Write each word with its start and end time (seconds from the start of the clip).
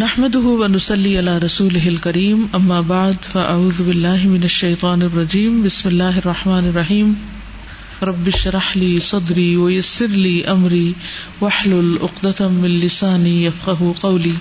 نحمده 0.00 0.46
ونسلي 0.60 1.18
على 1.18 1.38
رسوله 1.38 1.88
الكريم، 1.88 2.48
أما 2.54 2.80
بعد، 2.80 3.16
فأعوذ 3.32 3.78
بالله 3.88 4.28
من 4.34 4.44
الشيطان 4.44 5.02
الرجيم. 5.02 5.62
بسم 5.64 5.88
الله 5.88 6.18
الرحمن 6.18 6.68
الرحيم. 6.68 7.10
رب 8.02 8.28
اشرح 8.28 8.76
لي 8.76 9.00
صدري 9.00 9.56
ويسر 9.56 10.06
لي 10.06 10.44
أمري، 10.52 10.94
واحلل 11.40 11.98
عقدة 12.02 12.48
من 12.48 12.80
لساني 12.84 13.44
يفقه 13.44 13.94
قولي. 14.02 14.34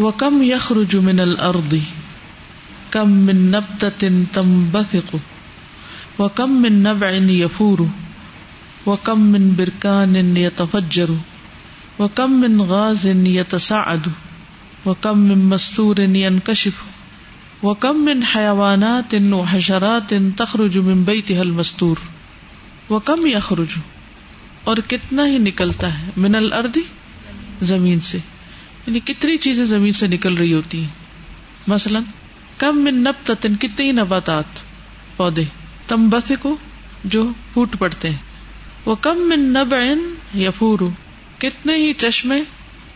وكم 0.00 0.42
يخرج 0.42 0.96
من 0.96 1.20
الأرض؟ 1.20 1.80
كم 2.92 3.08
من 3.08 3.50
نبتة 3.50 4.12
تنبثق؟ 4.34 5.20
وكم 6.18 6.62
من 6.62 6.82
نبع 6.82 7.10
يفور؟ 7.44 7.88
وكم 8.86 9.18
من 9.18 9.54
بركان 9.58 10.36
يتفجر؟ 10.36 11.10
وکم 11.98 12.32
من 12.32 12.60
غاز 12.62 13.06
يتصاعد 13.06 14.08
وكم 14.86 15.18
من 15.18 15.38
مستور 15.38 15.96
ينكشف 15.98 16.84
وكم 17.64 18.04
من 18.04 18.20
حيوانات 18.34 19.14
وحشرات 19.32 20.14
تخرج 20.36 20.78
من 20.78 21.02
بيتها 21.02 21.40
المستور 21.40 21.96
وكم 22.90 23.26
يخرج 23.26 23.78
اور 24.64 24.76
کتنا 24.88 25.26
ہی 25.26 25.38
نکلتا 25.38 26.00
ہے 26.00 26.10
من 26.16 26.34
الارض 26.34 26.78
زمین 27.62 28.00
سے۔ 28.00 28.18
یعنی 28.86 29.00
کتنی 29.00 29.36
چیزیں 29.36 29.66
زمین 29.66 29.92
سے 29.92 30.06
نکل 30.06 30.36
رہی 30.36 30.52
ہوتی 30.52 30.80
ہیں۔ 30.80 30.88
مثلا، 31.66 32.00
کم 32.58 32.84
من 32.84 32.94
نبتت 32.94 33.46
کتنی 33.60 33.92
نباتات، 33.92 34.44
پودے 35.16 35.44
تمبث 35.86 36.32
کو 36.40 36.56
جو 37.04 37.30
پھوٹ 37.52 37.76
پڑتے 37.78 38.10
ہیں۔ 38.10 38.16
وہ 38.84 38.94
کم 38.94 39.18
من 39.18 39.40
نبع 39.40 39.78
یفور 40.38 40.80
کتنے 41.38 41.74
ہی 41.76 41.92
چشمے 41.92 42.42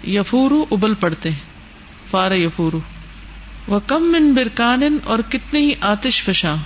یفورو 0.07 0.65
ابل 0.71 0.95
پڑتے 0.95 1.31
ہیں 1.31 1.39
فار 2.11 2.33
یفورو۔ 2.33 2.81
وہ 3.67 3.81
کم 3.87 4.03
من 4.03 4.35
برکان 4.35 4.99
اور 5.05 5.19
کتنے 5.29 5.61
ہی 5.61 5.73
آتش 5.81 6.23
فشاں 6.23 6.57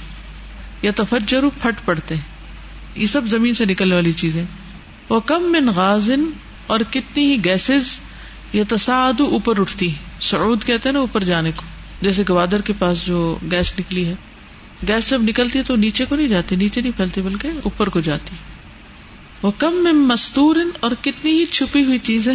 یا 0.83 0.91
تفجرو 0.97 1.51
پھٹ 1.61 1.85
پڑتے 1.85 2.15
ہیں۔ 2.15 2.23
یہ 2.95 3.07
سب 3.07 3.23
زمین 3.31 3.55
سے 3.55 3.65
نکلنے 3.65 3.95
والی 3.95 4.13
چیزیں۔ 4.13 4.45
وہ 5.09 5.21
کم 5.21 5.43
من 5.43 5.69
غازن 5.77 6.25
اور 6.67 6.81
کتنی 6.91 7.33
ہی 7.33 7.45
گیسز 7.45 8.01
یا 8.53 8.65
تصاد 8.69 9.21
اوپر 9.21 9.61
اٹھتی 9.61 9.91
سعود 10.21 10.65
کہتے 10.65 10.89
ہیں 10.89 10.95
نا 10.95 10.99
اوپر 10.99 11.25
جانے 11.25 11.51
کو۔ 11.57 11.63
جیسے 12.01 12.23
گوادر 12.29 12.61
کے 12.61 12.73
پاس 12.79 13.07
جو 13.07 13.39
گیس 13.51 13.75
نکلی 13.79 14.07
ہے۔ 14.07 14.15
گیس 14.89 15.11
جب 15.11 15.23
نکلتی 15.23 15.59
ہے 15.59 15.65
تو 15.65 15.77
نیچے 15.77 16.05
کو 16.05 16.17
نہیں 16.17 16.29
جاتی، 16.29 16.57
نیچے 16.57 16.81
نہیں 16.81 16.93
پھیلتی، 16.97 17.21
بلکہ 17.21 17.49
اوپر 17.65 17.89
کو 17.89 18.01
جاتی۔ 18.01 18.37
وہ 19.43 19.51
کم 19.59 19.75
میں 19.75 19.93
مستور 19.93 20.57
اور 20.81 20.91
کتنی 21.03 21.31
ہی 21.31 21.47
چھپی 21.47 21.85
ہوئی 21.85 21.99
چیزیں 21.99 22.35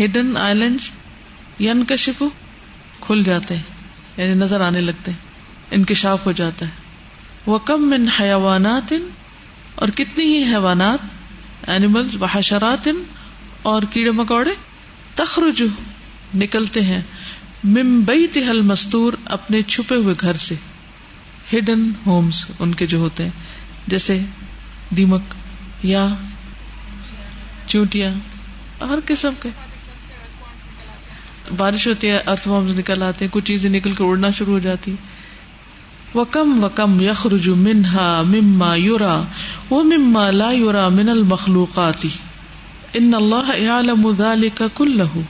ہڈن 0.00 0.36
آئی 0.36 0.54
لینڈ 0.54 1.92
کھل 3.00 3.22
جاتے 3.24 3.56
ہیں 3.56 3.62
یعنی 4.16 4.34
نظر 4.34 4.60
آنے 4.60 4.80
لگتے 4.80 5.10
ہیں، 5.10 5.18
انکشاف 5.70 6.26
ہو 6.26 6.32
جاتا 6.32 6.66
ہے۔ 6.66 6.70
وہ 7.46 7.58
کم 7.58 7.90
من 7.90 8.08
حیوانات 8.20 8.92
اور 9.74 9.88
کتنی 9.88 10.24
ہی 10.24 10.44
حیوانات 10.44 10.98
اینیمل 11.68 12.22
و 12.22 12.24
حشرات 12.24 12.88
اور 13.62 13.82
کیڑے 13.82 14.10
مکوڑے 14.10 14.50
تخرج 15.14 15.62
نکلتے 16.34 16.82
ہیں۔ 16.82 17.02
ممبئی 17.64 18.26
تہل 18.26 18.60
مستور 18.60 19.12
اپنے 19.24 19.62
چھپے 19.62 19.94
ہوئے 19.94 20.14
گھر 20.20 20.36
سے 20.36 20.54
ہڈن 21.52 21.90
ہومس 22.06 22.44
ان 22.58 22.74
کے 22.74 22.86
جو 22.86 22.98
ہوتے 22.98 23.22
ہیں، 23.22 23.30
جیسے 23.86 24.20
دیمک۔ 24.96 25.34
یا 25.82 26.08
چونٹیاں، 27.66 28.12
ہر 28.80 28.98
قسم 29.06 29.30
کے۔ 29.42 29.48
بارش 31.56 31.86
ہوتی 31.86 32.08
ہے، 32.08 32.18
ارتھ 32.26 32.40
فارم 32.40 32.78
نکل 32.78 33.02
آتے 33.02 33.24
ہیں، 33.24 33.32
کچھ 33.32 33.44
چیزیں 33.44 33.70
نکل 33.70 33.92
کر 33.92 34.04
اڑنا 34.04 34.30
شروع 34.30 34.52
ہو 34.52 34.58
جاتی۔ 34.58 34.94
وکم 36.14 36.64
وکم 36.64 37.00
یخرج 37.00 37.48
منہا 37.48 38.22
مما 38.22 38.74
یورا 38.74 39.22
وہ 39.70 39.82
مما 39.84 40.30
لا 40.30 40.50
یورا 40.50 40.88
من 40.88 41.08
المخلوقاتی 41.08 42.08
ان 42.94 43.14
اللہ 43.14 43.58
يعلم 43.58 44.10
ذلك 44.18 44.62
كله 44.74 45.22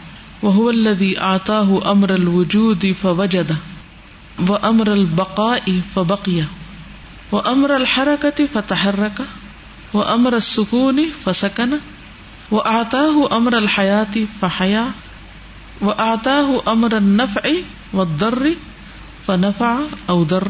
وهو 0.42 0.70
الذي 0.70 1.10
آتاه 1.16 1.80
امر 1.84 2.12
الوجود 2.12 2.86
فوجد 3.02 3.52
وامر 4.48 4.92
البقاء 4.92 5.76
فبقي 5.94 6.40
وامر 7.32 7.74
الحركة 7.74 8.46
فتحرك 8.52 9.22
وہ 9.92 10.04
امر 10.04 10.40
سکون 10.40 11.04
فسکن، 11.24 11.76
وہ 12.50 12.62
آتا 12.64 13.00
ہوں 13.00 13.26
امر 13.30 13.54
الحیاتی 13.54 14.26
فحیا، 14.40 14.86
وہ 15.80 15.92
آتا 15.96 16.40
ہوں 16.40 16.58
امر 16.64 17.00
نف 17.00 17.38
و 17.94 18.04
در 18.04 18.38
فنفا 19.26 19.78
او 20.06 20.24
در 20.24 20.42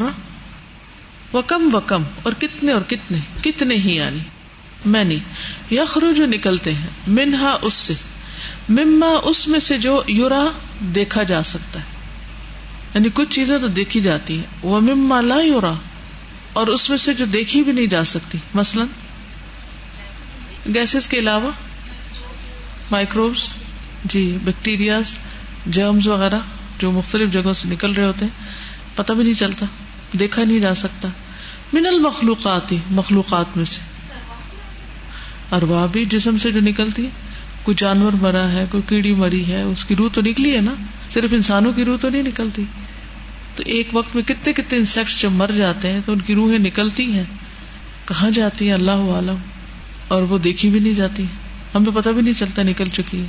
و 1.33 1.41
کم 1.41 1.75
و 1.75 1.79
کم، 1.79 2.03
اور 2.23 2.33
کتنے 2.33 2.71
اور 2.71 2.81
کتنے 2.81 3.17
کتنے 3.41 3.75
ہی 3.75 3.95
یعنی 3.95 4.19
میں 4.85 5.03
نہیں 5.03 5.73
یخرو 5.73 6.11
جو 6.11 6.25
نکلتے 6.25 6.73
ہیں، 6.73 6.87
منہا 7.07 7.57
اس 7.61 7.73
سے، 7.73 7.93
مما 8.69 9.19
اس 9.23 9.47
میں 9.47 9.59
سے 9.59 9.77
جو 9.77 10.01
یورا 10.07 10.43
دیکھا 10.79 11.23
جا 11.23 11.43
سکتا 11.43 11.79
ہے۔ 11.79 11.85
یعنی 12.95 13.09
کچھ 13.13 13.29
چیزیں 13.29 13.57
تو 13.57 13.67
دیکھی 13.67 14.01
جاتی 14.01 14.37
ہیں۔ 14.37 14.43
وہ 14.61 14.79
مما 14.79 15.21
لا 15.21 15.41
یورا، 15.41 15.73
اور 16.53 16.67
اس 16.67 16.89
میں 16.89 16.97
سے 16.97 17.13
جو 17.13 17.25
دیکھی 17.25 17.63
بھی 17.63 17.71
نہیں 17.71 17.87
جا 17.87 18.03
سکتی۔ 18.03 18.37
مثلاً 18.53 18.87
گیسز 20.67 21.07
کے 21.07 21.19
علاوہ 21.19 21.51
مائکروبس 22.91 23.53
جی 24.05 24.37
بیکٹیریاز، 24.43 25.17
جرمز 25.67 26.07
وغیرہ 26.07 26.39
جو 26.79 26.91
مختلف 26.91 27.33
جگہوں 27.33 27.53
سے 27.53 27.67
نکل 27.67 27.91
رہے 27.91 28.05
ہوتے 28.05 28.25
ہیں، 28.25 28.43
پتہ 28.95 29.13
بھی 29.13 29.23
نہیں 29.23 29.33
چلتا، 29.33 29.65
دیکھا 30.19 30.43
نہیں 30.43 30.59
جا 30.59 30.75
سکتا۔ 30.75 31.07
من 31.73 31.85
المخلوقات 31.87 32.73
مخلوقات 32.91 33.57
میں 33.57 33.65
سے۔ 33.65 33.79
اروا 35.55 35.85
بھی 35.85 36.05
جسم 36.05 36.37
سے 36.37 36.51
جو 36.51 36.59
نکلتی 36.61 37.05
ہے، 37.05 37.09
کوئی 37.63 37.75
جانور 37.79 38.11
مرا 38.21 38.51
ہے، 38.51 38.65
کوئی 38.71 38.83
کیڑی 38.87 39.13
مری 39.13 39.47
ہے، 39.47 39.61
اس 39.61 39.85
کی 39.85 39.95
روح 39.95 40.09
تو 40.13 40.21
نکلی 40.21 40.55
ہے 40.55 40.61
نا؟ 40.61 40.73
صرف 41.13 41.29
انسانوں 41.33 41.73
کی 41.73 41.85
روح 41.85 41.97
تو 41.97 42.09
نہیں 42.09 42.23
نکلتی۔ 42.23 42.63
تو 43.55 43.63
ایک 43.65 43.87
وقت 43.93 44.15
میں 44.15 44.23
کتنے 44.23 44.53
کتنے 44.53 44.77
انسیکٹس 44.77 45.21
جب 45.21 45.31
مر 45.31 45.51
جاتے 45.57 45.91
ہیں، 45.91 45.99
تو 46.05 46.11
ان 46.11 46.21
کی 46.21 46.35
روحیں 46.35 46.59
نکلتی 46.59 47.11
ہیں۔ 47.11 47.23
کہاں 48.05 48.31
جاتی 48.31 48.65
ہیں؟ 48.65 48.73
اللہ 48.73 48.91
عالم 48.91 49.35
اور 50.11 50.21
وہ 50.21 50.37
دیکھی 50.37 50.69
بھی 50.69 50.79
نہیں 50.79 50.93
جاتی 50.93 51.23
ہمیں 51.75 51.95
پتہ 51.95 52.09
بھی 52.09 52.21
نہیں 52.21 52.33
چلتا 52.33 52.63
نکل 52.63 52.85
چکی 52.85 53.21
ہے۔ 53.21 53.25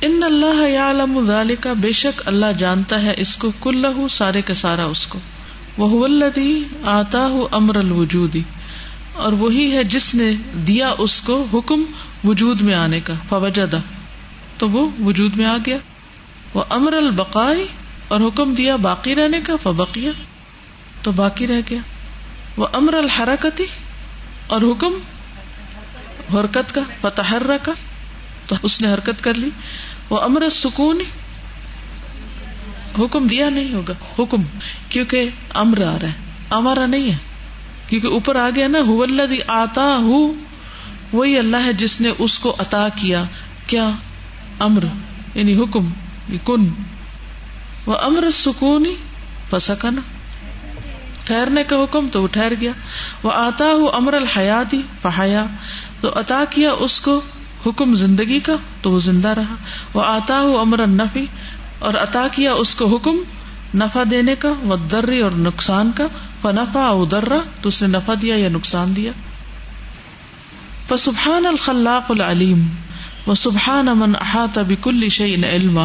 ان 0.00 0.22
اللہ 0.22 0.78
عالم 0.78 1.30
کا 1.60 1.72
بے 1.72 1.92
شک 1.92 2.22
اللہ 2.26 2.46
جانتا 2.58 3.02
ہے 3.02 3.14
اس 3.16 3.36
کو 3.36 3.52
کل 3.60 3.86
سارے 4.10 4.42
کا 4.42 4.54
سارا 4.54 4.84
اس 4.84 5.06
کو۔ 5.06 5.18
وہ 5.78 6.04
الدی 6.04 6.62
آتا 6.84 7.26
ہوں 7.26 7.46
امر 7.50 7.76
الوجودی 7.76 8.42
اور 9.12 9.32
وہی 9.32 9.76
ہے 9.76 9.84
جس 9.84 10.14
نے 10.14 10.32
دیا 10.66 10.94
اس 10.98 11.20
کو 11.20 11.46
حکم 11.54 11.84
وجود 12.24 12.60
میں 12.60 12.74
آنے 12.74 13.00
کا، 13.00 13.14
فوجدہ۔ 13.28 13.78
تو 14.58 14.70
وہ 14.70 14.90
وجود 15.00 15.36
میں 15.36 15.44
آ 15.44 15.56
گیا۔ 15.66 15.76
وہ 16.54 16.64
امر 16.70 16.92
البقائی 16.92 17.66
اور 18.08 18.20
حکم 18.20 18.54
دیا 18.54 18.76
باقی 18.76 19.14
رہنے 19.14 19.40
کا 19.40 19.56
فبقیا 19.62 20.10
تو 21.02 21.12
باقی 21.12 21.46
رہ 21.46 21.60
گیا۔ 21.70 21.78
وہ 22.56 22.66
امر 22.72 22.94
الحرکتی 22.94 23.64
اور 24.46 24.60
حکم 24.62 24.92
حرکت 26.34 26.74
کا 26.74 26.80
فتح 27.00 27.34
کا، 27.62 27.72
تو 28.46 28.56
اس 28.62 28.80
نے 28.80 28.94
حرکت 28.94 29.24
کر 29.24 29.34
لی۔ 29.34 29.50
وہ 30.10 30.20
امر 30.20 30.50
سکون، 30.50 31.02
حکم 32.98 33.26
دیا 33.26 33.50
نہیں 33.50 33.74
ہوگا۔ 33.74 33.92
حکم، 34.18 34.42
کیونکہ 34.88 35.28
امر 35.54 35.82
آ 35.82 35.96
رہا 36.02 36.08
ہے۔ 36.08 36.12
ہمارا 36.50 36.86
نہیں 36.86 37.10
ہے۔ 37.10 37.16
کیونکہ 37.88 38.06
اوپر 38.06 38.36
آ 38.36 38.50
گیا 38.54 38.68
نا، 38.68 38.78
ہو 38.86 39.04
آتا 39.46 39.96
ہوں 39.96 40.34
وہی 41.12 41.38
اللہ 41.38 41.56
ہے 41.64 41.72
جس 41.72 42.00
نے 42.00 42.10
اس 42.18 42.38
کو 42.38 42.56
عطا 42.58 42.88
کیا۔ 42.96 43.24
کیا؟ 43.66 43.90
امر 44.58 44.84
یعنی 45.34 45.56
حکم 45.56 45.84
یعنی 45.84 46.38
کن۔ 46.44 46.68
وہ 47.86 47.96
امر 48.02 48.30
سکون 48.30 48.94
فسکن۔ 49.50 49.94
ٹھہرنے 51.24 51.64
کا 51.64 51.76
حکم 51.76 52.08
تو 52.12 52.22
وہ 52.22 52.28
ٹھہر 52.28 52.52
گیا۔ 52.60 52.70
وہ 53.22 53.32
آتا 53.32 53.64
ہوں 53.64 53.88
امر 53.88 54.12
الحیاتی 54.12 54.82
فہیا 55.02 55.44
تو 56.00 56.10
عطا 56.14 56.44
کیا 56.50 56.72
اس 56.72 57.00
کو 57.00 57.20
حکم 57.66 57.94
زندگی 57.94 58.40
کا 58.40 58.52
تو 58.82 58.90
وہ 58.90 58.98
زندہ 58.98 59.28
رہا۔ 59.28 59.54
وہ 59.94 60.02
آتا 60.02 60.40
ہو 60.40 60.58
امر 60.58 60.86
نفی 60.86 61.26
اور 61.78 61.94
عطا 61.94 62.26
کیا 62.32 62.52
اس 62.52 62.74
کو 62.74 62.96
حکم 62.96 63.16
نفع 63.74 64.02
دینے 64.10 64.34
کا 64.34 64.52
وہ 64.62 64.76
درری 64.76 65.20
اور 65.20 65.30
نقصان 65.30 65.90
کا۔ 65.94 66.06
فنفا 66.42 67.04
درا 67.10 67.38
تو 67.62 67.68
اس 67.68 67.82
نے 67.82 67.88
نفع 67.88 68.14
دیا 68.22 68.36
یا 68.36 68.48
نقصان 68.48 68.96
دیا۔ 68.96 69.12
فسبحان 70.88 71.46
الخلاق 71.46 72.10
العلیم 72.10 72.68
و 73.26 73.34
سبحان 73.34 73.88
امن 73.88 74.16
احاط 74.20 74.58
بکل 74.58 75.08
شعی 75.08 75.34
ان 75.34 75.44
علما 75.44 75.84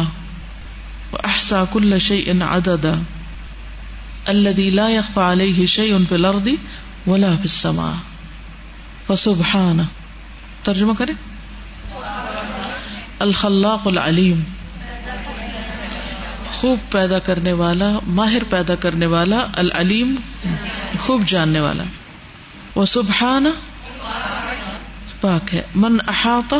و 1.12 1.16
احسا 1.24 1.64
کل 1.72 1.98
شعی 1.98 2.22
ان 2.26 2.42
عددا۔ 2.42 2.94
الذي 4.26 4.70
لا 4.70 4.88
يخفى 4.88 5.20
عليه 5.20 5.64
شيء 5.66 5.98
في 6.08 6.14
الارض 6.14 6.48
ولا 7.06 7.30
في 7.30 7.42
السماء۔ 7.42 7.94
فسبحانه 9.06 9.82
ترجمہ 10.62 10.92
کرے 10.98 11.12
الخلاق 13.18 13.86
العلیم۔ 13.86 14.42
خوب 16.46 16.78
پیدا 16.90 17.18
کرنے 17.18 17.52
والا، 17.52 17.98
ماہر 18.06 18.42
پیدا 18.50 18.74
کرنے 18.74 19.06
والا، 19.06 19.46
العلیم 19.56 20.14
خوب 21.00 21.22
جاننے 21.26 21.60
والا۔ 21.60 21.82
وہ 22.74 22.86
سبحان 22.86 23.46
پاک 25.20 25.54
ہے۔ 25.54 25.62
من 25.74 25.96
احاطہ، 26.08 26.54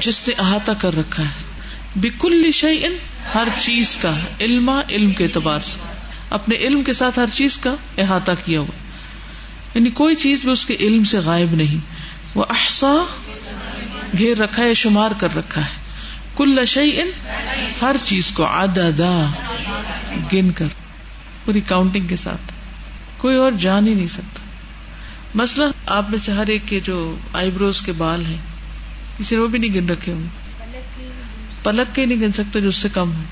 جس 0.00 0.28
نے 0.28 0.34
احاطہ 0.38 0.72
کر 0.78 0.96
رکھا 0.96 1.22
ہے۔ 1.22 1.44
بکل 1.96 2.52
شعین 2.52 2.96
ہر 3.34 3.48
چیز 3.58 3.96
کا 3.96 4.14
علم 4.40 4.70
علم 4.90 5.12
کے 5.12 5.24
اعتبار 5.24 5.60
سے۔ 5.60 5.78
اپنے 6.30 6.56
علم 6.56 6.82
کے 6.82 6.92
ساتھ 6.92 7.18
ہر 7.18 7.30
چیز 7.32 7.58
کا 7.58 7.74
احاطہ 7.98 8.32
کیا 8.44 8.60
ہوا۔ 8.60 8.78
یعنی 9.74 9.90
کوئی 9.90 10.14
چیز 10.14 10.40
بھی 10.40 10.50
اس 10.50 10.66
کے 10.66 10.76
علم 10.80 11.04
سے 11.04 11.18
غائب 11.18 11.54
نہیں۔ 11.54 11.89
وہ 12.34 12.44
احسا 12.50 12.92
گھیر 14.18 14.38
رکھا 14.38 14.62
ہے، 14.62 14.74
شمار 14.74 15.10
کر 15.18 15.36
رکھا 15.36 15.60
ہے۔ 15.60 15.80
کل 16.36 16.64
شعین 16.66 17.10
ہر 17.82 17.96
چیز 18.04 18.32
کو 18.32 18.44
آدا 18.44 19.30
گن 20.32 20.50
کر، 20.50 20.66
پوری 21.44 21.60
کاؤنٹنگ 21.60 22.06
کے 22.06 22.16
ساتھ۔ 22.16 22.52
کوئی 23.16 23.36
اور 23.36 23.52
جان 23.52 23.88
ہی 23.88 23.94
نہیں 23.94 24.06
سکتا۔ 24.06 24.40
مسئلہ 25.34 25.64
آپ 25.86 26.10
میں 26.10 26.18
سے 26.18 26.32
ہر 26.32 26.46
ایک 26.46 26.62
کے 26.66 26.80
جو 26.80 27.16
آئی 27.32 27.50
بروز 27.50 27.82
کے 27.82 27.92
بال 27.92 28.26
ہیں، 28.26 28.36
کسی 29.18 29.34
نے 29.34 29.40
وہ 29.40 29.46
بھی 29.46 29.58
نہیں 29.58 29.74
گن 29.74 29.90
رکھے 29.90 30.12
ہوں۔ 30.12 30.22
پلک 31.62 31.94
کے 31.94 32.06
نہیں 32.06 32.20
گن 32.20 32.32
سکتے 32.32 32.60
جو 32.60 32.68
اس 32.68 32.76
سے 32.76 32.88
کم 32.94 33.12
ہے 33.12 33.24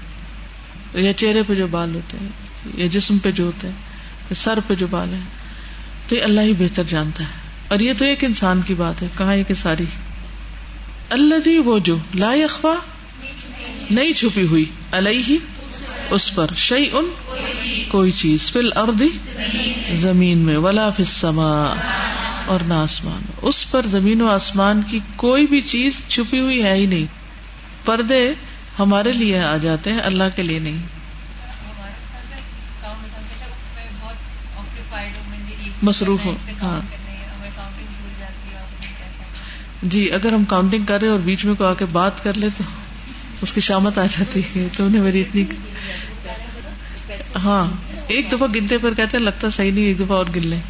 یا 1.01 1.13
چہرے 1.13 1.43
پہ 1.47 1.55
جو 1.55 1.67
بال 1.67 1.95
ہوتے 1.95 2.17
ہیں، 2.21 2.29
یا 2.75 2.87
جسم 2.87 3.19
پہ 3.19 3.31
جو 3.31 3.45
ہوتے 3.45 3.69
ہیں 3.69 4.35
سر 4.35 4.59
پہ 4.67 4.75
جو 4.75 4.87
بال 4.91 5.15
ہے 5.15 5.21
تو 6.09 6.15
یہ 6.15 6.23
اللہ 6.23 6.41
ہی 6.41 6.53
بہتر 6.53 6.83
جانتا 6.83 7.25
ہے۔ 7.25 7.48
اور 7.69 7.81
یہ 7.81 7.93
تو 7.99 8.05
ایک 8.05 8.25
انسان 8.25 8.61
کی 8.63 8.75
بات 8.75 9.03
ہے 9.03 9.07
کہاں 9.19 9.35
یہ 9.35 9.45
کہ 9.45 9.55
ساری؟ 9.55 9.85
اللہ 11.11 11.49
وہ 11.65 11.79
جو 11.79 11.97
لا 12.15 12.31
اخوا 12.31 12.75
نہیں 13.91 14.13
چھپی 14.13 14.47
ہوئی 14.47 14.65
اللہ 14.91 15.33
اس 16.11 16.35
پر 16.35 16.47
شعی 16.57 16.89
ان 16.93 17.09
کوئی 17.89 18.13
چیز 18.13 18.53
فل 18.53 18.71
اردی 18.77 19.09
زمین 19.95 20.39
میں 20.39 20.57
ولا 20.57 20.91
فما 20.91 21.75
اور 22.47 22.61
نہ 22.61 22.75
آسمان 22.75 23.23
اس 23.43 23.71
پر 23.71 23.87
زمین 23.87 24.23
و 24.23 24.29
آسمان 24.29 24.83
کی 24.91 25.01
کوئی 25.17 25.47
بھی 25.47 25.61
چیز 25.61 26.03
چھپی 26.09 26.39
ہوئی 26.39 26.63
ہے 26.63 26.75
ہی 26.75 26.87
نہیں۔ 26.87 27.07
پردے 27.85 28.33
ہمارے 28.79 29.13
لیے 29.13 29.39
آ 29.39 29.57
جاتے 29.57 29.93
ہیں 29.93 30.01
اللہ 30.01 30.37
کے 30.37 30.43
لیے 30.43 30.59
نہیں۔ 30.59 30.79
مصروف 35.83 36.25
ہو 36.25 36.37
ہاں۔ 36.63 36.98
جی 39.83 40.13
اگر 40.13 40.33
ہم 40.33 40.45
کاؤنٹنگ 40.45 40.85
کر 40.85 41.01
رہے 41.01 41.09
اور 41.09 41.19
بیچ 41.19 41.45
میں 41.45 41.55
کو 41.55 41.65
آ 41.65 41.75
کے 41.75 41.85
بات 41.93 42.25
کر 42.25 42.35
لے 42.35 42.49
تو 42.59 42.65
اس 43.43 43.53
کی 43.53 43.61
شامت 43.61 43.99
آ 43.99 44.05
جاتی 44.05 44.41
ہے۔ 44.41 44.69
تو 44.77 44.87
انہیں 44.87 45.03
میری 45.03 45.21
اتنی 45.21 45.45
ہاں 47.35 47.77
ایک 48.07 48.33
دفعہ 48.33 48.49
گنتے 48.55 48.79
پر 48.79 48.95
کہتے 48.95 49.19
ہیں، 49.19 49.25
لگتا 49.25 49.51
صحیح 49.51 49.73
نہیں، 49.73 49.85
ایک 49.85 49.99
دفعہ 49.99 50.17
اور 50.17 50.27
گن 50.37 50.47
لیں۔ 50.47 50.61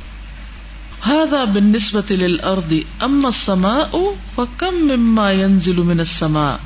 هذا 1.06 1.44
بالنسبة 1.44 2.14
للأرض، 2.14 2.72
أما 3.02 3.28
السماء 3.28 3.98
فكم 4.34 4.74
مما 4.74 5.30
ينزل 5.30 5.76
من 5.76 6.00
السماء؟ 6.00 6.56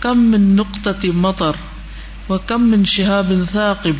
كم 0.00 0.18
من 0.18 0.40
نقطة 0.40 1.08
مطر، 1.14 1.52
وكم 2.28 2.62
من 2.62 2.84
شهاب 2.84 3.32
ثاقب، 3.52 3.92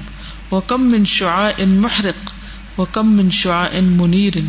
وكم 0.52 0.80
من 0.80 1.04
شعاع 1.04 1.64
محرق، 1.64 2.32
وكم 2.80 3.06
من 3.06 3.30
شعاع 3.30 3.80
منير، 3.80 4.40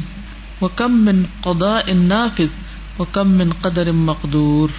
وكم 0.61 0.91
من 0.91 1.23
قضاء 1.41 1.93
نافذ 1.93 2.68
وكم 2.99 3.31
من 3.31 3.49
قدر 3.61 3.91
مقدور۔ 3.91 4.69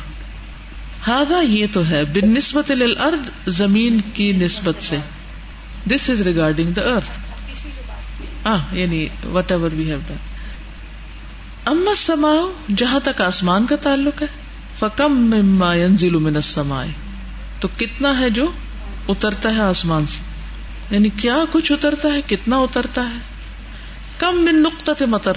ہاضا 1.07 1.41
یہ 1.41 1.67
تو 1.73 1.89
ہے 1.89 2.05
بن 2.05 2.29
نسبت 2.29 2.71
الارض 2.71 3.31
زمین 3.47 4.01
کی 4.15 4.33
نسبت 4.33 4.85
سے۔ 4.85 4.97
دس 5.85 6.11
از 6.11 6.21
ریگارڈنگ 6.21 6.71
دا 6.71 6.83
ارتھ 6.83 7.31
یعنی 8.73 9.07
what 9.25 9.51
ever 9.51 9.71
we 9.73 9.85
have 9.85 9.99
done 10.07 10.15
اما 11.65 11.95
سما 11.97 12.35
جہاں 12.77 13.01
تک 13.01 13.21
آسمان 13.21 13.67
کا 13.67 13.77
تعلق 13.77 14.23
ہے 14.23 14.27
فکم 14.79 15.13
مما 15.13 15.75
ينزل 15.75 16.11
من 16.11 16.37
السماء۔ 16.37 16.85
تو 17.61 17.69
کتنا 17.77 18.21
ہے 18.21 18.31
جو 18.31 18.51
اترتا 19.09 19.55
ہے 19.55 19.61
آسمان 19.61 20.07
سے۔ 20.07 20.19
یعنی 20.91 21.09
کیا 21.09 21.37
کچھ 21.51 21.73
اترتا 21.73 22.09
ہے، 22.15 22.21
کتنا 22.27 22.57
اترتا 22.59 23.03
ہے۔ 23.03 23.19
کم 24.19 24.37
من 24.37 24.63
نقطہ 24.63 25.05
مطر۔ 25.05 25.33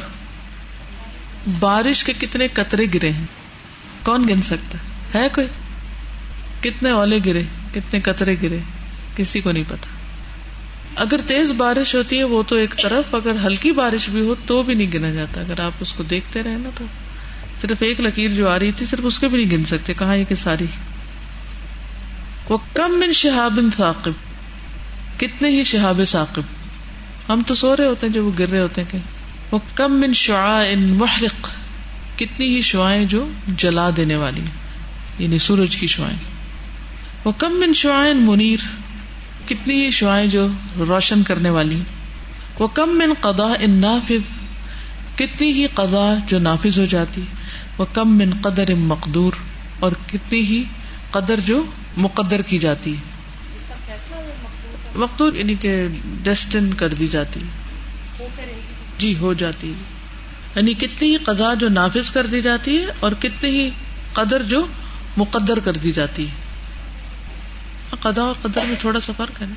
بارش 1.60 2.04
کے 2.04 2.14
کتنے 2.20 2.48
قطرے 2.54 2.86
گرے 2.94 3.12
ہیں؟ 3.12 3.26
کون 4.04 4.28
گن 4.28 4.42
سکتا؟ 4.42 4.78
ہے 5.20 5.28
کوئی؟ 5.30 5.48
کتنے 6.62 6.90
اولے 6.90 7.20
گرے؟ 7.26 7.44
کتنے 7.74 8.00
قطرے 8.00 8.36
گرے؟ 8.44 8.58
کسی 9.16 9.42
کو 9.42 9.52
نہیں 9.52 9.64
پتا۔ 9.68 9.88
اگر 10.96 11.20
تیز 11.28 11.52
بارش 11.52 11.96
ہوتی 11.96 12.18
ہے، 12.18 12.24
وہ 12.24 12.44
تو 12.48 12.56
ایک 12.56 12.76
طرف، 12.82 13.16
اگر 13.16 13.32
ہلکی 13.46 13.72
بارش 13.72 14.10
بھی 14.10 14.22
ہو 14.22 14.36
تو 14.46 14.64
بھی 14.64 14.74
نہیں 14.74 14.92
گنا 14.94 15.12
جاتا۔ 15.12 15.42
اگر 15.42 15.60
آپ 15.60 15.72
اس 15.80 15.94
کو 15.94 16.04
دیکھتے 16.04 16.44
رہے 16.44 16.58
نا 16.58 16.70
تو۔ 16.76 16.86
صرف 17.62 17.78
ایک 17.80 18.00
لکیر 18.00 18.32
جو 18.32 18.50
آ 18.50 18.60
رہی 18.60 18.72
تھی، 18.72 18.86
صرف 18.86 19.00
اس 19.04 19.20
کے 19.20 19.28
بھی 19.28 19.46
نہیں 19.46 19.58
گن 19.58 19.66
سکتے۔ 19.66 19.94
کہاں 19.94 20.16
یہ 20.16 20.26
کہ 20.26 20.36
ساری؟ 20.36 20.66
وہ 22.50 22.58
کم 22.74 23.00
من 23.00 23.14
شہاب 23.14 23.60
ثاقب۔ 23.78 24.12
کتنے 25.20 25.50
ہی 25.50 25.64
شہاب 25.64 26.02
ثاقب۔ 26.08 26.42
ہم 27.32 27.42
تو 27.48 27.56
سو 27.56 27.78
رہے 27.78 27.86
ہوتے 27.86 28.08
ہیں 28.08 28.14
جو 28.14 28.26
وہ 28.26 28.32
گر 28.40 28.50
رہے 28.50 28.60
ہوتے 28.60 28.82
ہیں 28.82 28.92
کہ 28.92 28.98
وہ 29.54 29.60
کم 29.76 29.92
من 29.92 30.14
شعاع 30.14 30.76
محرق 30.76 31.50
کتنی 32.16 32.46
ہی 32.46 32.62
شعائیں 32.62 33.06
جو 33.06 33.26
جلا 33.58 33.90
دینے 33.98 34.16
والی 34.16 34.46
یعنی 35.20 35.40
سورج 35.40 35.76
کی 35.76 35.88
شوائیں 35.88 36.18
وہ 37.26 37.32
کم 37.38 37.60
من 37.60 37.74
شعائن 37.74 38.26
منیر 38.26 38.66
کتنی 39.46 39.76
ہی 39.76 39.92
شعائیں 39.92 40.28
جو 40.28 40.48
روشن 40.80 41.24
کرنے 41.24 41.50
والی 41.50 41.80
وہ 42.60 42.68
کم 42.74 42.98
من 42.98 43.14
قدا 43.22 43.48
ان 43.60 43.72
نافذ 43.72 44.32
کتنی 45.16 45.52
ہی 45.52 45.68
قدا 45.74 46.04
جو 46.28 46.40
نافذ 46.40 46.80
ہو 46.80 46.86
جاتی 46.86 47.22
وہ 47.78 47.86
کم 47.94 48.18
من 48.18 48.32
قدر 48.42 48.74
مقدور 48.74 49.34
اور 49.80 49.92
کتنی 50.08 50.42
ہی 50.42 50.64
قدر 51.12 51.40
جو 51.46 51.64
مقدر 51.98 52.42
کی 52.42 52.60
جاتی 52.60 52.96
مقدور 54.96 55.34
یعنی 55.34 55.56
کہ 55.56 55.88
ڈیسٹن 56.24 56.74
کر 56.74 56.94
دی 56.94 57.08
جاتی 57.08 57.40
جی 58.98 59.18
ہو 59.18 59.34
جاتی 59.34 59.70
ہے۔ 59.70 59.84
یعنی 60.56 60.74
کتنی 60.74 61.12
ہی 61.12 61.18
قضا 61.18 61.54
جو 61.54 61.70
نافذ 61.70 62.12
کر 62.12 62.26
دی 62.26 62.42
جاتی 62.42 62.78
ہے 62.78 62.86
اور 63.00 63.12
کتنی 63.20 63.50
ہی 63.50 63.70
قدر 64.14 64.42
جو 64.44 64.68
مقدر 65.18 65.60
کر 65.60 65.74
دی 65.74 65.92
جاتی 65.92 66.24
ہے۔ 66.24 66.32
ہاں، 67.92 68.04
قدا 68.04 68.22
اور 68.22 68.36
قدر 68.42 68.62
میں 68.68 68.76
تھوڑا 68.80 69.00
سا 69.00 69.14
فرق 69.18 69.42
ہے 69.42 69.48
نا۔ 69.50 69.56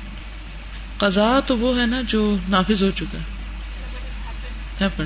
قزا 0.97 1.39
تو 1.45 1.57
وہ 1.57 1.79
ہے 1.79 1.85
نا 1.85 2.01
جو 2.07 2.37
نافذ 2.49 2.83
ہو 2.83 2.89
چکا 2.95 3.17
ہے۔ 3.17 5.03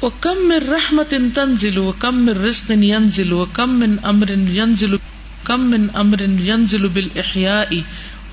وہ 0.00 0.10
کم 0.20 0.36
من 0.38 0.68
رحمت 0.68 1.14
ان 1.14 1.30
تنزل 1.34 1.78
و 1.78 1.92
کم 1.98 2.16
من 2.16 2.44
رزق 2.44 2.70
ينزل 2.70 3.32
و 3.32 3.44
کم 3.52 3.80
من 3.80 3.96
امر 4.02 4.30
ينزل 4.30 4.96
کم 5.42 5.70
من 5.70 5.86
امر 5.94 6.20
ينزل 6.20 6.88
بالاحیاء 6.88 7.76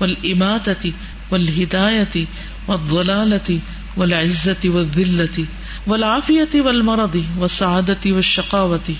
والاماتة 0.00 0.88
والهدایة 1.30 2.24
والضلالة 2.68 3.56
والعزة 3.98 4.64
والذلة 4.64 5.44
والعافية 5.86 6.60
والمرض 6.60 7.22
والسعادة 7.38 8.04
والشقاوة 8.06 8.90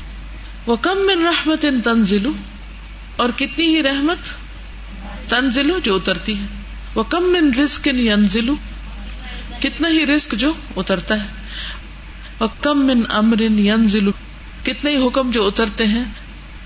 وہ 0.67 0.77
کم 0.83 0.99
من 1.07 1.27
رحمت 1.27 1.65
ان 1.65 1.81
تنزلو 1.83 2.33
اور 3.17 3.31
کتنی 3.37 3.67
ہی 3.67 3.83
رحمت 3.83 4.33
تنزلو 5.29 5.79
جو 5.85 5.95
اترتی 5.95 6.35
ہے 6.39 6.47
وہ 6.95 7.03
کم 7.09 7.31
من 7.33 7.51
رزق 7.59 7.89
ینزلو 7.89 8.55
کتنا 9.61 9.89
ہی 9.89 10.05
رزق 10.07 10.35
جو 10.39 10.53
اترتا 10.77 11.21
ہے 11.23 12.41
وہ 12.41 12.47
کم 12.61 12.87
من 12.87 13.03
امر 13.15 13.43
ینزلو 13.43 14.13
کتنے 14.65 14.91
ہی 14.91 15.07
حکم 15.07 15.31
جو 15.31 15.47
اترتے 15.47 15.87
ہیں 15.87 16.05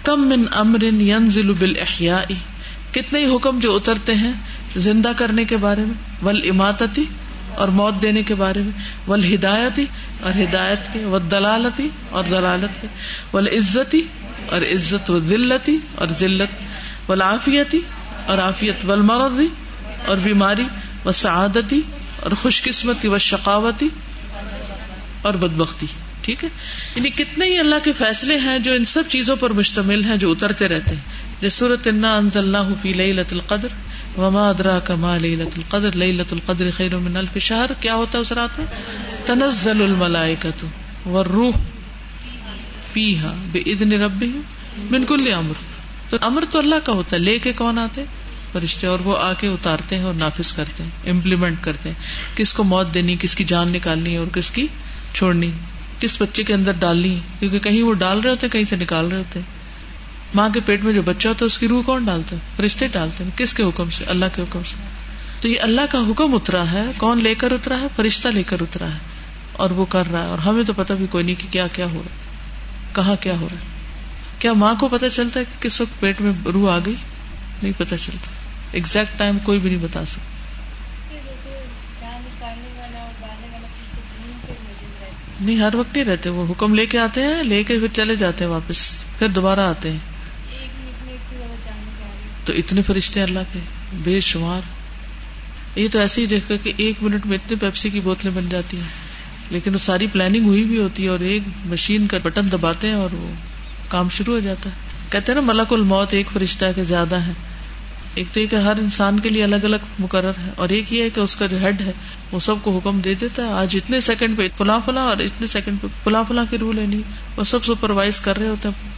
کم 0.03 0.29
من 0.29 0.45
امر 0.57 0.83
ینزل 0.85 1.53
بالاحیاء 1.59 2.21
کتنے 2.93 3.19
ہی 3.19 3.35
حکم 3.35 3.59
جو 3.59 3.75
اترتے 3.77 4.15
ہیں 4.15 4.33
زندہ 4.81 5.13
کرنے 5.17 5.45
کے 5.45 5.57
بارے 5.57 5.85
میں 5.85 6.27
ول 6.27 6.41
اماتتی 6.51 7.05
اور 7.57 7.69
موت 7.69 8.03
دینے 8.03 8.23
کے 8.23 8.35
بارے 8.35 8.61
میں۔ 8.61 8.71
ول 9.11 9.35
ہدایتی 9.35 9.85
اور 10.21 10.41
ہدایت 10.41 10.93
کے 10.93 11.05
و 11.05 11.19
دلالتی 11.19 11.89
اور 12.11 12.25
دلالت 12.25 12.83
کے۔ 12.83 12.87
ول 13.33 13.49
عزتی 13.49 14.03
اور 14.51 14.61
عزت 14.61 15.11
و 15.11 15.21
ذلتی 15.21 15.79
اور 15.95 16.09
ذلت۔ 16.21 16.63
و 17.11 17.15
لافیتی 17.15 17.81
اور 18.27 18.39
عافیت۔ 18.39 18.85
ولمرضی 18.89 19.49
اور 20.07 20.17
بیماری۔ 20.17 20.65
و 21.07 21.13
سعادتی 21.13 21.81
اور 22.21 22.33
خوش 22.43 22.63
قسمتی 22.63 23.09
و 23.09 23.19
شقاوتی 23.19 23.89
اور 25.23 25.35
بدبختی۔ 25.35 25.87
ٹھیک 26.23 26.45
ہے؟ 26.45 26.49
یعنی 26.97 27.11
کتنے 27.11 27.45
ہی 27.45 27.59
اللہ 27.59 27.75
کے 27.83 27.93
فیصلے 27.99 28.39
ہیں 28.39 28.59
جو 28.59 28.73
ان 28.73 28.85
سب 28.85 29.03
چیزوں 29.09 29.37
پر 29.37 29.51
مشتمل 29.51 30.05
ہیں، 30.05 30.17
جو 30.17 30.31
اترتے 30.31 30.69
رہتے 30.69 30.95
ہیں۔ 30.95 31.03
جس 31.41 31.55
صورت 31.55 31.87
انا 31.87 32.17
انزل 32.17 32.39
اللہ 32.39 32.75
فی 32.83 32.93
لیلۃ 32.93 33.33
القدر۔ 33.33 33.69
وما 34.17 34.49
ادرا 34.49 34.79
کما 34.85 35.17
لیلت 35.19 35.59
القدر. 35.59 35.97
لیلت 35.97 36.33
القدر 36.33 36.71
خیر 36.77 36.97
من 36.99 37.17
الف 37.17 37.37
شہر 37.41 37.71
کیا 37.81 37.95
ہوتا 37.95 38.19
ہے 38.19 38.23
اس 38.23 38.33
رات 38.33 38.59
میں؟ 38.59 38.67
تنزل 39.27 39.83
الملائکۃ 39.83 40.65
والروح 41.07 41.55
فیها 42.93 43.33
باذن 43.53 43.93
ربهم 44.03 44.91
من 44.91 45.05
کل 45.05 45.33
امر. 45.35 45.63
تو 46.11 46.19
امر 46.21 46.45
تو 46.51 46.59
اللہ 46.59 46.85
کا 46.85 46.93
ہوتا 46.93 47.17
ہے. 47.17 47.21
لے 47.21 47.39
کے 47.39 47.53
کون 47.57 47.79
آتے 47.79 48.05
فرشتے. 48.53 48.87
اور 48.87 48.99
وہ 49.05 49.17
آ 49.19 49.33
کے 49.41 49.49
اتارتے 49.49 49.97
ہیں 49.97 50.05
اور 50.05 50.15
نافذ 50.15 50.53
کرتے 50.53 50.83
ہیں. 50.83 51.11
امپلیمنٹ 51.11 51.63
کرتے 51.65 51.89
ہیں. 51.89 52.37
کس 52.37 52.53
کو 52.55 52.65
موت 52.65 52.95
دینی، 52.95 53.17
کس 53.21 53.35
کی 53.35 53.45
جان 53.45 53.73
نکالنی 53.73 54.17
اور 54.17 54.27
کس 54.35 54.51
کی 54.51 54.67
چھوڑنی، 55.15 55.51
کس 56.01 56.21
بچے 56.21 56.43
کے 56.43 56.55
اندر 56.55 56.73
ڈالنی. 56.79 57.17
کیونکہ 57.39 57.59
کہیں 57.59 57.83
وہ 57.83 57.95
ڈال 58.05 58.21
رہے 58.21 58.31
ہوتے 58.31 58.49
کہیں 58.49 58.65
سے 58.69 58.77
نکال 58.77 59.11
رہے 59.11 59.19
ہوتے 59.19 59.41
ماں 60.35 60.49
کے 60.49 60.61
پیٹ 60.65 60.85
میں 60.85 60.93
جو 60.93 61.03
بچہ 61.03 61.29
ہوتا 61.29 61.39
ہے، 61.43 61.47
اس 61.47 61.59
کی 61.59 61.69
روح 61.69 61.83
کون 61.83 62.05
ڈالتا 62.05 62.37
ہے؟ 62.37 62.41
فرشتے 62.57 62.89
ڈالتے 62.89 63.25
ہیں۔ 63.25 63.31
کس 63.37 63.55
کے 63.55 63.63
حکم 63.63 63.91
سے؟ 63.91 64.05
اللہ 64.05 64.25
کے 64.35 64.43
حکم 64.43 64.61
سے۔ 64.71 64.77
تو 65.41 65.49
یہ 65.49 65.61
اللہ 65.61 65.81
کا 65.91 65.99
حکم 65.99 66.35
اترا 66.35 66.73
ہے، 66.73 66.85
کون 66.97 67.23
لے 67.23 67.35
کر 67.35 67.53
اترا 67.53 67.79
ہے؟ 67.79 67.87
فرشتہ 67.97 68.29
لے 68.29 68.43
کر 68.43 68.57
اترا 68.61 68.87
ہے۔ 68.87 68.99
اور 69.53 69.71
وہ 69.71 69.85
کر 69.85 70.03
رہا 70.13 70.23
ہے۔ 70.23 70.27
اور 70.27 70.39
ہمیں 70.39 70.63
تو 70.63 70.73
پتا 70.77 70.95
بھی 70.95 71.07
کوئی 71.11 71.25
نہیں 71.25 71.35
کہ 71.39 71.49
کیا 71.51 71.67
کیا 71.67 71.85
ہو 71.85 72.03
رہا 72.07 72.17
ہے۔ 72.17 72.21
کہاں 72.95 73.17
کیا 73.21 73.33
ہو 73.41 73.49
رہا 73.53 73.61
ہے۔ 73.61 73.67
کیا 74.39 74.53
ماں 74.53 74.75
کو 74.75 74.89
پتا 74.89 75.11
چلتا 75.11 75.41
ہے 75.41 75.45
کہ 75.45 75.63
کس 75.63 75.81
وقت 75.81 76.01
پیٹ 76.01 76.21
میں 76.21 76.33
روح 76.45 76.73
آ 76.73 76.79
گئی؟ 76.87 76.95
نہیں 77.63 77.73
پتا 77.79 77.97
چلتا۔ 77.99 78.31
ایگزیکٹ 78.73 79.19
ٹائم 79.19 79.39
کوئی 79.39 79.59
بھی 79.59 79.71
نہیں 79.71 79.83
بتا 79.83 80.05
سکتا۔ 80.05 80.23
نہیں، 85.41 85.57
ہر 85.57 85.75
وقت 85.75 85.97
نہیں 85.97 86.05
رہتے۔ 86.05 86.29
وہ 86.29 86.47
حکم 86.51 86.75
لے 86.75 86.87
کے 86.87 86.99
آتے 86.99 87.23
ہیں، 87.23 87.43
لے 87.43 87.63
کے 87.65 87.79
پھر 87.79 87.87
چلے 87.93 88.17
جاتے 88.17 88.45
ہیں 88.45 88.51
واپس۔ 88.51 89.03
پھر 89.19 89.29
دوبارہ 89.29 89.61
آتے 89.61 89.93
ہیں۔ 89.93 90.12
تو 92.45 92.53
اتنے 92.53 92.83
فرشتے 92.83 93.23
اللہ 93.23 93.39
کے 93.53 93.59
بے 93.93 94.21
شمار۔ 94.21 94.61
یہ 95.79 95.89
تو 95.93 95.99
ایسے 95.99 96.21
ہی 96.21 96.27
دیکھا 96.27 96.55
کہ 96.63 96.73
ایک 96.77 97.03
منٹ 97.03 97.27
میں 97.27 97.39
اتنے 97.39 97.57
پیپسی 97.61 97.91
کی 97.91 98.01
بوتلیں 98.01 98.33
بن 98.35 98.49
جاتی 98.49 98.77
ہیں۔ 98.77 99.13
لیکن 99.51 99.75
وہ 99.75 99.79
ساری 99.79 100.07
پلاننگ 100.13 100.45
ہوئی 100.45 100.65
بھی 100.65 100.79
ہوتی 100.79 101.05
ہے 101.05 101.09
اور 101.09 101.21
ایک 101.21 101.43
مشین 101.65 102.07
کا 102.07 102.19
بٹن 102.23 102.53
دباتے 102.53 102.87
ہیں 102.87 102.95
اور 102.95 103.09
وہ 103.13 103.33
کام 103.89 104.09
شروع 104.11 104.35
ہو 104.35 104.41
جاتا 104.41 104.71
ہے۔ 104.71 104.75
کہتے 105.11 105.33
ہیں 105.33 105.41
نا 105.41 105.53
ملک 105.53 105.73
الموت 105.73 106.15
ایک 106.15 106.27
فرشتہ 106.33 106.65
کے 106.77 106.85
زیادہ 106.85 107.15
ہے 107.15 107.33
ایک 108.15 108.27
تو 108.33 108.41
یہ 108.41 108.47
کہ 108.47 108.57
ہر 108.57 108.73
انسان 108.79 109.21
کے 109.21 109.29
لیے 109.29 109.45
الگ 109.45 109.57
الگ 109.57 109.77
مقرر 109.99 110.31
ہے 110.31 110.51
اور 110.57 110.69
ایک 110.69 110.93
یہ 110.93 111.03
ہے 111.03 111.11
کہ 111.11 111.21
اس 111.21 111.37
کا 111.37 111.47
جو 111.47 111.59
ہیڈ 111.61 111.81
ہے 111.81 111.93
وہ 112.33 112.41
سب 112.41 112.55
کو 112.63 112.79
حکم 112.79 113.01
دے 113.01 113.15
دیتا 113.15 113.43
ہے۔ 113.43 113.53
آج 113.53 113.77
اتنے 113.77 114.01
سیکنڈ 114.01 114.37
پہ 114.37 114.49
فلاں 114.59 114.81
فلاں 114.85 115.03
اور 115.03 115.17
اتنے 115.17 115.47
سیکنڈ 115.47 115.81
پہ 115.81 115.87
فلاں 116.05 116.25
فلاں 116.29 116.45
کے 116.51 116.59
رول 116.59 116.79
ہے۔ 116.79 116.87
نہیں 116.87 117.01
وہ 117.37 117.45
سب 117.45 117.65
سپروائز 117.65 118.21
کر 118.21 118.37
رہے 118.37 118.49
ہوتے 118.49 118.69
ہیں۔ 118.69 118.91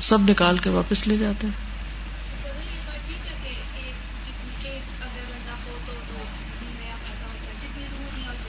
سب 0.00 0.30
نکال 0.30 0.56
کے 0.56 0.70
واپس 0.70 1.06
لے 1.06 1.16
جاتے 1.16 1.46
ہیں۔ 1.46 1.65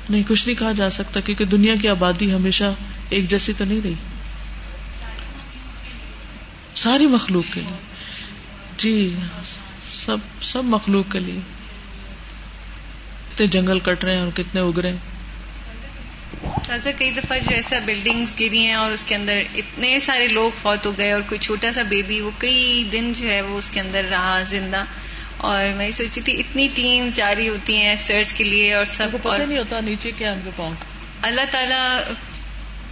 نہیں، 0.09 0.23
کچھ 0.27 0.47
نہیں 0.47 0.59
کہا 0.59 0.71
جا 0.71 0.89
سکتا 0.89 1.19
کیونکہ 1.19 1.45
دنیا 1.45 1.73
کی 1.81 1.87
آبادی 1.87 2.33
ہمیشہ 2.33 2.63
ایک 3.09 3.29
جیسی 3.29 3.53
تو 3.57 3.65
نہیں 3.65 3.79
رہی۔ 3.83 3.93
ساری 6.75 7.07
مخلوق 7.07 7.53
کے 7.53 7.61
لیے۔ 7.61 7.77
جی 8.77 9.15
سب 9.89 10.17
سب 10.41 10.63
مخلوق 10.63 11.11
کے 11.11 11.19
لیے۔ 11.19 11.39
کتنے 13.33 13.47
جنگل 13.47 13.79
کٹ 13.79 14.03
رہے 14.03 14.15
ہیں 14.15 14.21
اور 14.21 14.31
کتنے 14.35 14.61
اگ 14.61 14.79
رہے 14.79 14.89
ہیں۔ 14.89 14.97
سازا 16.65 16.91
کئی 16.91 17.11
دفعہ 17.11 17.39
جو 17.39 17.51
ایسا 17.51 17.75
بلڈنگز 17.85 18.39
گری 18.39 18.65
ہیں 18.65 18.73
اور 18.73 18.91
اس 18.91 19.03
کے 19.03 19.15
اندر 19.15 19.41
اتنے 19.55 19.99
سارے 19.99 20.27
لوگ 20.27 20.51
فوت 20.61 20.85
ہو 20.85 20.97
گئے 20.97 21.11
اور 21.11 21.21
کوئی 21.21 21.39
چھوٹا 21.39 21.71
سا 21.71 21.81
بیبی 21.83 22.21
وہ 22.21 22.31
کئی 22.37 22.89
دن 22.91 23.13
جو 23.13 23.29
ہے 23.29 23.41
وہ 23.41 23.57
اس 23.57 23.69
کے 23.69 23.79
اندر 23.79 24.05
رہا 24.09 24.43
زندہ۔ 24.43 24.83
اور 25.38 25.77
میں 25.77 25.91
سوچی 25.91 26.22
تھی 26.22 26.39
اتنی 26.39 26.67
ٹیم 26.74 27.10
جاری 27.13 27.50
ہوتی 27.50 27.77
ہیں 27.77 27.96
سرچ 27.96 28.34
کے 28.34 28.44
لیے 28.44 28.74
اور 28.74 28.86
سب 28.86 29.08
پتہ 29.24 29.41
نہیں 29.41 29.58
ہوتا 29.58 29.79
نیچے 29.79 30.12
کیا 30.17 30.34
پاؤں۔ 30.56 30.74
اللہ 31.22 31.41
تعالیٰ 31.51 32.00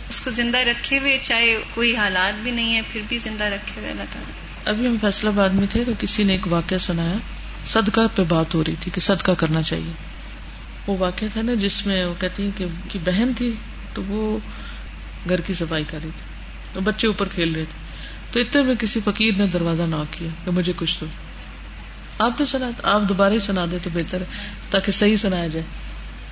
اس 0.10 0.22
کو 0.22 0.30
زندہ 0.30 0.58
رکھے 0.58 1.00
ہوئے 1.00 1.20
چاہے 1.22 1.58
کوئی 1.74 1.96
حالات 1.96 2.34
بھی 2.44 2.52
نہیں 2.52 2.76
ہے 2.76 2.82
پھر 2.92 3.02
بھی 3.08 3.18
زندہ 3.18 3.44
رکھے 3.44 3.82
ہوئے 3.82 3.92
اللہ 3.92 4.04
تعالیٰ۔ 4.12 4.32
ابھی 4.66 4.88
ہم 4.88 4.98
فیصلہ 5.02 5.30
باد 5.30 5.50
میں 5.50 5.68
تھے 5.72 5.84
تو 5.86 5.92
کسی 6.00 6.24
نے 6.24 6.34
ایک 6.34 6.48
واقعہ 6.48 6.78
سنایا 6.78 7.14
صدقہ 7.66 8.02
پہ 8.16 8.22
بات 8.28 8.56
ہو 8.56 8.64
رہی 8.64 8.76
تھی 8.82 8.92
کہ 8.96 9.02
صدقہ 9.02 9.32
کرنا 9.32 9.62
چاہیے۔ 9.62 9.92
وہ 10.88 10.98
واقعہ 10.98 11.28
تھا 11.34 11.42
نا 11.42 11.54
جس 11.54 11.86
میں 11.88 12.06
وہ 12.06 12.14
کہتی 12.20 12.44
ہیں 12.44 12.60
کہ 12.90 13.00
بہن 13.06 13.32
تھی 13.38 13.52
تو 13.94 14.04
وہ 14.04 14.40
گھر 15.30 15.42
کی 15.42 15.54
صفائی 15.54 15.84
کر 15.84 16.00
رہی 16.04 16.10
تھی۔ 16.10 16.36
تو 16.74 16.82
بچے 16.82 17.08
اوپر 17.08 17.28
کھیل 17.28 17.56
رہے 17.56 17.64
تھے۔ 17.64 17.86
تو 18.32 18.40
اتنے 18.40 18.62
میں 18.62 18.76
کسی 18.76 19.00
فقیر 19.06 19.34
نے 19.38 19.48
دروازہ 19.48 19.84
نہ 19.84 20.04
کیا 20.12 20.28
کہ 20.46 20.52
مجھے 20.52 20.74
کچھ 20.76 21.00
تو 21.00 21.06
آپ 22.20 22.40
نے 22.40 22.46
سنا 22.46 22.70
آپ 22.84 23.02
دوبارہ 23.02 23.34
ہی 23.34 23.40
سنا 23.40 23.66
دیں 23.72 23.80
تو 23.84 23.90
بہتر 23.94 24.22
ہے، 24.22 24.26
تاکہ 24.70 24.92
صحیح 24.92 25.16
سنایا 25.16 25.48
جائے۔ 25.48 25.66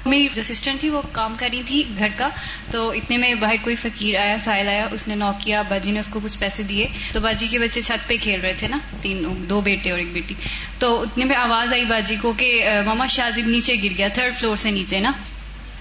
میری 0.05 0.27
جو 0.35 0.43
سسٹر 0.43 0.71
تھی، 0.79 0.89
وہ 0.89 1.01
کام 1.11 1.35
کر 1.39 1.49
رہی 1.51 1.61
تھی 1.65 1.83
گھر 1.97 2.07
کا، 2.17 2.29
تو 2.71 2.89
اتنے 2.89 3.17
میں 3.17 3.33
باہر 3.35 3.55
کوئی 3.61 3.75
فقیر 3.75 4.19
آیا، 4.19 4.37
سائل 4.43 4.67
آیا، 4.67 4.87
اس 4.91 5.07
نے 5.07 5.15
نوک 5.15 5.41
کیا، 5.41 5.61
باجی 5.61 5.91
نے 5.91 5.99
اس 5.99 6.07
کو 6.09 6.19
کچھ 6.23 6.37
پیسے 6.39 6.63
دیے۔ 6.63 6.87
تو 7.11 7.19
باجی 7.19 7.47
کے 7.47 7.59
بچے 7.59 7.81
چھت 7.81 8.07
پہ 8.07 8.17
کھیل 8.21 8.41
رہے 8.41 8.53
تھے 8.57 8.67
نا، 8.67 8.77
تین 9.01 9.45
دو 9.49 9.61
بیٹے 9.61 9.91
اور 9.91 9.99
ایک 9.99 10.13
بیٹی۔ 10.13 10.33
تو 10.79 11.01
اتنے 11.01 11.25
میں 11.25 11.35
آواز 11.35 11.73
آئی 11.73 11.85
باجی 11.85 12.15
کو 12.21 12.33
کہ 12.33 12.65
ماما 12.85 13.07
شازیب 13.07 13.47
نیچے 13.47 13.75
گر 13.83 13.97
گیا 13.97 14.07
تھرڈ 14.07 14.39
فلور 14.39 14.57
سے 14.57 14.71
نیچے 14.71 14.99
نا۔ 14.99 15.11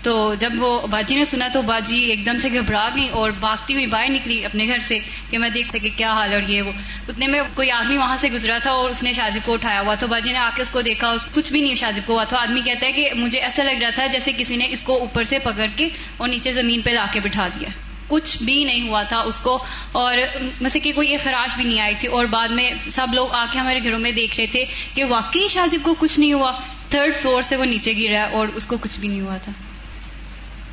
تو 0.02 0.34
جب 0.38 0.52
وہ 0.56 0.86
باجی 0.86 1.14
نے 1.14 1.24
سنا 1.24 1.48
تو 1.52 1.62
باجی 1.62 1.96
ایک 1.96 2.26
دم 2.26 2.38
سے 2.38 2.48
گھبرا 2.52 2.88
گئی 2.96 3.08
اور 3.08 3.30
بھاگتی 3.30 3.74
ہوئی 3.74 3.86
باہر 3.86 4.10
نکلی 4.10 4.44
اپنے 4.44 4.66
گھر 4.66 4.78
سے 4.78 4.98
کہ 5.30 5.38
میں 5.38 5.48
دیکھتا 5.48 5.78
کہ 5.78 5.88
کیا 5.96 6.12
حال 6.12 6.34
اور 6.34 6.48
یہ 6.48 6.62
وہ۔ 6.62 6.72
اتنے 7.08 7.26
میں 7.26 7.40
کوئی 7.54 7.70
آدمی 7.70 7.96
وہاں 7.96 8.16
سے 8.16 8.28
گزرا 8.32 8.58
تھا 8.62 8.70
اور 8.70 8.90
اس 8.90 9.02
نے 9.02 9.12
شازب 9.12 9.40
کو 9.44 9.52
اٹھایا 9.52 9.80
ہوا 9.80 9.94
تو 9.94 10.06
باجی 10.06 10.32
نے 10.32 10.38
آ 10.38 10.50
کے 10.56 10.62
اس 10.62 10.70
کو 10.70 10.80
دیکھا 10.80 11.14
کچھ 11.34 11.52
بھی 11.52 11.60
نہیں 11.60 11.74
شازب 11.74 12.00
کو 12.06 12.12
ہوا۔ 12.12 12.24
تو 12.24 12.36
آدمی 12.36 12.60
کہتا 12.64 12.86
ہے 12.86 12.92
کہ 12.92 13.08
مجھے 13.14 13.40
ایسا 13.40 13.62
لگ 13.62 13.78
رہا 13.80 13.90
تھا 13.90 14.06
جیسے 14.06 14.32
کسی 14.36 14.56
نے 14.56 14.66
اس 14.70 14.82
کو 14.82 14.98
اوپر 14.98 15.24
سے 15.24 15.38
پکڑ 15.38 15.66
کے 15.76 15.88
اور 16.16 16.28
نیچے 16.28 16.52
زمین 16.52 16.80
پہ 16.80 16.90
لا 16.90 17.06
کے 17.12 17.20
بٹھا 17.20 17.48
دیا۔ 17.48 17.68
کچھ 18.08 18.42
بھی 18.42 18.64
نہیں 18.64 18.88
ہوا 18.88 19.02
تھا 19.02 19.20
اس 19.20 19.40
کو 19.40 19.64
اور 19.92 20.18
ویسے 20.60 20.78
کہ 20.78 20.92
کوئی 20.92 21.16
خراش 21.16 21.56
بھی 21.56 21.64
نہیں 21.64 21.80
آئی 21.80 21.94
تھی 21.98 22.08
اور 22.08 22.24
بعد 22.24 22.48
میں 22.48 22.70
سب 22.90 23.06
لوگ 23.12 23.28
آ 23.32 23.44
کے 23.52 23.58
ہمارے 23.58 23.80
گھروں 23.84 23.98
میں 23.98 24.12
دیکھ 24.12 24.36
رہے 24.36 24.46
تھے 24.46 24.64
کہ 24.94 25.04
واقعی 25.04 25.48
شازب 25.48 25.78
کو 25.82 25.94
کچھ 25.98 26.20
نہیں 26.20 26.32
ہوا۔ 26.32 26.52
تھرڈ 26.88 27.14
فلور 27.22 27.42
سے 27.42 27.56
وہ 27.56 27.64
نیچے 27.64 27.92
گرا 27.98 28.28
اور 28.32 28.46
اس 28.54 28.66
کو 28.66 28.76
کچھ 28.80 29.00
بھی 29.00 29.08
نہیں 29.08 29.20
ہوا 29.20 29.36
تھا۔ 29.36 29.52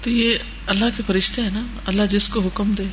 تو 0.01 0.09
یہ 0.09 0.37
اللہ 0.67 0.85
کے 0.97 1.03
فرشتے 1.07 1.41
ہیں 1.41 1.49
نا، 1.53 1.61
اللہ 1.85 2.01
جس 2.09 2.29
کو 2.29 2.39
حکم 2.39 2.73
دے 2.77 2.83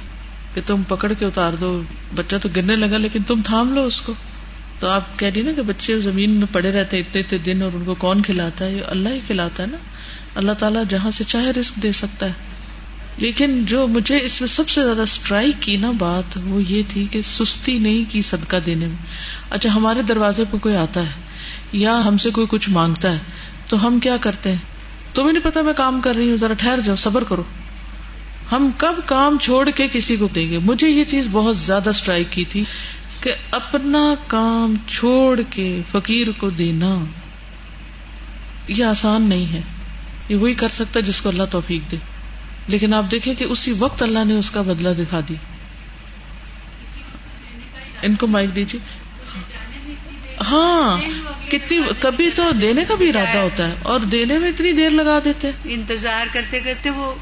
کہ 0.55 0.61
تم 0.67 0.83
پکڑ 0.89 1.13
کے 1.19 1.25
اتار 1.25 1.53
دو، 1.61 1.83
بچہ 2.15 2.37
تو 2.43 2.49
گرنے 2.57 2.77
لگا 2.77 2.99
لیکن 2.99 3.23
تم 3.23 3.41
تھام 3.45 3.75
لو 3.75 3.85
اس 3.85 4.01
کو۔ 4.01 4.13
تو 4.79 4.89
آپ 4.89 5.19
کہہ 5.19 5.29
رہی 5.29 5.43
نا 5.43 5.53
کہ 5.57 5.63
بچے 5.63 6.01
زمین 6.01 6.31
میں 6.31 6.47
پڑے 6.53 6.73
رہتے 6.73 6.99
اتنے 6.99 7.21
اتنے 7.21 7.39
دن 7.39 7.63
اور 7.63 7.71
ان 7.75 7.85
کو 7.85 7.95
کون 7.95 8.23
کھلاتا 8.23 8.65
ہے؟ 8.65 8.73
یہ 8.73 8.81
اللہ 8.87 9.09
ہی 9.09 9.21
کھلاتا 9.27 9.63
ہے 9.63 9.69
نا۔ 9.69 9.77
اللہ 10.35 10.53
تعالیٰ 10.53 10.83
جہاں 10.89 11.11
سے 11.11 11.25
چاہے 11.25 11.51
رسک 11.51 11.75
دے 11.75 11.93
سکتا 11.93 12.27
ہے۔ 12.27 12.33
لیکن 13.19 13.65
جو 13.65 13.87
مجھے 13.87 14.21
اس 14.23 14.41
میں 14.41 14.49
سب 14.49 14.69
سے 14.69 14.85
زیادہ 14.85 15.01
اسٹرائک 15.01 15.55
کی 15.61 15.77
نا 15.77 15.91
بات، 15.91 16.39
وہ 16.45 16.63
یہ 16.69 16.83
تھی 16.89 17.07
کہ 17.11 17.23
سستی 17.23 17.79
نہیں 17.79 18.13
کی 18.13 18.23
صدقہ 18.23 18.57
دینے 18.67 18.87
میں۔ 18.87 18.97
اچھا 19.51 19.75
ہمارے 19.75 20.03
دروازے 20.03 20.45
پہ 20.51 20.57
کوئی 20.57 20.77
آتا 20.77 21.01
ہے 21.01 21.21
یا 21.73 22.05
ہم 22.07 22.17
سے 22.17 22.31
کوئی 22.31 22.47
کچھ 22.51 22.71
مانگتا 22.71 23.13
ہے، 23.13 23.19
تو 23.69 23.87
ہم 23.87 23.99
کیا 23.99 24.17
کرتے 24.17 24.51
ہیں؟ 24.51 24.76
تمہیں 25.17 25.33
نہیں 25.33 25.45
پتا 25.45 25.63
میں 25.63 25.73
کام 25.77 26.01
کر 26.01 26.15
رہی 26.15 26.31
ہوں، 26.31 26.37
ذرا 26.37 26.55
ٹھہر 26.55 26.79
جاؤ، 26.85 26.97
صبر 26.97 27.25
کرو۔ 27.25 27.43
ہم 28.53 28.71
کب 28.79 28.95
کام 29.07 29.39
چھوڑ 29.39 29.71
کے 29.71 29.87
کسی 29.93 30.17
کو 30.17 30.29
دیں 30.35 30.51
گے؟ 30.51 30.59
مجھے 30.59 30.89
یہ 30.89 31.05
چیز 31.05 31.27
بہت 31.33 31.57
زیادہ 31.57 31.91
اسٹرائک 31.91 32.27
کی 32.31 32.45
تھی 32.45 32.65
کہ 33.21 33.35
اپنا 33.51 34.15
کام 34.27 34.75
چھوڑ 34.89 35.41
کے 35.51 35.81
فقیر 35.93 36.27
کو 36.39 36.51
دینا 36.51 37.05
یہ 38.69 38.85
آسان 38.85 39.23
نہیں 39.23 39.53
ہے۔ 39.53 39.61
یہ 40.29 40.37
وہی 40.37 40.55
کر 40.55 40.69
سکتا 40.69 41.01
جس 41.01 41.21
کو 41.21 41.29
اللہ 41.29 41.43
توفیق 41.51 41.91
دے۔ 41.91 41.97
لیکن 42.69 42.95
آپ 42.95 43.05
دیکھیں 43.11 43.35
کہ 43.35 43.45
اسی 43.45 43.73
وقت 43.79 44.03
اللہ 44.03 44.25
نے 44.25 44.35
اس 44.35 44.51
کا 44.51 44.63
بدلہ 44.63 44.89
دکھا 44.99 45.21
دی 45.29 45.35
ان 48.03 48.15
کو 48.15 48.27
مائک 48.27 48.57
دیجیے۔ 48.57 49.06
ہاں 50.51 50.99
کتنی 51.51 51.79
کبھی 52.01 52.31
تو 52.31 52.51
دینے 52.61 52.85
کا 52.85 52.95
بھی 52.95 53.09
ارادہ 53.09 53.39
ہوتا 53.39 53.69
ہے 53.69 53.75
اور 53.83 54.01
دینے 54.01 54.39
میں 54.39 54.49
اتنی 54.49 54.73
دیر 54.73 54.91
لگا 54.91 55.19
دیتے 55.25 55.51
انتظار 55.65 56.27
کرتے 56.33 56.61
کرتے 56.61 56.91
وہ 56.91 57.15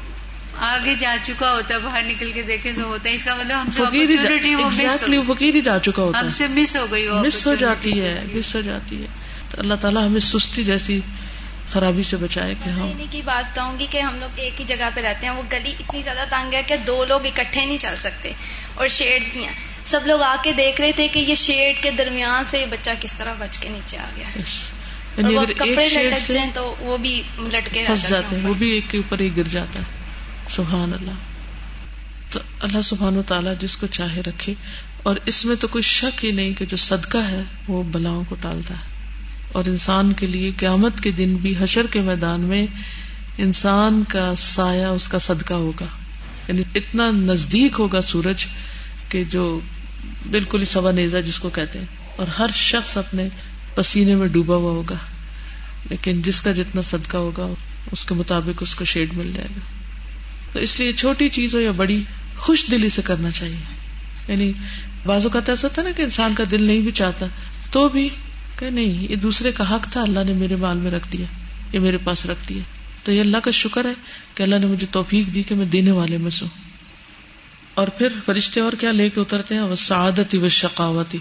آگے 0.59 0.95
جا 0.99 1.15
چکا 1.23 1.53
ہوتا 1.53 1.73
ہے 1.73 1.79
باہر 1.79 2.01
نکل 2.07 2.31
کے 2.31 2.41
دیکھے 2.41 2.71
تو 2.75 2.83
ہوتا 2.83 3.09
ہے۔ 3.09 3.15
اس 3.15 3.23
کا 3.23 3.35
مطلب 3.35 3.61
ہم 3.61 3.69
سے 3.71 5.17
فقیر 5.27 5.55
ہی 5.55 5.61
جا 5.61 5.77
چکا 5.79 6.03
ہوتا 6.03 6.19
ہے۔ 6.19 6.23
ہم 6.23 6.29
سے 6.31 6.47
مس 6.47 6.75
ہو 6.75 6.85
گئی 6.91 7.07
مس 7.25 7.47
ہو 7.47 7.55
جاتی 7.55 8.01
ہے 8.01 8.19
مس 8.33 8.55
ہو 8.55 8.61
جاتی 8.61 9.01
ہے۔ 9.01 9.07
تو 9.49 9.57
اللہ 9.59 9.73
تعالیٰ 9.81 10.05
ہمیں 10.05 10.19
سستی 10.19 10.63
جیسی 10.63 10.99
خرابی 11.73 12.03
سے 12.03 12.17
بچائے 12.17 12.53
کہ 12.63 12.69
ہم 12.69 12.91
کی 13.11 13.21
بات 13.25 13.55
کہوں 13.55 13.79
گی 13.79 13.87
کہ 13.89 14.01
ہم 14.01 14.19
لوگ 14.19 14.29
ایک 14.35 14.59
ہی 14.59 14.65
جگہ 14.65 14.89
پہ 14.93 15.01
رہتے 15.01 15.27
ہیں 15.27 15.33
وہ 15.33 15.41
گلی 15.51 15.73
اتنی 15.79 16.01
زیادہ 16.01 16.25
تانگ 16.29 16.53
ہے 16.53 16.61
کہ 16.67 16.75
دو 16.87 17.05
لوگ 17.05 17.25
اکٹھے 17.25 17.65
نہیں 17.65 17.77
چل 17.77 17.93
سکتے 17.99 18.31
اور 18.75 18.87
شیڈز 18.87 19.29
بھی 19.31 19.43
ہیں۔ 19.45 19.53
سب 19.83 19.99
لوگ 20.05 20.21
آ 20.21 20.35
کے 20.43 20.51
دیکھ 20.51 20.81
رہے 20.81 20.91
تھے 20.91 21.07
کہ 21.07 21.19
یہ 21.19 21.35
شیڈ 21.35 21.83
کے 21.83 21.91
درمیان 21.91 22.43
سے 22.47 22.59
یہ 22.59 22.65
بچہ 22.65 22.89
کس 22.99 23.13
طرح 23.13 23.33
بچ 23.39 23.57
کے 23.57 23.69
نیچے 23.69 23.97
آ 23.97 24.05
گیا 24.15 24.27
یعنی 25.17 25.53
کپڑے 25.53 25.89
لٹک 25.89 26.31
جائیں 26.31 26.51
تو 26.53 26.75
وہ 26.79 26.97
بھی 26.97 27.21
لٹکے 27.37 27.83
پھنس 27.87 28.09
جاتے 28.09 28.35
ہیں۔ 28.35 28.47
وہ 28.47 28.53
بھی 28.53 28.69
ایک 28.69 28.83
کے 28.89 28.97
اوپر 28.97 29.19
ہی 29.19 29.37
گر 29.37 29.47
جاتا 29.51 29.79
ہے۔ 29.79 29.83
سبحان 30.49 30.93
اللہ۔ 30.93 31.11
تو 32.31 32.39
اللہ 32.59 32.81
سبحان 32.81 33.17
و 33.17 33.21
تعالیٰ 33.21 33.53
جس 33.59 33.77
کو 33.77 33.87
چاہے 33.87 34.21
رکھے۔ 34.21 34.53
اور 35.03 35.15
اس 35.25 35.45
میں 35.45 35.55
تو 35.55 35.67
کوئی 35.67 35.81
شک 35.81 36.25
ہی 36.25 36.31
نہیں 36.31 36.53
کہ 36.53 36.65
جو 36.65 36.77
صدقہ 36.77 37.17
ہے 37.17 37.41
وہ 37.67 37.83
بلاؤں 37.83 38.23
کو 38.29 38.35
ٹالتا 38.41 38.73
ہے۔ 38.73 38.94
اور 39.51 39.63
انسان 39.65 40.13
کے 40.13 40.27
لیے 40.27 40.51
قیامت 40.57 41.01
کے 41.01 41.11
دن 41.11 41.35
بھی 41.35 41.53
حشر 41.59 41.85
کے 41.91 42.01
میدان 42.01 42.41
میں 42.41 42.65
انسان 43.37 44.03
کا 44.07 44.33
سایہ، 44.37 44.85
اس 44.85 45.07
کا 45.07 45.19
صدقہ 45.19 45.53
ہوگا۔ 45.53 45.85
یعنی 46.47 46.61
اتنا 46.75 47.11
نزدیک 47.11 47.79
ہوگا 47.79 48.01
سورج 48.01 48.45
کہ 49.09 49.23
جو 49.29 49.59
بالکل 50.31 50.59
ہی 50.59 50.65
سوا 50.65 50.91
نیزا 50.91 51.19
جس 51.19 51.39
کو 51.39 51.49
کہتے 51.49 51.79
ہیں۔ 51.79 51.85
اور 52.15 52.27
ہر 52.27 52.47
شخص 52.53 52.97
اپنے 52.97 53.29
پسینے 53.75 54.15
میں 54.15 54.27
ڈوبا 54.27 54.55
ہوا 54.55 54.71
ہوگا۔ 54.71 54.95
لیکن 55.89 56.21
جس 56.21 56.41
کا 56.41 56.51
جتنا 56.51 56.81
صدقہ 56.81 57.17
ہوگا، 57.17 57.47
اس 57.91 58.05
کے 58.05 58.13
مطابق 58.13 58.63
اس 58.63 58.75
کو 58.75 58.85
شیڈ 58.85 59.13
مل 59.13 59.31
جائے 59.33 59.47
گا۔ 59.55 59.59
تو 60.53 60.59
اس 60.59 60.79
لیے 60.79 60.93
چھوٹی 60.93 61.29
چیز 61.29 61.55
ہو 61.55 61.59
یا 61.59 61.71
بڑی، 61.71 62.03
خوش 62.37 62.65
دلی 62.71 62.89
سے 62.89 63.01
کرنا 63.01 63.31
چاہیے۔ 63.31 63.75
یعنی 64.27 64.51
بازو 65.05 65.29
کا 65.29 65.39
ایسا 65.47 65.67
ہوتا 65.67 65.81
نا 65.81 65.89
کہ 65.97 66.01
انسان 66.01 66.33
کا 66.35 66.43
دل 66.51 66.63
نہیں 66.63 66.79
بھی 66.79 66.91
چاہتا، 66.91 67.25
تو 67.71 67.89
بھی 67.89 68.09
کہ 68.59 68.69
نہیں، 68.69 69.11
یہ 69.11 69.15
دوسرے 69.15 69.51
کا 69.51 69.75
حق 69.75 69.91
تھا، 69.91 70.01
اللہ 70.01 70.19
نے 70.25 70.33
میرے 70.33 70.55
مال 70.55 70.77
میں 70.77 70.91
رکھ 70.91 71.07
دیا، 71.13 71.25
یہ 71.73 71.79
میرے 71.79 71.97
پاس 72.03 72.25
رکھ 72.25 72.49
دیا۔ 72.49 72.61
تو 73.03 73.11
یہ 73.11 73.21
اللہ 73.21 73.37
کا 73.37 73.51
شکر 73.51 73.85
ہے 73.85 73.93
کہ 74.35 74.43
اللہ 74.43 74.55
نے 74.55 74.65
مجھے 74.65 74.87
توفیق 74.91 75.33
دی 75.33 75.43
کہ 75.43 75.55
میں 75.55 75.65
دینے 75.65 75.91
والے 75.91 76.17
میں 76.17 76.31
سو 76.31 76.45
اور 77.73 77.87
پھر 77.87 78.07
فرشتے 78.25 78.59
اور 78.59 78.73
کیا 78.79 78.91
لے 78.91 79.09
کے 79.09 79.21
اترتے 79.21 79.55
ہیں؟ 79.55 79.61
وہ 79.61 79.75
سعادت 79.75 80.35
و 80.35 80.49
شقاوتی 80.49 81.17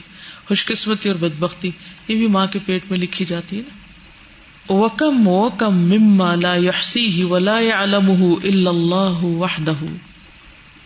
خوش 0.48 0.66
قسمتی 0.66 1.08
اور 1.08 1.16
بدبختی، 1.16 1.70
یہ 2.08 2.16
بھی 2.16 2.26
ماں 2.26 2.46
کے 2.46 2.58
پیٹ 2.66 2.82
میں 2.90 2.98
لکھی 2.98 3.24
جاتی 3.24 3.56
ہے 3.56 3.62
نا۔ 3.68 3.84
وکم 4.72 5.28
وکم 5.28 5.74
مما 5.74 6.34
لا 6.34 6.56
يحصيه 6.56 7.24
ولا 7.24 7.60
يعلمه 7.60 8.28
الا 8.44 8.70
الله 8.70 9.18
وحده۔ 9.22 9.86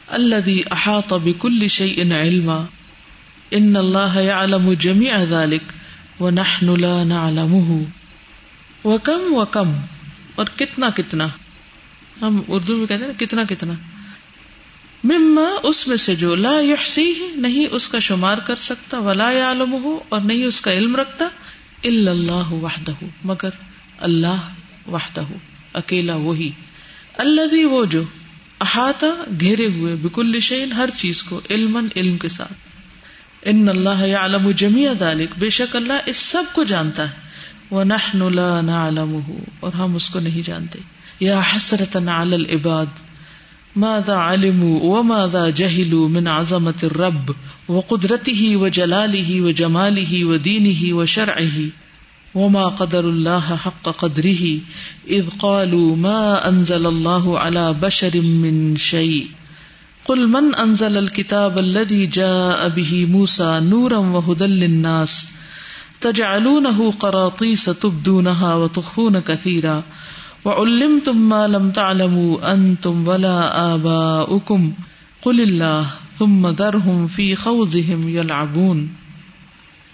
الذي 0.09 0.63
احاط 0.71 1.13
بكل 1.13 1.69
شيء 1.69 2.13
علما 2.13 2.65
ان 3.53 3.77
الله 3.77 4.21
يعلم 4.21 4.73
جميع 4.73 5.25
ذلك۔ 5.25 5.78
ونحن 6.21 6.81
لا 6.81 7.05
نعلمه. 7.05 7.83
وکم 8.85 9.35
وکم، 9.35 9.73
اور 10.35 10.47
کتنا 10.57 10.91
کتنا؟ 10.97 11.27
ہم 12.21 12.41
اردو 12.49 12.77
میں 12.77 12.87
کہتے 12.87 13.05
ہیں 13.05 13.19
کتنا 13.19 13.43
کتنا؟ 13.49 13.73
مما، 15.05 15.61
اس 15.63 15.89
میں 15.89 15.97
سے 15.97 16.17
جو 16.17 16.35
لا 16.35 16.61
یحسی 16.61 17.15
نہیں 17.35 17.67
اس 17.71 17.89
کا 17.89 17.99
شمار 17.99 18.39
کر 18.39 18.57
سکتا، 18.57 18.99
ولا 18.99 19.33
عالم 19.33 19.73
ہو 19.73 19.99
اور 20.09 20.21
نہیں 20.21 20.45
اس 20.45 20.61
کا 20.61 20.73
علم 20.73 20.97
رکھتا 20.97 21.29
اللہ 21.85 22.53
وحدہ، 22.53 23.05
مگر 23.25 23.51
اللہ 23.99 24.49
وحدہ، 24.87 25.23
اکیلا 25.73 26.15
وہی۔ 26.15 26.51
اللہ 27.15 27.47
بھی 27.47 27.65
وہ 27.65 27.85
جو 27.85 28.03
احاطہ، 28.61 29.07
گھیرے 29.41 29.67
ہوئے، 29.67 29.95
بکل 29.95 30.41
شعین 30.41 30.73
ہر 30.73 30.89
چیز 30.97 31.23
کو 31.23 31.41
علم 31.51 31.89
علم 31.97 32.19
کے 32.19 32.29
ساتھ۔ 32.29 32.68
ان 33.43 33.69
اللہ 33.69 34.17
عالم 34.17 34.51
جمی 34.51 34.87
ذالک 34.99 35.39
بے 35.39 35.51
شک 35.51 35.77
اللہ 35.77 35.93
اس 36.07 36.17
سب 36.17 36.43
کو 36.53 36.65
جانتا 36.65 37.03
ہے۔ 37.03 37.29
وہ 37.71 37.85
نہ 37.85 38.15
نعلمہ 38.63 39.33
اور 39.61 39.73
ہم 39.73 39.95
اس 39.95 40.11
کو 40.11 40.21
نہیں 40.21 40.47
جانتے۔ 40.47 40.79
یا 41.21 41.41
حسرت 41.41 41.97
علی 41.97 42.35
العباد، 42.35 42.87
ماذا 43.77 44.33
علموا 44.33 44.79
وماذا 44.83 45.51
جهلوا 45.51 46.09
من 46.09 46.27
عظمة 46.27 46.79
الرب 46.83 47.33
وقدرته 47.69 48.55
وجلاله 48.55 49.41
وجماله 49.41 50.27
ودينه 50.27 50.97
وشرعه 50.97 51.67
وما 52.35 52.69
قدر 52.69 53.05
الله 53.05 53.55
حق 53.65 53.89
قدره 53.97 54.45
إذ 55.11 55.25
قالوا 55.39 55.97
ما 55.97 56.51
أنزل 56.51 56.87
الله 56.87 57.39
على 57.39 57.73
بشر 57.81 58.21
من 58.21 58.77
شيء۔ 58.77 59.38
قل 60.09 60.27
من 60.27 60.55
أنزل 60.55 60.99
الكتاب 60.99 61.59
الذي 61.59 62.07
جاء 62.07 62.69
به 62.69 63.07
موسى 63.07 63.61
نورا 63.61 63.97
وهدى 63.97 64.47
للناس 64.47 65.27
تجعلونه 66.01 66.91
قراطيس 66.91 67.65
تبدونها 67.65 68.55
وتخفون 68.55 69.21
كثيرا 69.21 69.83
وعلمتم 70.45 71.29
ما 71.29 71.47
لم 71.47 71.71
تعلموا 71.71 72.53
انتم 72.53 73.09
ولا 73.09 73.75
آباؤكم 73.75 74.73
قل 75.23 75.41
الله 75.41 75.87
ثم 76.19 76.51
ذرهم 76.51 77.07
في 77.07 77.37
خوضهم 77.37 78.09
يلعبون 78.09 78.87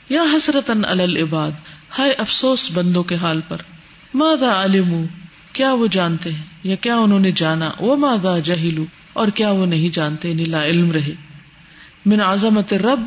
یا 0.08 0.22
حسرتا 0.22 0.72
علی 0.86 1.02
العباد، 1.02 1.50
ہائے 1.98 2.12
افسوس 2.12 2.70
بندوں 2.74 3.02
کے 3.02 3.14
حال 3.22 3.40
پر۔ 3.48 3.56
ماذا 4.14 4.64
علموا؟ 4.64 5.04
کیا 5.52 5.72
وہ 5.72 5.86
جانتے 5.86 6.32
ہیں 6.32 6.42
یا 6.64 6.76
کیا 6.76 6.96
انہوں 6.96 7.20
نے 7.20 7.30
جانا؟ 7.30 7.70
وہ 7.78 7.96
ماذا 7.96 8.38
جہلوا؟ 8.38 9.03
اور 9.14 9.28
کیا 9.28 9.50
وہ 9.50 9.66
نہیں 9.66 9.94
جانتے 9.94 10.28
یعنی 10.28 10.44
لا 10.44 10.64
علم 10.64 10.92
رہے۔ 10.92 11.12
من 12.06 12.20
عظمت 12.20 12.74
رب 12.74 13.00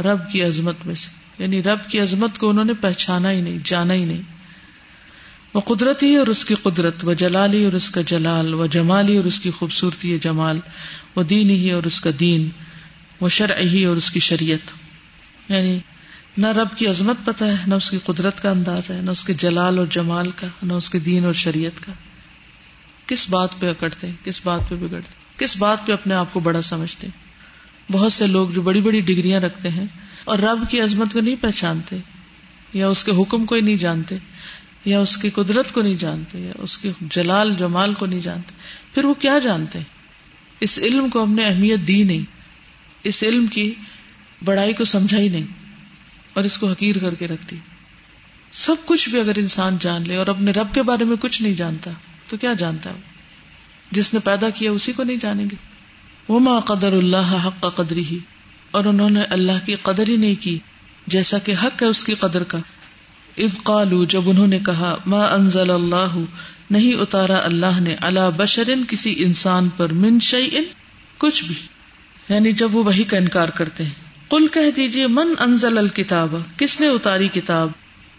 رب 0.00 0.30
کی 0.32 0.42
عظمت 0.42 0.74
میں 0.86 0.94
سے۔ 0.94 1.08
یعنی 1.42 1.62
رب 1.62 1.90
کی 1.90 2.00
عظمت 2.00 2.38
کو 2.38 2.50
انہوں 2.50 2.64
نے 2.64 2.72
پہچانا 2.80 3.30
ہی 3.30 3.40
نہیں، 3.40 3.58
جانا 3.64 3.94
ہی 3.94 4.04
نہیں۔ 4.04 4.22
وہ 5.54 5.60
قدرتی 5.60 6.16
اور 6.16 6.26
اس 6.26 6.44
کی 6.44 6.54
قدرت، 6.54 6.94
وہ 7.02 7.14
جلالی 7.14 7.64
اور 7.64 7.72
اس 7.72 7.90
کا 7.90 8.00
جلال، 8.00 8.54
وہ 8.54 8.66
جمالی 8.66 9.16
اور 9.16 9.24
اس 9.24 9.40
کی 9.40 9.50
خوبصورتی 9.50 10.18
جمال۔ 10.18 10.58
وہ 11.16 11.22
دین 11.22 11.50
ہی 11.50 11.70
اور 11.70 11.82
اس 11.82 12.00
کا 12.00 12.10
دین، 12.20 12.48
وہ 13.20 13.28
شرع 13.28 13.58
ہی 13.58 13.84
اور 13.84 13.96
اس 13.96 14.10
کی 14.10 14.20
شریعت۔ 14.20 14.70
یعنی 15.50 15.78
نہ 16.38 16.46
رب 16.46 16.76
کی 16.76 16.86
عظمت 16.86 17.16
پتہ 17.24 17.44
ہے، 17.44 17.56
نہ 17.66 17.74
اس 17.74 17.90
کی 17.90 17.98
قدرت 18.04 18.42
کا 18.42 18.50
انداز 18.50 18.90
ہے، 18.90 19.00
نہ 19.02 19.10
اس 19.10 19.24
کے 19.24 19.34
جلال 19.34 19.78
اور 19.78 19.86
جمال 19.90 20.30
کا، 20.30 20.46
نہ 20.62 20.72
اس 20.72 20.90
کے 20.90 20.98
دین 20.98 21.24
اور 21.24 21.34
شریعت 21.34 21.86
کا۔ 21.86 21.92
کس 23.06 23.30
بات 23.30 23.48
پہ 23.60 23.70
اکڑتے 23.70 24.06
ہیں؟ 24.06 24.14
کس 24.24 24.40
بات 24.44 24.60
پہ 24.68 24.74
بگڑتے 24.74 25.21
کس 25.38 25.56
بات 25.56 25.86
پہ 25.86 25.92
اپنے 25.92 26.14
آپ 26.14 26.32
کو 26.32 26.40
بڑا 26.40 26.62
سمجھتے 26.62 27.06
بہت 27.90 28.12
سے 28.12 28.26
لوگ 28.26 28.50
جو 28.50 28.62
بڑی 28.62 28.80
بڑی 28.80 29.00
ڈگریاں 29.00 29.40
رکھتے 29.40 29.68
ہیں 29.68 29.84
اور 30.24 30.38
رب 30.38 30.64
کی 30.70 30.80
عظمت 30.80 31.12
کو 31.12 31.20
نہیں 31.20 31.36
پہچانتے، 31.40 31.96
یا 32.72 32.88
اس 32.88 33.04
کے 33.04 33.12
حکم 33.12 33.44
کو 33.44 33.54
ہی 33.54 33.60
نہیں 33.60 33.76
جانتے، 33.76 34.16
یا 34.84 35.00
اس 35.00 35.16
کی 35.16 35.30
قدرت 35.30 35.72
کو 35.72 35.82
نہیں 35.82 35.94
جانتے، 35.94 36.38
یا 36.38 36.52
اس 36.58 36.78
کی 36.78 36.90
جلال 37.00 37.54
جمال 37.58 37.94
کو 37.94 38.06
نہیں 38.06 38.20
جانتے، 38.20 38.54
پھر 38.94 39.04
وہ 39.04 39.14
کیا 39.14 39.38
جانتے 39.38 39.78
اس 40.60 40.78
علم 40.78 41.08
کو 41.08 41.24
ہم 41.24 41.32
نے 41.32 41.44
اہمیت 41.44 41.86
دی 41.88 42.02
نہیں، 42.02 42.24
اس 43.04 43.22
علم 43.22 43.46
کی 43.46 43.74
بڑائی 44.44 44.72
کو 44.72 44.84
سمجھا 44.84 45.18
ہی 45.18 45.28
نہیں 45.28 45.46
اور 46.32 46.44
اس 46.44 46.58
کو 46.58 46.68
حقیر 46.68 46.98
کر 46.98 47.14
کے 47.14 47.28
رکھتی 47.28 47.56
سب 48.52 48.74
کچھ 48.84 49.08
بھی 49.08 49.20
اگر 49.20 49.32
انسان 49.36 49.76
جان 49.80 50.08
لے 50.08 50.16
اور 50.16 50.26
اپنے 50.26 50.50
رب 50.50 50.74
کے 50.74 50.82
بارے 50.82 51.04
میں 51.04 51.16
کچھ 51.20 51.42
نہیں 51.42 51.54
جانتا، 51.54 51.90
تو 52.28 52.36
کیا 52.36 52.52
جانتا 52.52 52.90
وہ؟ 52.90 53.11
جس 53.92 54.14
نے 54.14 54.20
پیدا 54.24 54.50
کیا 54.50 54.70
اسی 54.70 54.92
کو 54.92 55.02
نہیں 55.02 55.16
جانیں 55.16 55.44
گے۔ 55.44 55.56
وہ 56.28 56.40
ماں 56.40 56.60
قدر 56.60 56.92
اللہ 56.92 57.46
حق 57.46 57.62
کا 57.62 57.68
قدری 57.68 58.04
ہی 58.04 58.18
اور 58.70 58.84
انہوں 58.84 59.10
نے 59.10 59.20
اللہ 59.22 59.66
کی 59.66 59.74
قدر 59.82 60.08
ہی 60.08 60.16
نہیں 60.16 60.42
کی، 60.42 60.58
جیسا 61.06 61.38
کہ 61.38 61.54
حق 61.62 61.82
ہے 61.82 61.86
اس 61.86 62.04
کی 62.04 62.14
قدر 62.14 62.42
کا۔ 62.42 62.58
اب 63.38 63.62
قالو 63.62 64.04
جب 64.04 64.30
انہوں 64.30 64.46
نے 64.46 64.58
کہا، 64.58 64.96
ما 65.06 65.24
انزل 65.24 65.70
اللہ 65.70 66.18
نہیں 66.70 66.94
اتارا 66.94 67.40
اللہ 67.44 67.80
نے 67.80 67.96
اللہ 68.00 68.30
بشرن 68.36 68.82
کسی 68.88 69.14
انسان 69.18 69.68
پر 69.76 69.92
من 69.92 70.18
شعین 70.20 70.64
کچھ 71.18 71.44
بھی۔ 71.44 71.54
یعنی 72.28 72.52
جب 72.52 72.76
وہ 72.76 72.84
وہی 72.84 73.04
کا 73.04 73.16
انکار 73.16 73.48
کرتے 73.48 73.84
ہیں۔ 73.84 73.90
کل 74.30 74.46
کہہ 74.52 74.70
دیجیے 74.76 75.06
من 75.06 75.34
انزل 75.38 75.78
الکتاب 75.78 76.36
کس 76.56 76.80
نے 76.80 76.88
اتاری 76.88 77.28
کتاب؟ 77.28 77.68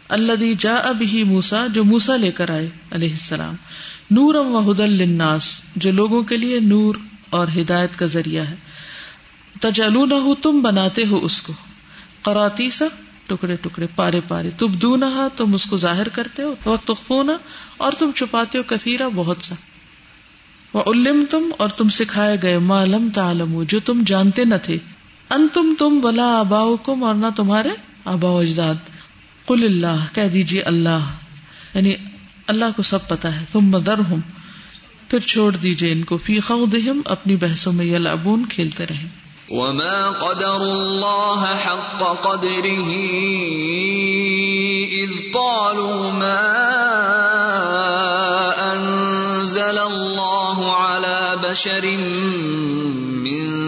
اللہ 0.10 0.54
جا 0.60 0.76
اب 0.76 1.02
ہی 1.02 1.24
موسا 1.24 1.68
جو 1.68 1.84
موسا 1.84 2.16
لے 2.16 2.32
کر 2.32 2.50
آئے، 2.50 2.70
علیہ 2.92 3.12
السلام. 3.12 3.56
نور 4.12 4.36
و 4.36 4.72
ہدل 4.72 4.90
للناس، 4.90 5.62
جو 5.76 5.92
لوگوں 5.92 6.24
کے 6.24 6.38
لیے 6.38 6.60
نور 6.60 6.96
اور 7.30 7.48
ہدایت 7.58 8.00
کا 8.00 8.06
ذریعہ 8.06 8.44
ہے. 8.44 8.56
تجلو 9.62 10.36
تم 10.36 10.62
بناتے 10.62 11.06
ہو 11.06 11.26
اس 11.26 11.42
کو. 11.42 11.54
قراتی 12.22 12.70
سا 12.70 12.86
ٹکڑے 13.28 13.56
ٹکڑے، 13.62 13.88
پارے 13.96 14.22
پارے. 14.28 14.50
تم 14.58 14.72
دو 14.72 14.96
نہ 14.96 15.28
تم 15.38 15.54
اس 15.54 15.66
کو 15.66 15.78
ظاہر 15.78 16.08
کرتے 16.08 16.44
ہو. 16.44 16.56
وقت 16.66 16.92
خونا 17.08 17.38
اور 17.78 17.92
تم 18.00 18.12
چھپاتے 18.16 18.58
ہو 18.58 18.64
کثیرا 18.68 19.08
بہت 19.16 19.38
سا. 19.42 19.56
وہ 20.74 20.84
علم 20.88 21.26
تم 21.30 21.44
اور 21.58 21.70
تم 21.70 21.90
سکھائے 21.90 22.38
گئے 22.44 22.58
معلوم 22.58 23.10
تعلم 23.14 23.64
جو 23.64 23.80
تم 23.80 24.04
جانتے 24.06 24.46
نہ 24.46 24.56
تھے. 24.64 24.78
ان 25.30 25.48
تم 25.54 25.74
تم 25.80 26.00
بلا 26.00 26.40
آبا 26.40 26.64
کم 26.84 27.04
اور 27.04 27.16
نہ 27.16 27.28
تمہارے 27.36 27.70
آبا 28.06 28.30
اجداد. 28.30 28.93
کل 29.48 29.64
اللہ، 29.64 30.16
کہہ 30.16 30.28
دیجیے 30.34 30.62
اللہ۔ 30.62 31.00
یعنی 31.74 31.94
اللہ 32.48 32.66
کو 32.76 32.84
سب 32.84 33.08
پتا 33.08 33.40
ہے۔ 33.40 33.46
تم 33.52 33.62
مدر 33.62 33.98
ہوں 33.98 34.22
پھر 35.10 35.20
چھوڑ 35.20 35.56
دیجیے 35.56 35.92
ان 35.92 36.04
کو۔ 36.04 36.18
فی 36.18 36.40
خودہم 36.40 37.02
اپنی 37.06 37.36
بحثوں 37.36 37.74
میں 37.74 37.86
یلعبون، 37.86 38.46
کھیلتے 38.46 38.86
رہیں۔ 38.90 39.08
وما 39.50 40.10
قدر 40.10 40.50
الله 40.50 41.54
حق 41.66 42.24
قدره 42.24 42.92
إذ 45.04 45.12
قالوا 45.34 46.14
ما 46.14 46.54
أنزل 48.74 49.78
الله 49.78 50.70
على 50.70 51.50
بشر 51.50 51.86
من 53.24 53.64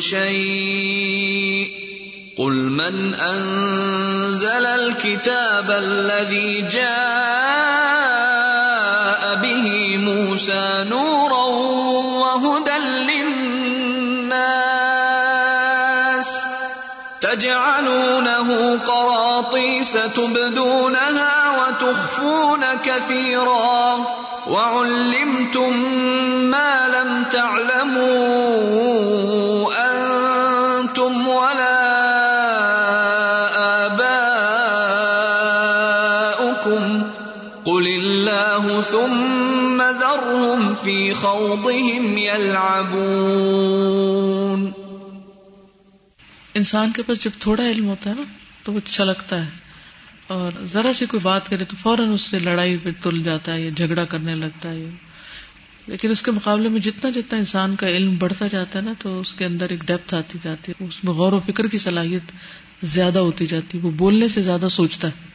شيء 0.00 0.47
الذي 6.28 6.60
جاء 6.60 6.88
به 9.42 9.96
موسى 9.96 10.84
نورا 10.90 11.44
وهدى 12.20 12.78
للناس 13.08 14.38
تجعلونه 17.20 18.78
قراطيس 18.86 19.92
تبدون 19.92 20.87
خوضهم 41.20 42.18
يلعبون 42.18 44.72
انسان 46.54 46.92
کے 46.92 47.02
پاس 47.02 47.24
جب 47.24 47.30
تھوڑا 47.38 47.70
علم 47.70 47.88
ہوتا 47.88 48.10
ہے 48.10 48.14
نا، 48.14 48.22
تو 48.62 48.72
وہ 48.72 48.78
اچھا 48.78 48.96
چھلکتا 48.96 49.44
ہے۔ 49.44 49.50
اور 50.26 50.52
ذرا 50.72 50.92
سی 50.92 51.06
کوئی 51.06 51.20
بات 51.20 51.48
کرے 51.48 51.64
تو 51.64 51.76
فوراً 51.82 52.12
اس 52.12 52.22
سے 52.22 52.38
لڑائی 52.38 52.76
پہ 52.82 52.90
تل 53.02 53.22
جاتا 53.22 53.54
ہے 53.54 53.60
یا 53.60 53.70
جھگڑا 53.70 54.04
کرنے 54.04 54.34
لگتا 54.34 54.70
ہے۔ 54.70 54.84
لیکن 55.86 56.10
اس 56.10 56.22
کے 56.22 56.30
مقابلے 56.30 56.68
میں 56.68 56.80
جتنا 56.80 57.10
جتنا 57.10 57.38
انسان 57.38 57.76
کا 57.76 57.88
علم 57.88 58.14
بڑھتا 58.18 58.46
جاتا 58.46 58.78
ہے 58.78 58.84
نا، 58.84 58.92
تو 58.98 59.20
اس 59.20 59.34
کے 59.34 59.44
اندر 59.44 59.70
ایک 59.70 59.84
ڈیپتھ 59.84 60.14
آتی 60.14 60.38
جاتی 60.44 60.72
ہے۔ 60.72 60.84
اس 60.84 61.04
میں 61.04 61.12
غور 61.12 61.32
و 61.32 61.40
فکر 61.46 61.66
کی 61.66 61.78
صلاحیت 61.78 62.32
زیادہ 62.82 63.18
ہوتی 63.18 63.46
جاتی 63.46 63.78
ہے۔ 63.78 63.82
وہ 63.82 63.90
بولنے 63.90 64.28
سے 64.28 64.42
زیادہ 64.42 64.66
سوچتا 64.70 65.08
ہے۔ 65.08 65.28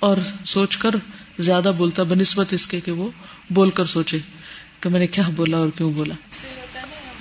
اور 0.00 0.16
سوچ 0.44 0.76
کر 0.76 0.90
زیادہ 1.38 1.72
بولتا 1.76 2.02
بہ 2.02 2.14
نسبت 2.14 2.52
اس 2.52 2.66
کے 2.66 2.80
کہ 2.80 2.92
وہ 2.92 3.10
بول 3.50 3.70
کر 3.70 3.84
سوچے۔ 3.84 4.18
کہ 4.86 4.90
میں 4.90 5.00
نے 5.00 5.06
کیا 5.06 5.24
بولا 5.36 5.56
اور 5.56 5.68
کیوں 5.68 5.92
بولا؟ 5.92 6.14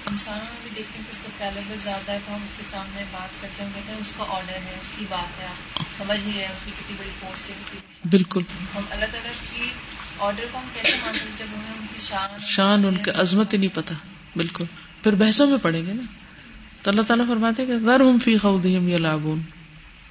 انسانوں 0.06 0.42
میں 0.42 0.58
بھی 0.64 0.70
دیکھتے 0.76 1.00
ہیں 1.00 1.06
کہ 1.12 1.12
اس 1.12 1.20
کا 1.40 1.76
زیادہ 1.84 2.12
ہے 2.12 2.20
تو 2.26 2.36
ہم 2.36 2.40
اس 2.44 2.56
کے 2.58 2.64
سامنے 2.72 3.04
بات 3.12 3.42
کرتے 3.42 3.64
ہیں 3.64 3.70
کہتے 3.76 3.92
ہیں 3.92 4.00
اس 4.00 4.14
کا 4.18 4.26
آرڈر 4.28 4.52
ہے 4.52 4.78
اس 4.82 4.92
کی 5.00 5.06
بات 5.10 5.42
ہے 5.42 5.46
آپ 5.46 5.84
سمجھ 5.92 6.20
نہیں 6.28 6.38
رہے 6.38 6.46
اس 6.46 6.66
کی 6.66 6.72
کتنی 6.80 6.96
بڑی 7.00 7.10
پوسٹ 7.20 7.50
ہے 7.50 7.56
کتنی 7.66 7.80
بالکل۔ 8.10 8.42
ہم 8.76 8.82
اللہ 8.90 9.06
تعالیٰ 9.12 9.32
کی 9.54 9.70
آرڈر 10.20 10.46
کو 10.52 10.58
ہم 10.58 10.68
کیسے 10.74 10.98
مانتے 11.02 11.20
ہیں؟ 11.20 11.38
جب 11.38 11.46
ہمیں 11.56 11.80
ان 11.80 11.86
کی 11.94 12.00
شان 12.00 12.40
شان 12.48 12.86
ان 12.86 12.96
کی 12.96 13.12
عظمت 13.12 13.54
ہی 13.54 13.58
نہیں 13.58 13.76
پتا۔ 13.76 13.94
بالکل۔ 14.36 14.64
پھر 15.04 15.16
بحثوں 15.16 15.48
میں 15.48 15.58
پڑیں 15.62 15.86
گے 15.86 15.94
نا۔ 15.94 16.02
تو 16.82 16.90
اللہ 16.92 17.02
تعالیٰ 17.02 17.28
فرماتے 17.28 17.66
کہ 17.66 17.78
ذر 17.78 18.00
ہم 18.00 18.18
فی 18.24 18.38
خودہم 18.38 18.90
یلعبون۔ 18.90 19.42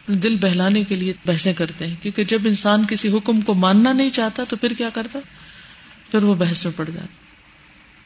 دل 0.07 0.37
بہلانے 0.41 0.85
کے 0.85 0.95
لیے 0.95 1.13
بحثیں 1.27 1.53
کرتے 1.53 1.87
ہیں۔ 1.87 1.97
کیونکہ 2.03 2.25
جب 2.25 2.39
انسان 2.45 2.85
کسی 2.89 3.09
حکم 3.17 3.41
کو 3.41 3.55
ماننا 3.55 3.93
نہیں 3.93 4.11
چاہتا 4.11 4.43
تو 4.49 4.57
پھر 4.57 4.73
کیا 4.73 4.91
کرتا؟ 4.95 5.19
پھر 6.11 6.23
وہ 6.23 6.35
بحث 6.35 6.65
میں 6.65 6.73
پڑ 6.77 6.85
جاتا۔ 6.95 7.24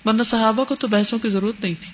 ورنہ 0.04 0.22
صحابہ 0.22 0.64
کو 0.64 0.74
تو 0.74 0.86
بحثوں 0.86 1.18
کی 1.18 1.30
ضرورت 1.30 1.64
نہیں 1.64 1.74
تھی۔ 1.80 1.90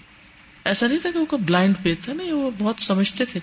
ایسا 0.64 0.86
نہیں 0.86 0.98
تھا 0.98 1.10
کہ 1.10 1.18
وہ 1.18 1.38
بلائنڈ 1.38 1.74
پہ 1.82 1.94
تھا، 2.02 2.12
نہیں، 2.12 2.32
وہ 2.32 2.50
بہت 2.58 2.74
سمجھتے 2.78 3.24
تھے۔ 3.24 3.40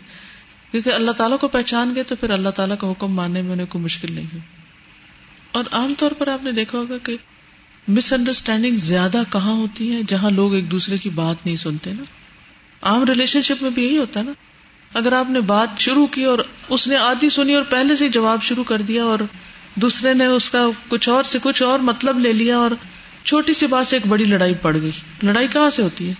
کیونکہ 0.71 0.89
اللہ 0.89 1.11
تعالیٰ 1.11 1.39
کو 1.39 1.47
پہچان 1.47 1.95
گئے 1.95 2.03
تو 2.03 2.15
پھر 2.15 2.29
اللہ 2.29 2.49
تعالیٰ 2.49 2.75
کا 2.79 2.91
حکم 2.91 3.07
ماننے 3.07 3.41
میں 3.41 3.51
انہیں 3.51 3.67
کوئی 3.69 3.83
مشکل 3.83 4.13
نہیں 4.13 4.25
ہوئی 4.25 4.41
اور 5.51 5.63
عام 5.71 5.93
طور 5.97 6.11
پر 6.11 6.27
آپ 6.27 6.43
نے 6.43 6.51
دیکھا 6.51 6.77
ہوگا 6.77 6.97
کہ 7.03 7.17
مس 7.87 8.13
انڈرسٹینڈنگ 8.13 8.75
زیادہ 8.75 9.23
کہاں 9.31 9.53
ہوتی 9.53 9.95
ہے؟ 9.95 10.01
جہاں 10.07 10.29
لوگ 10.29 10.53
ایک 10.53 10.71
دوسرے 10.71 10.97
کی 10.97 11.09
بات 11.09 11.45
نہیں 11.45 11.55
سنتے 11.55 11.93
نا۔ 11.93 12.03
عام 12.81 13.03
ریلیشن 13.03 13.41
شپ 13.41 13.63
میں 13.63 13.69
بھی 13.69 13.85
یہی 13.85 13.97
ہوتا 13.97 14.19
ہے 14.19 14.25
نا۔ 14.25 14.31
اگر 14.93 15.13
آپ 15.13 15.29
نے 15.29 15.41
بات 15.41 15.79
شروع 15.79 16.07
کی 16.07 16.23
اور 16.23 16.39
اس 16.69 16.87
نے 16.87 16.95
آدھی 16.95 17.29
سنی 17.29 17.53
اور 17.53 17.63
پہلے 17.63 17.95
سے 17.95 18.09
جواب 18.09 18.43
شروع 18.43 18.63
کر 18.63 18.81
دیا 18.81 19.03
اور 19.03 19.19
دوسرے 19.75 20.13
نے 20.13 20.25
اس 20.25 20.49
کا 20.49 20.65
کچھ 20.87 21.09
اور 21.09 21.23
سے 21.23 21.39
کچھ 21.43 21.63
اور 21.63 21.79
مطلب 21.79 22.19
لے 22.19 22.33
لیا 22.33 22.57
اور 22.57 22.71
چھوٹی 23.25 23.53
سی 23.53 23.67
بات 23.67 23.87
سے 23.87 23.95
ایک 23.95 24.07
بڑی 24.07 24.25
لڑائی 24.25 24.53
پڑ 24.61 24.77
گئی۔ 24.81 24.91
لڑائی 25.23 25.47
کہاں 25.53 25.69
سے 25.69 25.81
ہوتی 25.81 26.09
ہے؟ 26.09 26.13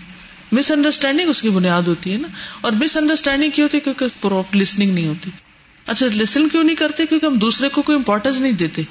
مس 0.52 0.70
انڈرسٹینڈنگ 0.70 1.28
اس 1.28 1.42
کی 1.42 1.48
بنیاد 1.50 1.82
ہوتی 1.82 2.12
ہے 2.12 2.18
نا۔ 2.18 2.28
اور 2.60 2.72
مس 2.72 2.96
انڈرسٹینڈنگ 2.96 3.50
کی 3.50 3.62
ہوتی 3.62 3.78
ہے؟ 3.78 3.92
کیونکہ 3.98 4.56
لسننگ 4.56 4.94
نہیں 4.94 5.06
ہوتی۔ 5.06 5.30
اچھا 5.86 6.06
لسن 6.06 6.48
کیوں 6.48 6.64
نہیں 6.64 6.76
کرتے؟ 6.76 7.06
کیونکہ 7.06 7.26
ہم 7.26 7.34
دوسرے 7.34 7.68
کو 7.68 7.82
کوئی 7.82 7.96
امپورٹینس 7.96 8.40
نہیں 8.40 8.52
دیتے۔ 8.52 8.82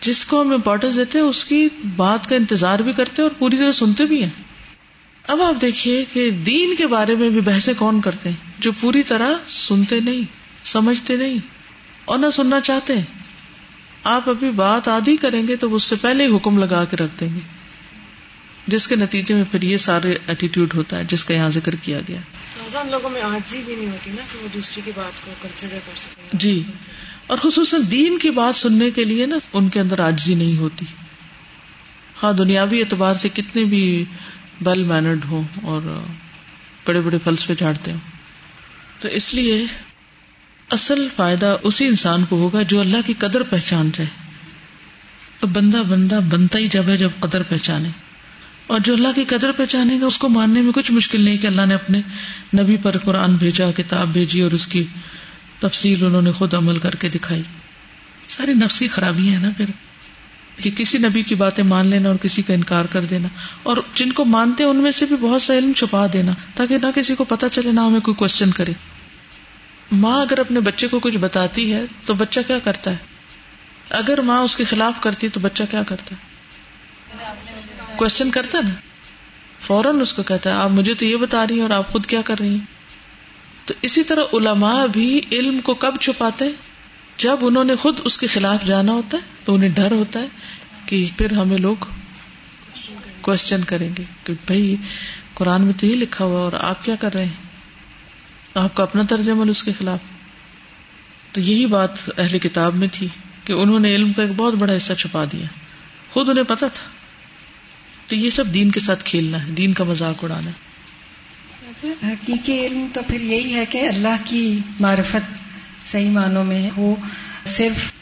جس 0.00 0.24
کو 0.24 0.42
ہم 0.42 0.52
امپورٹینس 0.52 0.96
دیتے 0.96 1.18
ہیں، 1.18 1.26
اس 1.26 1.44
کی 1.44 1.68
بات 1.96 2.28
کا 2.28 2.36
انتظار 2.36 2.78
بھی 2.78 2.92
کرتے 2.92 3.22
اور 3.22 3.30
پوری 3.38 3.56
طرح 3.56 3.72
سنتے 3.72 4.04
بھی 4.04 4.22
ہیں۔ 4.22 4.30
اب 5.28 5.42
آپ 5.42 5.54
دیکھیے 5.62 6.04
کہ 6.12 6.30
دین 6.30 6.74
کے 6.76 6.86
بارے 6.86 7.14
میں 7.14 7.30
بھی 7.30 7.40
بحثیں 7.40 7.74
کون 7.76 8.00
کرتے 8.00 8.28
ہیں؟ 8.28 8.36
جو 8.58 8.72
پوری 8.80 9.02
طرح 9.02 9.30
سنتے 9.46 10.00
نہیں، 10.00 10.20
سمجھتے 10.66 11.16
نہیں 11.16 11.38
اور 12.04 12.18
نہ 12.18 12.26
سننا 12.32 12.60
چاہتے 12.60 12.94
ہیں۔ 12.94 13.25
آپ 14.06 14.28
ابھی 14.30 14.50
بات 14.50 14.88
آدھی 14.88 15.16
کریں 15.16 15.48
گے 15.48 15.56
تو 15.56 15.74
اس 15.74 15.84
سے 15.84 15.96
پہلے 15.96 16.26
ہی 16.26 16.36
حکم 16.36 16.58
لگا 16.58 16.84
کے 16.84 16.96
رکھ 16.96 17.20
دیں 17.20 17.28
گے۔ 17.34 17.40
جس 18.66 18.88
کے 18.88 18.96
نتیجے 18.96 19.34
میں 19.34 19.44
پھر 19.50 19.62
یہ 19.62 19.76
سارے 19.76 20.14
ایٹیٹیوڈ 20.26 20.74
ہوتا 20.74 20.98
ہے 20.98 21.04
جس 21.04 21.24
کا 21.24 21.34
یہاں 21.34 21.50
ذکر 21.50 21.74
کیا 21.74 22.00
گیا۔ 22.08 22.18
لوگوں 22.90 23.10
میں 23.10 23.22
بھی 23.50 23.74
نہیں 23.74 23.86
ہوتی 23.86 24.10
نا 24.10 24.22
کہ 24.32 24.38
وہ 24.42 24.48
دوسری 24.54 24.82
کی 24.84 24.90
بات 24.96 25.26
کو 25.26 25.32
کنسیڈر 25.42 25.78
کر 25.86 25.96
سکے 25.96 26.28
جی۔ 26.32 26.62
اور 27.26 27.38
خصوصاً 27.42 27.80
دین 27.90 28.18
کی 28.18 28.30
بات 28.30 28.56
سننے 28.56 28.90
کے 28.90 29.04
لیے 29.04 29.26
نا 29.26 29.36
ان 29.52 29.68
کے 29.68 29.80
اندر 29.80 29.98
آجزی 29.98 30.34
نہیں 30.34 30.58
ہوتی۔ 30.58 30.86
ہاں 32.22 32.32
دنیاوی 32.32 32.80
اعتبار 32.80 33.14
سے 33.14 33.28
کتنے 33.28 33.64
بھی 33.64 34.04
ویل 34.66 34.82
مینرڈ 34.82 35.24
ہو 35.24 35.42
اور 35.62 36.02
بڑے 36.84 37.00
بڑے 37.00 37.18
فلسفے 37.24 37.54
جھاڑتے 37.54 37.92
ہوں۔ 37.92 37.98
تو 39.00 39.08
اس 39.08 39.34
لیے 39.34 39.64
اصل 40.70 41.08
فائدہ 41.16 41.56
اسی 41.62 41.86
انسان 41.86 42.24
کو 42.24 42.36
ہوگا 42.36 42.62
جو 42.62 42.80
اللہ 42.80 42.96
کی 43.06 43.14
قدر 43.18 43.42
پہچان 43.42 43.90
جائے 43.94 44.06
تو 45.40 45.46
بندہ 45.46 45.82
بندہ 45.88 46.20
بنتا 46.28 46.58
ہی 46.58 46.68
جب 46.68 46.82
ہے 46.88 46.96
جب 46.96 47.10
قدر 47.20 47.42
پہچانے۔ 47.42 47.88
اور 48.66 48.80
جو 48.80 48.94
اللہ 48.94 49.08
کی 49.14 49.24
قدر 49.24 49.52
پہچانے 49.52 50.00
گا، 50.00 50.06
اس 50.06 50.18
کو 50.18 50.28
ماننے 50.28 50.62
میں 50.62 50.72
کچھ 50.72 50.92
مشکل 50.92 51.20
نہیں 51.20 51.38
کہ 51.38 51.46
اللہ 51.46 51.62
نے 51.66 51.74
اپنے 51.74 51.98
نبی 52.58 52.76
پر 52.82 52.98
قرآن 52.98 53.34
بھیجا، 53.34 53.70
کتاب 53.76 54.08
بھیجی 54.08 54.40
اور 54.40 54.52
اس 54.52 54.66
کی 54.66 54.84
تفصیل 55.60 56.04
انہوں 56.04 56.22
نے 56.22 56.32
خود 56.32 56.54
عمل 56.54 56.78
کر 56.78 56.90
کے 56.90 57.08
دکھائی۔ 57.08 57.42
ساری 58.28 58.54
نفس 58.54 58.78
کی 58.78 58.88
خرابی 58.88 59.30
ہے 59.30 59.38
نا 59.38 59.50
پھر۔ 59.56 59.64
کہ 60.62 60.70
کسی 60.76 60.98
نبی 60.98 61.22
کی 61.22 61.34
باتیں 61.34 61.64
مان 61.64 61.86
لینا 61.86 62.08
اور 62.08 62.16
کسی 62.16 62.42
کا 62.42 62.54
انکار 62.54 62.84
کر 62.84 63.00
دینا۔ 63.00 63.28
اور 63.62 63.76
جن 63.94 64.12
کو 64.12 64.24
مانتے 64.24 64.64
ہیں، 64.64 64.70
ان 64.70 64.76
میں 64.76 64.92
سے 64.92 65.06
بھی 65.06 65.16
بہت 65.16 65.42
سا 65.42 65.58
علم 65.58 65.72
چھپا 65.76 66.06
دینا، 66.12 66.32
تاکہ 66.54 66.78
نہ 66.78 66.86
کسی 66.94 67.14
کو 67.14 67.24
پتا 67.24 67.48
چلے، 67.48 67.72
نہ 67.72 67.80
ہمیں 67.80 68.00
کوئی 68.00 68.14
کوشچن 68.14 68.50
کرے۔ 68.50 68.72
ماں 69.92 70.22
اگر 70.22 70.38
اپنے 70.38 70.60
بچے 70.60 70.88
کو 70.88 70.98
کچھ 70.98 71.16
بتاتی 71.16 71.72
ہے 71.72 71.84
تو 72.06 72.14
بچہ 72.14 72.40
کیا 72.46 72.58
کرتا 72.58 72.90
ہے؟ 72.90 72.96
اگر 73.90 74.20
ماں 74.20 74.40
اس 74.40 74.56
کے 74.56 74.64
خلاف 74.64 74.92
کرتی 75.00 75.28
تو 75.28 75.40
بچہ 75.40 75.62
کیا 75.70 75.82
کرتا 75.82 76.14
ہے؟ 76.14 76.36
کوشچن 77.96 78.30
کرتا 78.30 78.58
نا؟ 78.60 78.70
فوراً 79.60 80.00
اس 80.00 80.12
کو 80.12 80.22
کہتا 80.22 80.50
ہے، 80.50 80.54
آپ 80.54 80.70
مجھے 80.70 80.94
تو 80.94 81.04
یہ 81.04 81.16
بتا 81.16 81.46
رہی 81.46 81.54
ہیں 81.54 81.62
اور 81.62 81.70
آپ 81.70 81.92
خود 81.92 82.06
کیا 82.06 82.20
کر 82.24 82.34
رہی 82.40 82.48
ہیں؟ 82.48 82.76
تو 83.64 83.74
اسی 83.82 84.02
طرح 84.02 84.22
علماء 84.32 84.86
بھی 84.86 85.20
علم 85.32 85.60
کو 85.60 85.74
کب 85.74 85.94
چھپاتے 86.00 86.44
ہیں؟ 86.44 86.52
جب 87.16 87.36
انہوں 87.40 87.64
نے 87.64 87.76
خود 87.76 88.00
اس 88.04 88.18
کے 88.18 88.26
خلاف 88.26 88.66
جانا 88.66 88.92
ہوتا 88.92 89.16
ہے 89.16 89.22
تو 89.44 89.54
انہیں 89.54 89.70
ڈر 89.74 89.90
ہوتا 89.90 90.20
ہے 90.20 90.26
کہ 90.86 91.08
پھر 91.18 91.32
ہمیں 91.32 91.58
لوگ 91.58 91.76
کوشچن 93.20 93.64
کریں 93.64 93.88
گے 93.98 94.02
کہ 94.24 94.32
بھائی 94.46 94.76
قرآن 95.34 95.62
میں 95.62 95.72
تو 95.80 95.86
یہ 95.86 95.96
لکھا 95.96 96.24
ہوا 96.24 96.40
اور 96.40 96.52
آپ 96.52 96.84
کیا 96.84 96.94
کر 97.00 97.14
رہے 97.14 97.24
ہیں؟ 97.24 97.45
آپ 98.56 98.74
کا 98.74 98.82
اپنا 98.82 99.02
طرز 99.08 99.28
عمل 99.28 99.48
اس 99.48 99.62
کے 99.62 99.72
خلاف۔ 99.78 99.98
تو 101.32 101.40
یہی 101.40 101.66
بات 101.66 101.90
اہل 102.18 102.38
کتاب 102.38 102.74
میں 102.74 102.88
تھی 102.92 103.08
کہ 103.44 103.52
انہوں 103.52 103.80
نے 103.80 103.94
علم 103.94 104.12
کا 104.12 104.22
ایک 104.22 104.30
بہت 104.36 104.54
بڑا 104.54 104.76
حصہ 104.76 104.92
چھپا 104.92 105.24
دیا۔ 105.32 105.46
خود 106.10 106.28
انہیں 106.28 106.44
پتا 106.44 106.68
تھا۔ 106.68 106.88
تو 108.06 108.14
یہ 108.14 108.30
سب 108.30 108.54
دین 108.54 108.70
کے 108.70 108.80
ساتھ 108.80 109.04
کھیلنا 109.04 109.46
ہے 109.46 109.50
دین 109.50 109.72
کا 109.72 109.84
مذاق 109.84 110.24
اڑانا۔ 110.24 110.50
حقیقی 111.84 112.66
علم 112.66 112.86
تو 112.92 113.00
پھر 113.08 113.20
یہی 113.20 113.54
ہے 113.54 113.64
کہ 113.66 113.88
اللہ 113.88 114.16
کی 114.24 114.58
معرفت 114.80 115.34
صحیح 115.86 116.10
معنوں 116.10 116.44
میں 116.44 116.70
وہ 116.76 116.96
صرف 117.44 117.92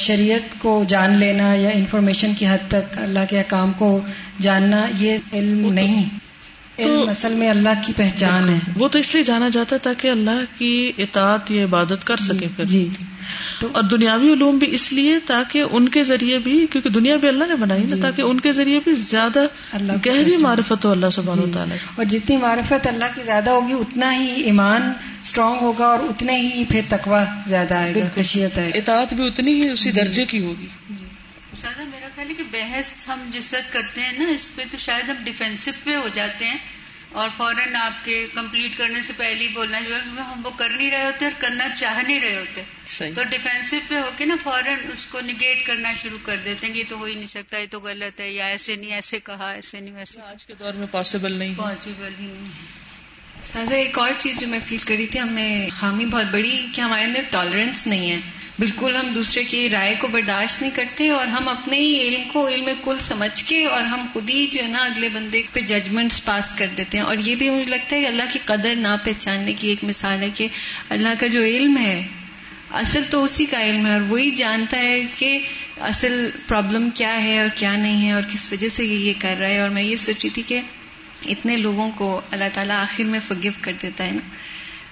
شریعت 0.00 0.54
کو 0.58 0.84
جان 0.88 1.12
لینا 1.12 1.54
یا 1.54 1.70
انفارمیشن 1.70 2.32
کی 2.38 2.46
حد 2.46 2.68
تک 2.68 2.98
اللہ 2.98 3.18
کے 3.30 3.38
احکام 3.38 3.72
کو 3.78 4.00
جاننا 4.40 4.86
یہ 4.98 5.18
علم 5.32 5.72
نہیں۔ 5.72 6.08
علم 6.78 7.08
اصل 7.08 7.34
میں 7.34 7.50
اللہ 7.50 7.68
کی 7.86 7.92
پہچان 7.96 8.48
ہے۔ 8.48 8.58
وہ 8.76 8.88
تو 8.88 8.98
اس 8.98 9.14
لیے 9.14 9.24
جانا 9.24 9.48
جاتا 9.48 9.74
ہے 9.76 9.80
تاکہ 9.80 10.08
اللہ 10.08 10.58
کی 10.58 10.92
اطاعت 10.98 11.50
یا 11.50 11.64
عبادت 11.64 12.06
کر 12.06 12.16
سکے 12.16 12.46
پھر۔ 12.56 12.64
جی۔ 12.64 12.88
اور 13.72 13.82
دنیاوی 13.82 14.32
علوم 14.32 14.58
بھی 14.58 14.74
اس 14.74 14.92
لیے 14.92 15.18
تاکہ 15.26 15.64
ان 15.70 15.88
کے 15.88 16.04
ذریعے 16.04 16.38
بھی 16.38 16.66
کیونکہ 16.70 16.90
دنیا 16.90 17.16
بھی 17.16 17.28
اللہ 17.28 17.44
نے 17.44 17.54
بنائی 17.54 17.82
نا 17.82 17.96
جی۔ 17.96 18.02
تاکہ 18.02 18.22
ان 18.22 18.40
کے 18.40 18.52
ذریعے 18.52 18.80
بھی 18.84 18.94
زیادہ 18.94 19.46
اللہ 19.72 19.92
گہری۔ 20.06 20.36
معرفت 20.36 20.84
ہو 20.84 20.90
اللہ 20.90 21.06
سبحانہ 21.14 21.40
جی۔ 21.46 21.50
تعالیٰ 21.54 21.76
اور 21.96 22.04
جتنی 22.04 22.36
معرفت 22.36 22.86
اللہ 22.86 23.04
کی 23.14 23.22
زیادہ 23.24 23.50
ہوگی 23.50 23.72
اتنا 23.72 24.14
ہی 24.16 24.42
ایمان 24.42 24.92
اسٹرانگ 25.22 25.56
ہوگا 25.60 25.86
اور 25.86 25.98
اتنے 25.98 26.36
ہی 26.36 26.64
پھر 26.68 26.80
تقوا 26.88 27.24
زیادہ 27.46 27.74
آئے 27.74 27.94
گا 27.94 28.22
خشیت 28.22 28.58
آئے 28.58 28.70
گا۔ 28.70 28.78
اطاعت 28.78 29.14
بھی 29.14 29.26
اتنی 29.26 29.54
ہی 29.54 29.68
اسی 29.68 29.90
درجے 29.90 30.24
کی 30.24 30.44
ہوگی۔ 30.44 30.66
استاذہ 31.66 31.88
میرا 31.88 32.08
خیال 32.14 32.28
ہے 32.28 32.34
کہ 32.34 32.42
بحث 32.50 33.08
ہم 33.08 33.30
جس 33.32 33.54
وقت 33.54 33.72
کرتے 33.72 34.00
ہیں 34.00 34.12
نا 34.18 34.28
اس 34.28 34.48
پہ 34.54 34.62
تو 34.70 34.78
شاید 34.78 35.08
ہم 35.08 35.16
ڈیفینسو 35.24 35.70
پہ 35.84 35.96
ہو 35.96 36.08
جاتے 36.14 36.44
ہیں۔ 36.44 36.56
اور 37.12 37.28
فوراً 37.36 37.74
آپ 37.74 38.04
کے 38.04 38.26
کمپلیٹ 38.34 38.78
کرنے 38.78 39.02
سے 39.02 39.12
پہلے 39.16 39.44
ہی 39.44 39.48
بولنا 39.48 39.80
جو 39.88 39.94
ہے 39.94 40.00
ہم 40.00 40.40
وہ 40.44 40.50
کر 40.58 40.68
نہیں 40.68 40.90
رہے 40.90 41.04
ہوتے 41.04 41.24
اور 41.24 41.32
کرنا 41.38 41.68
چاہ 41.68 42.02
نہیں 42.06 42.20
رہے 42.20 42.36
ہوتے۔ 42.36 42.62
صحیح۔ 42.86 43.12
تو 43.14 43.22
ڈیفینسو 43.30 43.76
پہ 43.88 43.94
ہو 43.94 44.10
کے 44.16 44.24
نا 44.24 44.36
فوراً 44.42 44.78
اس 44.92 45.06
کو 45.06 45.20
نگیٹ 45.20 45.66
کرنا 45.66 45.92
شروع 46.02 46.18
کر 46.24 46.36
دیتے 46.44 46.66
ہیں 46.66 46.74
کہ 46.74 46.78
یہ 46.78 46.84
تو 46.88 46.98
ہو 46.98 47.04
ہی 47.04 47.14
نہیں 47.14 47.26
سکتا 47.26 47.58
یہ 47.58 47.66
تو 47.70 47.80
غلط 47.80 48.20
ہے 48.20 48.30
یا 48.30 48.46
ایسے 48.46 48.76
نہیں 48.76 48.92
ایسے 48.92 49.20
کہا 49.20 49.50
ایسے 49.50 49.80
نہیں 49.80 49.94
ویسے۔ 49.94 50.20
آج 50.20 50.46
کے 50.46 50.54
دور 50.58 50.72
میں 50.72 50.86
پاسبل 50.90 51.32
نہیں 51.32 51.50
ہے۔ 51.50 51.54
پاسبل 51.54 52.12
ہی 52.20 52.26
نہیں 52.26 52.50
سازا 53.52 53.74
ایک 53.74 53.98
اور 53.98 54.10
چیز 54.18 54.40
جو 54.40 54.46
میں 54.46 54.58
فیل 54.66 54.78
کری 54.78 55.06
تھی 55.06 55.20
ہمیں 55.20 55.68
خامی 55.70 56.04
بہت 56.04 56.26
بڑی 56.32 56.66
کہ 56.72 56.80
ہمارے 56.80 57.04
اندر 57.04 57.20
ٹالرنس 57.30 57.86
نہیں 57.86 58.10
ہے۔ 58.10 58.18
بالکل 58.58 58.96
ہم 58.96 59.06
دوسرے 59.14 59.44
کی 59.44 59.70
رائے 59.70 59.94
کو 59.98 60.08
برداشت 60.08 60.62
نہیں 60.62 60.70
کرتے 60.74 61.08
اور 61.08 61.26
ہم 61.26 61.48
اپنے 61.48 61.76
ہی 61.76 62.00
علم 62.00 62.22
کو 62.32 62.48
علم 62.48 62.68
کل 62.84 62.96
سمجھ 63.00 63.44
کے 63.44 63.66
اور 63.66 63.82
ہم 63.82 64.06
خود 64.12 64.30
ہی 64.30 64.46
جو 64.46 64.62
ہے 64.62 64.68
نا 64.68 64.78
اگلے 64.78 65.08
بندے 65.08 65.42
پہ 65.52 65.60
ججمنٹس 65.60 66.24
پاس 66.24 66.52
کر 66.58 66.66
دیتے 66.76 66.98
ہیں 66.98 67.04
اور 67.04 67.16
یہ 67.16 67.34
بھی 67.34 67.50
مجھے 67.50 67.70
لگتا 67.70 67.96
ہے 67.96 68.00
کہ 68.00 68.06
اللہ 68.06 68.22
کی 68.32 68.38
قدر 68.44 68.74
نہ 68.76 68.96
پہچاننے 69.04 69.52
کی 69.52 69.68
ایک 69.68 69.84
مثال 69.84 70.22
ہے 70.22 70.28
کہ 70.34 70.46
اللہ 70.88 71.08
کا 71.20 71.26
جو 71.26 71.44
علم 71.44 71.78
ہے، 71.78 72.06
اصل 72.72 73.02
تو 73.10 73.24
اسی 73.24 73.46
کا 73.46 73.66
علم 73.66 73.86
ہے 73.86 73.92
اور 73.92 74.00
وہی 74.00 74.30
جانتا 74.30 74.78
ہے 74.78 75.02
کہ 75.18 75.38
اصل 75.80 76.30
پرابلم 76.48 76.90
کیا 76.94 77.24
ہے 77.24 77.38
اور 77.40 77.48
کیا 77.54 77.76
نہیں 77.76 78.06
ہے 78.06 78.12
اور 78.12 78.22
کس 78.32 78.52
وجہ 78.52 78.68
سے 78.68 78.84
یہ 78.84 78.96
یہ 78.96 79.12
کر 79.18 79.34
رہا 79.40 79.48
ہے 79.48 79.58
اور 79.58 79.68
میں 79.68 79.82
یہ 79.82 79.96
سوچی 79.96 80.28
تھی 80.28 80.42
کہ 80.46 80.60
اتنے 81.26 81.56
لوگوں 81.56 81.90
کو 81.94 82.20
اللہ 82.30 82.44
تعالیٰ 82.54 82.76
آخر 82.76 83.04
میں 83.04 83.20
فگیو 83.28 83.52
کر 83.60 83.72
دیتا 83.82 84.06
ہے 84.06 84.10
نا۔ 84.10 84.28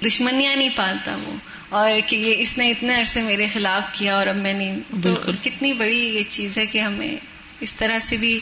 دشمنیاں 0.07 0.57
نہیں 0.57 0.69
پالتا 0.77 1.17
وہ۔ 1.17 1.37
اور 1.73 1.91
کہ 2.07 2.17
یہ 2.17 2.35
اس 2.39 2.59
نے 2.59 2.71
اتنے 2.71 3.01
عرصے 3.01 3.23
میرے 3.23 3.47
خلاف 3.53 3.83
کیا 3.93 4.15
اور 4.15 4.27
اب 4.27 4.37
میں 4.37 4.53
نہیں 4.53 4.77
تو۔ 5.03 5.15
کتنی 5.43 5.73
بڑی 5.73 5.99
یہ 5.99 6.23
چیز 6.29 6.59
ہے 6.59 6.67
کہ 6.67 6.79
ہمیں 6.79 7.17
اس 7.61 7.75
طرح 7.75 7.99
سے 7.99 8.17
بھی 8.17 8.41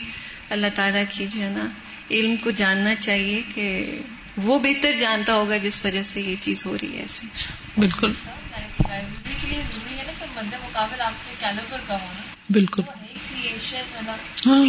اللہ 0.49 0.67
تعالیٰ 0.75 1.03
کی 1.09 1.27
جو 1.29 1.41
ہے 1.41 1.49
نا 1.49 1.67
علم 2.11 2.35
کو 2.35 2.51
جاننا 2.51 2.95
چاہیے 2.95 3.41
کہ 3.55 3.97
وہ 4.37 4.59
بہتر 4.59 4.91
جانتا 4.99 5.33
ہوگا 5.33 5.57
جس 5.57 5.85
وجہ 5.85 6.03
سے 6.03 6.21
یہ 6.21 6.35
چیز 6.39 6.65
ہو 6.65 6.77
رہی 6.81 6.95
ہے 6.95 7.01
ایسے 7.01 7.27
بالکل۔ 7.79 8.11
بالکل۔ 12.49 12.81
ہاں۔ 14.45 14.65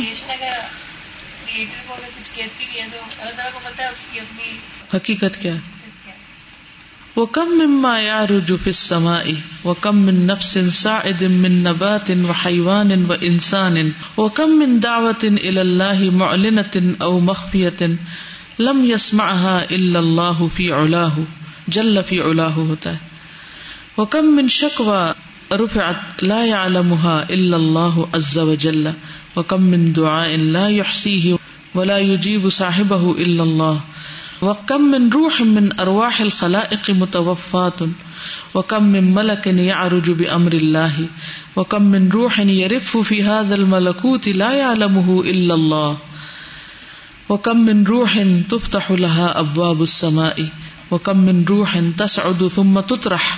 اپنی 4.21 4.57
حقیقت 4.97 5.43
کیا 5.43 5.55
ہے؟ 5.55 5.82
حقیقت 7.17 7.35
کیا 7.35 7.43
ہے 7.43 7.47
وكم 7.47 7.69
مما 7.69 8.01
يعرج 8.01 8.53
في 8.65 8.71
السماء 8.71 9.33
وكم 9.65 9.97
من 9.97 10.27
نفس 10.27 10.59
صاعد 10.73 11.23
من 11.23 11.63
نبات 11.65 12.11
و 12.11 12.15
حیوان 12.15 12.23
و 12.23 12.31
وحيوان 12.31 13.05
وإنسان 13.09 13.91
وكم 14.17 14.49
من 14.49 14.81
دعوة 14.81 15.25
إلى 15.25 15.63
الله 15.63 16.11
معلنة 16.11 17.03
أو 17.03 17.21
مخفية 17.21 17.97
لم 18.59 18.85
يسمعها 18.85 19.61
إلا 19.71 19.99
الله 19.99 20.49
في 20.57 20.73
علاه، 20.73 21.13
جل 21.73 22.01
في 22.09 22.21
علاه 22.21 22.57
ہوتا 22.57 22.93
ہے۔ 22.93 22.99
وكم 23.99 24.25
من 24.25 24.49
شكوى 24.49 25.15
رفعت 25.53 26.23
لا 26.23 26.45
يعلمها 26.45 27.27
إلا 27.31 27.57
الله 27.57 28.07
عز 28.15 28.39
وجل، 28.39 28.91
وكم 29.37 29.61
من 29.61 29.93
دعاء 29.93 30.37
لا 30.37 30.69
يحصيه 30.69 31.35
ولا 31.75 31.99
يجيب 31.99 32.51
صاحبه 32.51 33.15
إلا 33.19 33.43
الله 33.43 33.81
وکم 34.43 34.87
من 34.93 35.05
روح 35.13 35.41
من 35.49 35.69
ارواح 35.81 36.21
الخلائق 36.21 36.91
متوفات 36.91 37.83
وکم 38.55 38.85
من 38.85 39.11
ملک 39.11 39.47
یعرج 39.59 40.11
بامر 40.11 40.53
اللہ 40.53 40.97
وکم 41.57 41.87
من 41.91 42.09
روح 42.11 42.41
یرف 42.47 42.97
فی 43.09 43.21
هذا 43.23 43.55
الملکوت 43.55 44.29
لا 44.41 44.51
يعلمه 44.55 45.21
الا 45.35 45.55
اللہ 45.55 47.31
وکم 47.31 47.63
من 47.67 47.87
روح 47.87 48.19
تفتح 48.49 48.91
لها 49.05 49.31
ابواب 49.39 49.83
السماء 49.83 50.49
وکم 50.91 51.25
من 51.25 51.45
روح 51.49 51.79
تسعد 51.97 52.45
ثم 52.55 52.81
تطرح 52.81 53.31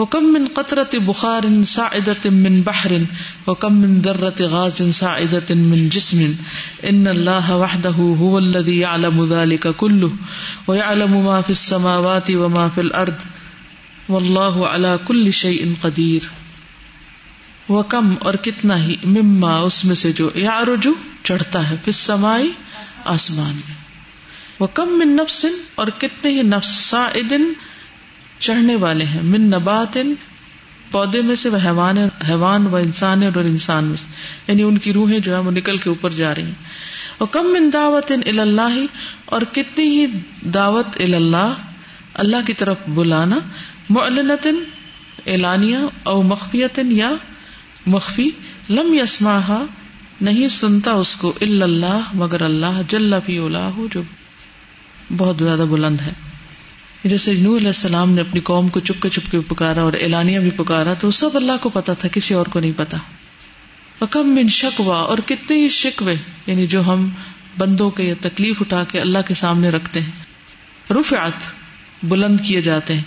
وكم 0.00 0.24
من 0.24 0.46
قطرة 0.48 0.98
بخار 1.00 1.46
ساعدة 1.64 2.30
من 2.36 2.62
بحر 2.66 2.92
وكم 3.46 3.72
من 3.72 4.00
ذرة 4.00 4.46
غاز 4.46 4.82
ساعدة 4.98 5.54
من 5.54 5.88
جسم 5.88 6.22
إن 6.84 7.08
الله 7.08 7.56
وحده 7.56 7.98
هو 8.20 8.38
الذي 8.38 8.78
يعلم 8.78 9.18
ذلك 9.32 9.68
كله 9.76 10.12
ويعلم 10.66 11.24
ما 11.24 11.40
في 11.42 11.50
السماوات 11.50 12.30
وما 12.32 12.68
في 12.68 12.80
الأرض 12.80 13.26
والله 14.08 14.68
على 14.68 14.98
كل 15.08 15.32
شيء 15.34 15.74
قدير 15.82 16.30
وكم 17.68 18.14
اور 18.22 18.34
کتنا 18.42 18.76
ہی 18.76 18.96
مما 19.08 19.56
اس 19.60 19.84
میں 19.84 19.94
سے 19.96 20.12
جو 20.12 20.30
یعرجو 20.34 20.92
چڑھتا 21.24 21.68
ہے 21.70 21.76
پھر 21.84 21.92
سمائی 21.92 22.50
آسمان 23.04 23.60
میں 23.66 23.76
وہ 24.60 24.66
کم 24.74 24.98
من 24.98 25.16
نفس 25.16 25.44
اور 25.74 25.88
کتنے 25.98 26.30
ہی 26.30 26.42
نفس 26.46 26.70
سائدن 26.86 27.52
چڑھنے 28.40 28.76
والے 28.76 29.04
ہیں۔ 29.04 29.22
من 29.22 29.40
نبات 29.40 29.98
پودے 30.90 31.22
میں 31.22 31.36
سے 31.36 31.48
وہ 31.48 31.56
حیوان 31.64 31.98
حیوان 32.28 32.66
و 32.66 32.76
انسان 32.76 33.22
اور 33.22 33.44
انسان 33.44 33.84
میں 33.84 33.96
سے۔ 33.96 34.06
یعنی 34.48 34.62
ان 34.62 34.78
کی 34.78 34.92
روحیں 34.92 35.18
جو 35.18 35.34
ہے 35.34 35.38
وہ 35.38 35.50
نکل 35.50 35.76
کے 35.76 35.88
اوپر 35.88 36.10
جا 36.10 36.34
رہی 36.34 36.42
ہیں۔ 36.42 36.90
اور 37.18 37.28
کم 37.30 37.46
من 37.46 37.70
دعوت 37.72 38.12
اللہ 38.26 38.84
اور 39.24 39.42
کتنی 39.52 39.84
ہی 39.84 40.06
دعوت 40.54 40.86
اللہ 41.00 41.54
اللہ 42.14 42.36
کی 42.46 42.52
طرف 42.52 42.76
بلانا 42.88 43.38
معلنت 43.90 44.46
اعلانیہ 45.26 45.78
او 46.02 46.22
مخفیت 46.22 46.80
یا 46.88 47.10
مخفی، 47.86 48.30
لم 48.70 48.94
یسماہا 48.94 49.64
نہیں 50.20 50.48
سنتا 50.48 50.90
اس 50.90 51.16
کو 51.16 51.32
اللہ، 51.40 52.00
مگر 52.14 52.42
اللہ 52.42 52.82
جل 52.88 53.14
فی 53.26 53.38
اللہ 53.38 53.80
جو 53.92 54.02
بہت 55.16 55.36
زیادہ 55.38 55.64
بلند 55.70 56.00
ہے۔ 56.00 56.29
جیسے 57.04 57.34
نور 57.34 57.56
علیہ 57.56 57.66
السلام 57.66 58.12
نے 58.12 58.20
اپنی 58.20 58.40
قوم 58.40 58.68
کو 58.68 58.80
چپ 58.80 59.02
کے 59.02 59.08
چپ 59.08 59.30
کے 59.30 59.40
پکارا 59.48 59.82
اور 59.82 59.92
اعلانیہ 60.00 60.38
بھی 60.38 60.50
پکارا 60.50 60.94
تو 60.94 61.10
سب 61.10 61.30
اللہ 61.34 61.52
کو 61.60 61.68
پتا 61.68 61.92
تھا، 61.92 62.08
کسی 62.12 62.34
اور 62.34 62.46
کو 62.46 62.60
نہیں 62.60 62.72
پتا۔ 62.76 62.96
کم 64.10 64.28
من 64.28 64.48
شکوا 64.48 64.96
اور 64.96 65.18
کتنے 65.26 65.56
ہی 65.56 65.68
شکوے 65.68 66.14
یعنی 66.46 66.66
جو 66.66 66.86
ہم 66.86 67.08
بندوں 67.58 67.90
کے 67.90 68.02
یا 68.02 68.14
تکلیف 68.20 68.56
اٹھا 68.60 68.84
کے 68.84 69.00
اللہ 69.00 69.18
کے 69.28 69.34
سامنے 69.34 69.68
رکھتے 69.68 70.00
ہیں۔ 70.00 70.10
رفعت، 70.90 71.52
بلند 72.02 72.40
کیے 72.46 72.62
جاتے 72.62 72.94
ہیں۔ 72.94 73.02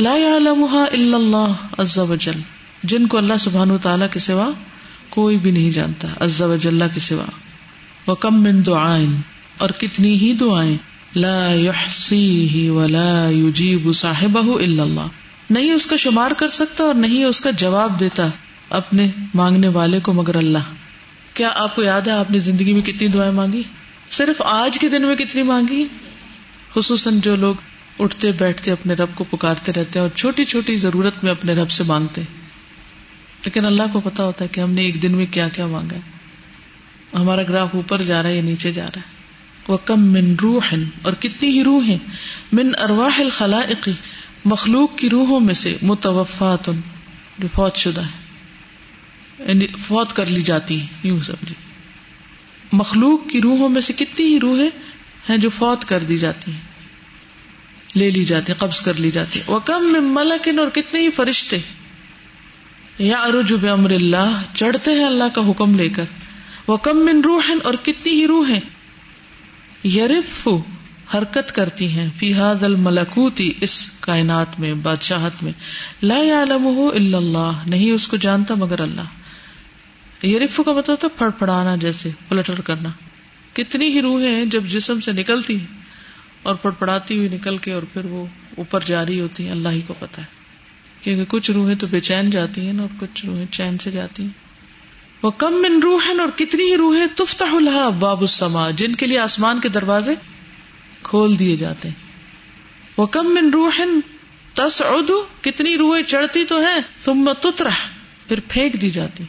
لا 0.00 0.16
يعلمها 0.16 0.84
الا 0.92 1.16
اللہ 1.16 1.80
عز 1.80 1.98
وجل، 1.98 2.40
جن 2.82 3.06
کو 3.06 3.18
اللہ 3.18 3.34
سبحانہ 3.40 3.72
و 3.72 3.78
تعالیٰ 3.78 4.06
کے 4.12 4.18
سوا 4.18 4.50
کوئی 5.08 5.36
بھی 5.36 5.50
نہیں 5.50 5.70
جانتا، 5.70 6.08
عز 6.20 6.42
وجل 6.42 6.82
کے 6.94 7.00
سوا۔ 7.00 7.24
وکم 8.10 8.42
من 8.42 8.66
دعائن 8.66 9.20
اور 9.58 9.70
کتنی 9.70 10.14
ہی 10.14 10.32
دعائیں۔ 10.32 10.93
لا 11.14 11.54
يحصيه 11.54 12.74
ولا 12.74 13.30
يجيب 13.30 13.92
صاحبه 13.94 14.52
الا 14.62 14.82
اللہ۔ 14.82 15.06
نہیں 15.50 15.72
اس 15.72 15.86
کا 15.86 15.96
شمار 15.96 16.30
کر 16.30 16.48
سکتا 16.48 16.84
اور 16.84 16.94
نہیں 16.94 17.24
اس 17.24 17.40
کا 17.40 17.50
جواب 17.50 18.00
دیتا 18.00 18.28
اپنے 18.70 19.06
مانگنے 19.34 19.68
والے 19.68 20.00
کو 20.00 20.12
مگر 20.12 20.34
اللہ۔ 20.34 20.58
کیا 21.34 21.50
آپ 21.54 21.76
کو 21.76 21.82
یاد 21.82 22.00
ہے 22.00 22.12
آپ 22.12 22.30
نے 22.30 22.38
زندگی 22.38 22.72
میں 22.72 22.82
کتنی 22.82 23.08
دعائیں 23.08 23.32
مانگی؟ 23.32 23.62
صرف 24.10 24.42
آج 24.44 24.78
کے 24.78 24.88
دن 24.88 25.02
میں 25.02 25.16
کتنی 25.16 25.42
مانگی؟ 25.42 25.84
خصوصاً 26.74 27.20
جو 27.20 27.36
لوگ 27.36 27.54
اٹھتے 27.98 28.32
بیٹھتے 28.32 28.70
اپنے 28.70 28.94
رب 28.94 29.08
کو 29.14 29.24
پکارتے 29.30 29.72
رہتے 29.72 29.98
ہیں 29.98 30.06
اور 30.06 30.16
چھوٹی 30.16 30.44
چھوٹی 30.44 30.76
ضرورت 30.76 31.24
میں 31.24 31.30
اپنے 31.30 31.54
رب 31.54 31.70
سے 31.70 31.84
مانگتے 31.84 32.20
لیکن 33.44 33.64
اللہ 33.64 33.82
کو 33.92 34.00
پتا 34.00 34.24
ہوتا 34.24 34.44
ہے 34.44 34.48
کہ 34.52 34.60
ہم 34.60 34.70
نے 34.70 34.82
ایک 34.82 35.02
دن 35.02 35.12
میں 35.12 35.26
کیا 35.30 35.48
کیا 35.48 35.66
مانگا 35.66 35.96
ہے۔ 35.96 36.00
ہمارا 37.14 37.42
گراف 37.42 37.68
اوپر 37.74 38.02
جا 38.02 38.22
رہا 38.22 38.30
ہے 38.30 38.36
یا 38.36 38.42
نیچے 38.42 38.72
جا 38.72 38.86
رہا 38.86 39.00
ہے۔ 39.08 39.13
وہ 39.68 39.76
کم 39.84 40.02
من 40.06 40.34
روح، 40.42 40.74
اور 41.02 41.12
کتنی 41.12 41.50
ہی 41.50 41.62
روح 41.64 41.86
ہے 41.88 41.96
من 42.52 42.70
ارواح 42.78 43.20
الخلائق، 43.20 43.88
مخلوق 44.44 44.98
کی 44.98 45.10
روحوں 45.10 45.40
میں 45.40 45.54
سے 45.54 45.76
متوفات 45.82 46.68
جو 47.38 47.48
فوت 47.54 47.76
شدہ 47.76 48.00
ہے 48.00 49.48
یعنی 49.48 49.66
فوت 49.86 50.12
کر 50.12 50.26
لی 50.26 50.42
جاتی 50.42 50.78
ہیں، 50.80 50.86
یوں 51.02 51.20
سمجھے 51.22 51.54
مخلوق 52.72 53.28
کی 53.30 53.40
روحوں 53.40 53.68
میں 53.68 53.80
سے 53.80 53.92
کتنی 53.92 54.24
ہی 54.24 54.40
روحیں 54.40 54.70
ہیں 55.28 55.36
جو 55.36 55.50
فوت 55.50 55.84
کر 55.84 56.04
دی 56.04 56.18
جاتی 56.18 56.52
ہیں، 56.52 57.98
لے 57.98 58.10
لی 58.10 58.24
جاتی 58.24 58.52
ہیں، 58.52 58.58
قبض 58.60 58.80
کر 58.80 58.94
لی 58.94 59.10
جاتی 59.10 59.38
ہیں۔ 59.38 59.50
وہ 59.50 59.58
کم 59.64 59.92
میں 59.92 60.00
ملکن 60.00 60.58
اور 60.58 60.68
کتنے 60.68 61.00
ہی 61.00 61.10
فرشتے۔ 61.10 61.58
یا 62.98 63.22
عرج 63.22 63.52
بمر 63.52 63.90
اللہ 63.90 64.42
چڑھتے 64.54 64.90
ہیں 64.90 65.04
اللہ 65.04 65.34
کا 65.34 65.40
حکم 65.50 65.74
لے 65.74 65.88
کر۔ 65.88 66.04
وہ 66.66 66.76
کم 66.76 67.04
من 67.04 67.20
روح، 67.24 67.50
اور 67.64 67.74
کتنی 67.82 68.12
ہی 68.12 68.26
روحیں 68.26 68.60
یرف 69.84 70.48
حرکت 71.14 71.54
کرتی 71.54 71.88
ہیں 71.88 72.08
فی 72.16 72.34
حاد 72.34 72.62
الملکوتی 72.62 73.52
اس 73.60 73.90
کائنات 74.00 74.60
میں، 74.60 74.74
بادشاہت 74.74 75.42
میں۔ 75.42 75.52
لا 76.02 76.18
يعلمه 76.18 76.86
الا 76.94 77.18
اللہ، 77.18 77.62
نہیں 77.66 77.90
اس 77.90 78.08
کو 78.08 78.16
جانتا 78.16 78.54
مگر 78.54 78.80
اللہ۔ 78.80 80.26
یرف 80.26 80.60
کا 80.66 80.72
مطلب 80.72 80.96
تھا 81.00 81.08
پھڑ 81.18 81.30
پڑانا 81.38 81.76
جیسے 81.76 82.10
پلٹر 82.28 82.60
کرنا۔ 82.60 82.88
کتنی 83.52 83.86
ہی 83.86 84.02
روحیں 84.02 84.44
جب 84.44 84.62
جسم 84.66 85.00
سے 85.00 85.12
نکلتی 85.12 85.60
ہیں 85.60 85.66
اور 86.42 86.54
پڑ 86.54 86.70
پڑاتی 86.70 87.16
ہوئی 87.16 87.28
نکل 87.28 87.58
کے 87.58 87.72
اور 87.72 87.82
پھر 87.92 88.04
وہ 88.04 88.26
اوپر 88.58 88.80
جاری 88.86 89.20
ہوتی 89.20 89.44
ہیں، 89.44 89.50
اللہ 89.50 89.68
ہی 89.68 89.80
کو 89.86 89.94
پتا 89.98 90.22
ہے۔ 90.22 90.26
کیونکہ 91.02 91.24
کچھ 91.28 91.50
روحیں 91.50 91.74
تو 91.74 91.86
بے 91.90 92.00
چین 92.00 92.30
جاتی 92.30 92.66
ہیں 92.66 92.78
اور 92.78 92.88
کچھ 93.00 93.26
روحیں 93.26 93.52
چین 93.52 93.78
سے 93.78 93.90
جاتی 93.90 94.22
ہیں۔ 94.22 94.43
وہ 95.24 95.30
کم 95.30 95.54
من 95.54 95.82
روح 95.82 96.08
اور 96.08 96.38
کتنی 96.38 96.62
ہی 96.62 96.76
روحیں 96.76 97.06
تفتح 97.16 97.44
الحا 97.44 97.88
باب 97.88 98.20
السما، 98.20 98.70
جن 98.70 98.94
کے 98.94 99.06
لیے 99.06 99.18
آسمان 99.18 99.60
کے 99.60 99.68
دروازے 99.68 100.14
کھول 101.02 101.38
دیے 101.38 101.56
جاتے 101.56 101.88
ہیں۔ 101.88 101.94
وہ 102.96 103.06
کم 103.06 103.34
من 103.34 103.50
روح 103.50 103.80
تس 104.54 104.82
کتنی 105.40 105.76
روحیں 105.76 106.02
چڑھتی 106.02 106.44
تو 106.44 106.60
ہیں، 106.60 106.80
ثم 107.04 107.32
تطرح، 107.40 107.74
پھر 108.28 108.40
پھینک 108.48 108.80
دی 108.80 108.90
جاتی۔ 108.90 109.24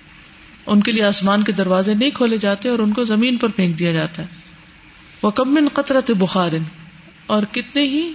ان 0.65 0.83
کے 0.83 0.91
لیے 0.91 1.03
آسمان 1.03 1.43
کے 1.43 1.51
دروازے 1.51 1.93
نہیں 1.93 2.11
کھولے 2.11 2.37
جاتے 2.37 2.69
اور 2.69 2.79
ان 2.79 2.93
کو 2.93 3.05
زمین 3.05 3.37
پر 3.37 3.47
پھینک 3.47 3.79
دیا 3.79 3.91
جاتا 3.91 4.21
ہے۔ 4.21 4.27
وہ 5.21 5.31
کم 5.31 5.53
من 5.53 5.67
قطرت 5.73 6.11
بخار 6.11 6.51
اور 7.25 7.43
کتنے 7.51 7.83
ہی 7.83 8.11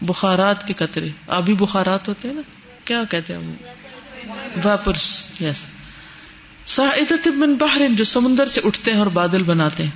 بخارات 0.00 0.66
کے 0.66 0.74
قطرے۔ 0.74 1.08
آبی 1.26 1.54
بخارات 1.54 2.08
ہوتے 2.08 2.28
ہیں 2.28 2.34
نا؟ 2.34 2.40
کیا 2.84 3.02
کہتے 3.10 3.32
ہیں 3.32 3.40
وہ 3.40 3.52
ویپرس 4.68 5.24
یس 5.40 5.77
ساعدت 6.68 7.26
من 7.26 7.54
بحر 7.54 7.80
جو 7.96 8.04
سمندر 8.04 8.48
سے 8.48 8.60
اٹھتے 8.64 8.90
ہیں 8.90 8.98
اور 8.98 9.06
بادل 9.06 9.42
بناتے 9.42 9.82
ہیں۔ 9.82 9.90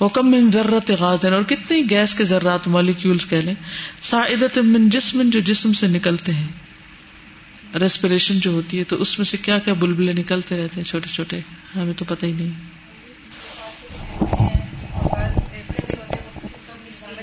وہ 0.00 0.08
کم 0.08 0.30
من 0.30 0.50
ذرت 0.52 0.90
غازن 0.90 1.32
اور 1.32 1.42
کتنے 1.42 1.82
گیس 1.90 2.14
کے 2.14 2.24
ذرات 2.24 2.68
مالیکیولز 2.68 3.26
کہہ 3.26 3.36
لیں۔ 3.36 3.54
ساعدت 4.02 4.58
من 4.58 4.88
جسم، 4.88 5.30
جو 5.30 5.40
جسم 5.40 5.72
سے 5.72 5.86
نکلتے 5.86 6.32
ہیں۔ 6.32 6.46
ریسپریشن 7.80 8.38
جو 8.38 8.50
ہوتی 8.50 8.78
ہے، 8.78 8.84
تو 8.84 9.02
اس 9.02 9.18
میں 9.18 9.26
سے 9.26 9.36
کیا 9.36 9.58
کیا 9.58 9.74
بلبلے 9.74 10.12
نکلتے 10.12 10.64
رہتے 10.64 10.74
ہیں، 10.76 10.84
چھوٹے 10.84 11.08
چھوٹے، 11.14 11.40
ہمیں 11.76 11.92
تو 11.96 12.04
پتہ 12.08 12.26
ہی 12.26 12.32
نہیں۔ 12.32 12.80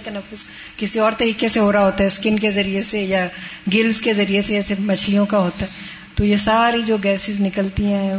تنفس 0.04 0.48
کسی 0.78 1.00
اور 1.00 1.12
طریقے 1.18 1.50
سے 1.50 1.60
ہو 1.60 1.72
رہا 1.72 1.82
ہوتا 1.82 1.98
ہے 2.00 2.08
اسکن 2.08 2.40
کے 2.40 2.52
ذریعے 2.52 2.82
سے 2.82 3.02
یا 3.02 3.28
گلز 3.74 4.02
کے 4.02 4.14
ذریعے 4.14 4.42
سے 4.42 4.54
جیسے 4.54 4.76
مچھلیوں 4.80 5.26
کا 5.26 5.38
ہوتا 5.38 5.66
ہے۔ 5.66 5.98
تو 6.18 6.26
یہ 6.26 6.38
ساری 6.38 6.82
جو 6.82 6.98
گیسز 7.04 7.42
نکلتی 7.42 7.86
ہیں 7.86 8.14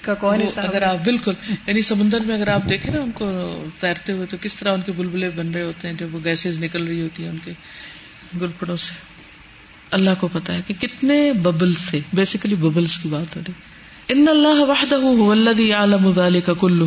کا 0.00 0.14
کون 0.14 0.42
وہ 0.42 0.60
اگر 0.60 0.82
آپ 0.82 0.96
بالکل۔ 1.04 1.32
یعنی 1.66 1.82
سمندر 1.82 2.20
میں 2.20 2.34
اگر 2.34 2.48
آپ 2.48 2.60
دیکھیں 2.68 2.94
نا 2.94 3.00
ان 3.00 3.10
کو 3.14 3.64
تیرتے 3.80 4.12
ہوئے 4.12 4.26
تو 4.26 4.36
کس 4.40 4.56
طرح 4.56 4.72
ان 4.72 4.80
کے 4.86 4.92
بلبلے 4.92 5.30
بن 5.36 5.50
رہے 5.50 5.62
ہوتے 5.62 5.88
ہیں 5.88 5.94
جب 5.94 6.14
وہ 6.14 6.20
گیسز 6.24 6.58
نکل 6.58 6.86
رہی 6.86 7.02
ہوتی 7.02 7.22
ہیں 7.22 7.30
ان 7.30 7.38
کے 7.44 7.52
گلپڑوں 8.40 8.76
سے۔ 8.76 8.92
اللہ 9.90 10.10
کو 10.20 10.28
پتا 10.32 10.54
ہے 10.54 10.60
کہ 10.66 10.74
کتنے 10.80 11.32
ببلس 11.32 11.76
تھے۔ 11.90 12.00
بیسیکلی 12.12 12.54
ببلس 12.54 12.98
کی 12.98 13.08
بات 13.08 13.36
ہو 13.36 13.40
رہی۔ 13.48 13.54
ان 14.08 14.26
اللہ 14.28 14.60
وحدہ 14.60 14.96
هو 14.96 15.30
الذی 15.30 15.68
یعلم 15.68 16.12
ذلک 16.12 16.50
کلہ۔ 16.60 16.84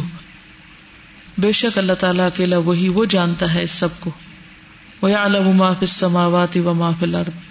بے 1.38 1.52
شک 1.52 1.78
اللہ 1.78 1.94
تعالیٰ 1.94 2.26
اکیلا 2.26 2.58
وہی 2.58 2.90
وہ 2.90 3.06
جانتا 3.06 3.54
ہے 3.54 3.64
اس 3.64 3.72
سب 3.72 3.90
کو۔ 4.00 4.12
وَيَعْلَمُ 5.02 5.54
مَا 5.54 5.70
فِي 5.70 5.86
السَّمَاوَاتِ 5.86 6.60
وَمَا 6.60 6.92
فِي 7.00 7.06
الْأَرْضِ 7.06 7.51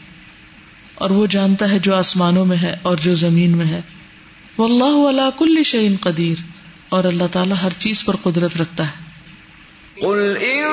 اور 1.00 1.10
وہ 1.10 1.26
جانتا 1.26 1.70
ہے 1.70 1.78
جو 1.78 1.94
آسمانوں 1.94 2.44
میں 2.44 2.56
ہے 2.56 2.76
اور 2.82 2.96
جو 2.96 3.14
زمین 3.14 3.58
میں 3.58 3.66
ہے۔ 3.66 3.80
واللہ 4.58 5.08
علی 5.08 5.22
کل 5.38 5.62
شیء 5.62 5.96
قدیر۔ 6.00 6.42
اور 6.88 7.04
اللہ 7.04 7.24
تعالیٰ 7.32 7.56
ہر 7.62 7.68
چیز 7.78 8.04
پر 8.04 8.16
قدرت 8.22 8.50
رکھتا 8.60 8.84
ہے۔ 8.84 9.10
قل 10.00 10.36
ان 10.40 10.66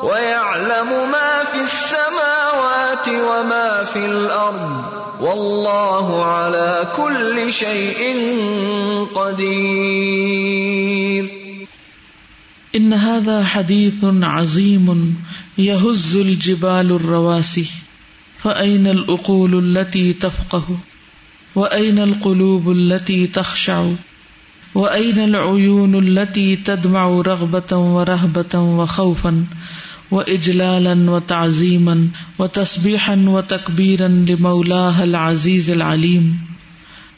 ويعلم 0.04 1.10
ما 1.10 1.44
في 1.52 1.60
السماوات 1.60 3.08
وما 3.08 3.84
في 3.94 4.06
الارض۔ 4.06 4.87
والله 5.22 6.24
على 6.26 6.92
كل 6.96 7.54
شيء 7.54 8.16
قدير 9.16 10.48
ان 12.76 12.94
هذا 12.94 13.44
حديث 13.44 13.94
عظيم 14.04 15.16
يهز 15.58 16.16
الجبال 16.18 16.92
الرواسي 16.92 17.66
فأين 18.44 18.88
الأقول 18.88 19.78
التي 19.78 20.14
تفقه 20.14 20.64
وأين 21.56 22.00
القلوب 22.00 22.72
التي 22.72 23.28
تخشع 23.28 23.86
وأين 24.76 25.20
العيون 25.20 25.96
التي 25.96 26.56
تدمع 26.56 27.08
رغبة 27.08 27.78
ورهبة 27.78 28.60
وخوفا 28.60 29.46
وإجلالا 30.12 31.12
وتعظيما 31.12 32.08
و 32.40 32.44
وتسبيحا 32.44 33.16
وتكبيرا 33.16 34.08
لمولاها 34.08 35.04
العزيز 35.04 35.70
العليم. 35.70 36.40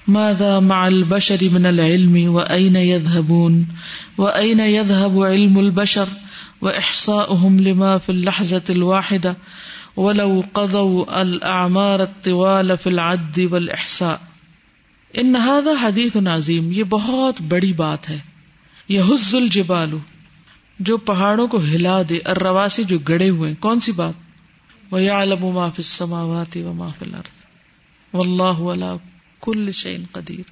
ماذا 0.07 0.59
مع 0.59 0.87
البشر 0.87 1.49
من 1.49 1.65
العلم؟ 1.65 2.29
و 2.29 2.37
وأين 2.37 2.75
يذهبون؟ 2.75 3.65
وأين 4.17 4.59
يذهب 4.59 5.23
علم 5.23 5.59
البشر؟ 5.59 6.07
و 6.61 6.65
وإحصاؤهم 6.65 7.59
لما 7.59 7.97
في 7.97 8.11
اللحظة 8.11 8.61
الواحدة؟ 8.69 9.35
ولو 9.97 10.43
قضوا 10.53 11.21
الاعمار 11.21 12.03
الطوال 12.03 12.77
في 12.77 12.89
العد 12.89 13.39
والاحصاء 13.51 14.21
ان 15.17 15.35
هذا 15.35 15.71
حدیث 15.81 16.17
عظیم 16.27 16.71
یہ 16.71 16.83
بہت 16.83 17.41
بڑی 17.41 17.73
بات 17.73 18.09
ہے. 18.09 18.19
یہ 18.89 19.01
حز 19.01 19.35
الجبال. 19.35 19.89
جو 20.79 20.97
پہاڑوں 20.97 21.47
کو 21.47 21.57
ہلا 21.57 22.01
دے 22.09 22.19
الرواسی 22.25 22.83
جو 22.83 22.97
گڑے 23.09 23.29
ہوئے، 23.29 23.53
کون 23.59 23.79
سی 23.79 23.91
بات؟ 23.91 24.28
وَيَعْلَمُ 24.91 25.53
مَا 25.53 25.69
فِي 25.69 25.79
السَّمَاوَاتِ 25.79 26.57
وَمَا 26.57 26.89
فِي 26.99 27.05
الْأَرْضِ 27.05 27.45
وَاللَّهُ 28.13 28.71
عَلَى 28.71 28.97
كُلِّ 29.39 29.71
شَيْءٍ 29.71 29.99
قَدِيرٌ. 30.11 30.43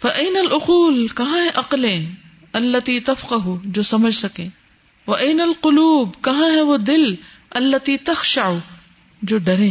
فَأَيْنَ 0.00 0.38
الْأُقُولِ 0.38 1.06
کہاں 1.16 1.38
ہے 1.38 1.48
عقلیں 1.54 2.06
التي 2.52 2.98
تفقه؟ 2.98 3.56
جو 3.64 3.82
سمجھ 3.82 4.14
سکیں. 4.14 4.48
وَأَيْنَ 5.06 5.42
الْقُلُوبِ؟ 5.42 6.12
کہاں 6.20 6.50
ہے 6.50 6.60
وہ 6.60 6.76
دل 6.76 7.14
اللہ 7.50 7.76
تخشع؟ 8.04 8.52
جو 9.22 9.38
ڈرے 9.38 9.70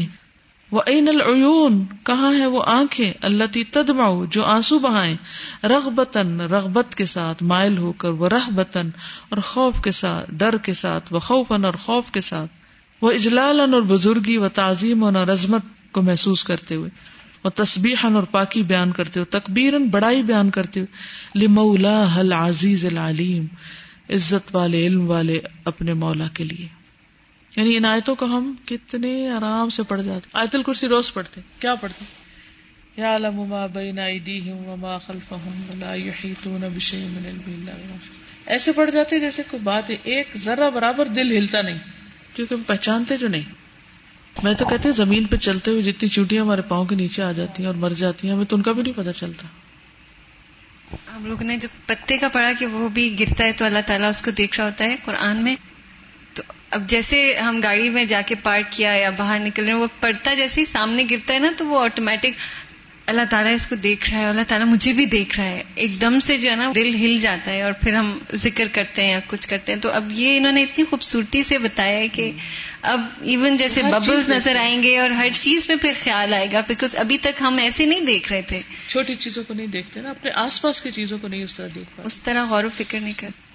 وہ 0.72 0.82
عین 0.88 1.86
کہاں 2.04 2.34
ہے 2.34 2.46
وہ 2.46 2.64
آنکھیں 2.68 3.14
اللہ 3.22 3.44
تدمع؟ 3.72 4.26
جو 4.30 4.46
آنسو 4.46 4.80
بہائیں. 4.80 5.16
رغبتن 5.66 6.42
رغبت 6.42 6.96
کے 6.96 7.06
ساتھ 7.06 7.44
مائل 7.44 7.78
ہو 7.78 7.92
کر، 7.92 8.10
وہ 8.10 8.30
رہبتن 8.30 8.90
اور 9.30 9.38
خوف 9.38 9.82
کے 9.82 9.92
ساتھ، 9.92 10.32
ڈر 10.32 10.58
کے 10.58 10.74
ساتھ 10.74 11.14
وہ 11.14 11.20
خوفن 11.20 11.66
اور 11.66 11.74
خوف 11.74 12.12
کے 12.12 12.22
ساتھ. 12.22 12.65
وہ 13.02 13.12
اجلالن 13.12 13.74
اور 13.74 13.82
بزرگی 13.82 14.38
و 14.38 14.50
تعظیم 14.50 15.04
اور 15.04 15.14
عظمت 15.14 15.62
کو 15.92 16.02
محسوس 16.02 16.44
کرتے 16.44 16.76
ہوئے، 16.76 16.90
وہ 17.44 17.50
تسبیحن 17.50 18.16
اور 18.16 18.24
پاکی 18.24 18.64
بیان 18.64 18.92
کرتے 18.92 19.20
ہوئے 19.20 19.40
تکبیرن 19.40 19.88
بڑائی 19.88 20.24
بیان 20.24 20.50
کرتے 20.50 20.80
ہوئے 20.80 21.46
لمولا 21.46 22.20
العزیز 22.20 22.86
العلیم، 22.86 23.46
عزت 24.10 24.56
والے، 24.56 24.88
علم 24.88 25.10
والے 25.10 25.40
اپنے 25.66 25.94
مولا 25.94 26.28
کے 26.34 26.44
لیے۔ 26.44 26.68
یعنی 27.56 27.78
ان 27.78 27.86
آیتوں 27.86 28.16
کو 28.16 28.26
ہم 28.26 28.54
کتنے 28.66 29.30
آرام 29.30 29.70
سے 29.70 29.84
پڑھ 29.84 30.02
جاتے 30.02 30.30
آیت 30.34 30.56
الکرسی 30.56 30.88
روز 30.88 31.14
پڑھتے 31.14 31.42
کیا 31.60 31.76
پڑھتے 31.76 32.06
یا 32.98 33.16
علم 33.16 33.36
ما 33.36 33.66
بین 33.66 34.00
ایدیہم 34.00 34.66
وما 34.66 34.98
خلفہم 34.98 35.62
ولا 35.70 35.94
یحیطون 35.94 36.62
بشیء 36.76 37.06
من 37.06 37.26
علم 37.26 37.42
اللہ 37.48 37.96
ایسے 38.46 38.72
پڑھ 38.72 38.92
جاتے 38.92 39.20
جیسے 39.20 39.44
کوئی 39.52 39.64
بات 39.64 39.90
ہے، 39.90 39.96
ایک 40.04 40.28
ذرہ 40.44 40.70
برابر 40.70 41.06
دل 41.06 41.38
ہلتا 41.38 41.62
نہیں۔ 41.62 41.80
کیونکہ 42.36 42.54
ہم 42.54 42.62
پہچانتے 42.68 43.18
جو 43.18 43.28
نہیں۔ 43.28 43.66
میں 44.44 44.54
تو 44.54 44.66
کہتے 44.66 44.90
ہیں 44.90 44.96
زمین 44.96 45.26
پہ 45.26 45.36
چلتے 45.36 45.72
ہوئے 45.72 45.82
جتنی 45.82 46.10
چوٹیاں 46.10 46.44
ہمارے 46.44 46.62
پاؤں 46.62 46.86
کے 46.86 46.96
نیچے 46.96 47.24
آ 47.24 47.32
جاتی 47.32 47.64
ہیں 47.64 47.68
اور 47.68 47.76
مر 47.76 47.94
جاتی 47.94 48.28
ہیں، 48.28 48.36
ہمیں 48.36 48.46
تو 48.46 48.56
ان 48.56 48.62
کا 48.62 48.72
بھی 48.72 48.84
نہیں 48.84 48.94
پتا 48.94 49.14
چلتا۔ 49.14 49.48
ہم 51.16 51.26
لوگ 51.26 51.44
نے 51.44 51.58
جو 51.58 51.68
پتے 51.86 52.18
کا 52.18 52.28
پڑھا 52.28 52.52
کہ 52.60 52.66
وہ 52.66 52.90
بھی 52.90 53.20
گرتا 53.20 53.44
ہے 53.44 53.52
تو 53.52 53.66
اللہ 53.66 53.80
تعالیٰ 53.86 54.10
اس 54.10 54.22
کو 54.22 54.32
دیکھ 54.32 54.58
رہا 54.58 54.66
ہوتا 54.66 54.86
ہے 54.86 54.96
قرآن 55.06 55.38
میں۔ 55.38 55.56
تو 56.34 56.44
اب 56.70 56.88
جیسے 56.88 57.38
ہم 57.38 57.60
گاڑی 57.64 57.90
میں 57.90 58.06
جا 58.06 58.22
کے 58.26 58.36
پارک 58.36 58.72
کیا 58.72 58.94
یا 58.94 59.10
باہر 59.10 59.40
نکل 59.40 59.64
رہے 59.64 59.72
ہیں، 59.72 59.80
وہ 59.80 59.88
پڑتا 60.00 60.34
جیسے 60.34 60.62
ہی 60.62 60.66
سامنے 60.66 61.04
گرتا 61.12 61.34
ہے 61.34 61.40
نا، 61.40 61.52
تو 61.58 61.66
وہ 61.66 61.84
آٹومیٹک 61.84 62.32
اللہ 63.06 63.22
تعالیٰ 63.30 63.54
اس 63.54 63.68
کو 63.68 63.76
دیکھ 63.76 64.10
رہا 64.10 64.20
ہے 64.20 64.26
اللہ 64.26 64.42
تعالیٰ 64.48 64.68
مجھے 64.68 64.94
بھی 64.94 65.06
دیکھ 65.06 65.40
رہا 65.40 65.46
ہے۔ 65.46 65.64
ایک 65.76 66.02
دم 66.02 66.20
سے 66.20 66.38
جو 66.38 66.52
ہے 66.52 66.56
نا 66.56 66.72
دل 66.76 66.96
ہل 66.96 67.18
جاتا 67.18 67.52
ہے 67.52 67.62
اور 67.62 67.74
پھر 67.74 67.94
ہم 67.94 68.18
ذکر 68.34 68.68
کرتے 68.72 69.04
ہیں 69.04 69.12
یا 69.12 69.20
کچھ 69.28 69.48
کرتے 69.48 69.74
ہیں۔ 69.74 69.80
تو 69.80 69.92
اب 69.92 70.12
یہ 70.12 70.38
انہوں 70.38 70.52
نے 70.52 70.64
اتنی 70.64 70.84
خوبصورتی 70.90 71.44
سے 71.44 71.58
بتایا 71.58 71.98
ہے 71.98 72.08
کہ 72.08 72.32
اب 72.82 73.02
ایون 73.22 73.58
جیسے 73.58 73.84
ببلز 73.84 74.30
نظر 74.30 74.56
آئیں 74.56 74.84
گے 74.84 74.98
اور 75.00 75.10
ہر 75.10 75.28
چیز 75.40 75.66
میں 75.68 75.76
پھر 75.76 75.92
خیال 76.04 76.34
آئے 76.34 76.48
گا۔ 76.54 76.62
بیکاز 76.68 76.96
ابھی 76.96 77.18
تک 77.18 77.42
ہم 77.42 77.58
ایسے 77.58 77.86
نہیں 77.86 78.02
دیکھ 78.02 78.32
رہے 78.32 78.42
تھے۔ 78.42 78.62
چھوٹی 78.88 79.16
چیزوں 79.16 79.44
کو 79.48 79.54
نہیں 79.54 79.68
دیکھتے 79.68 80.02
نا 80.02 80.10
اپنے 80.10 80.32
آس 80.32 80.62
پاس 80.62 80.82
کی 80.82 80.92
چیزوں 80.92 81.18
کو 81.22 81.28
نہیں 81.28 81.44
اس 81.44 81.56
طرح 81.56 81.68
دیکھ 81.76 82.00
اس 82.04 82.22
طرح 82.22 82.46
غور 82.46 82.64
و 82.64 82.70
فکر 82.78 83.00
نہیں 83.00 83.14
کرتے 83.18 83.46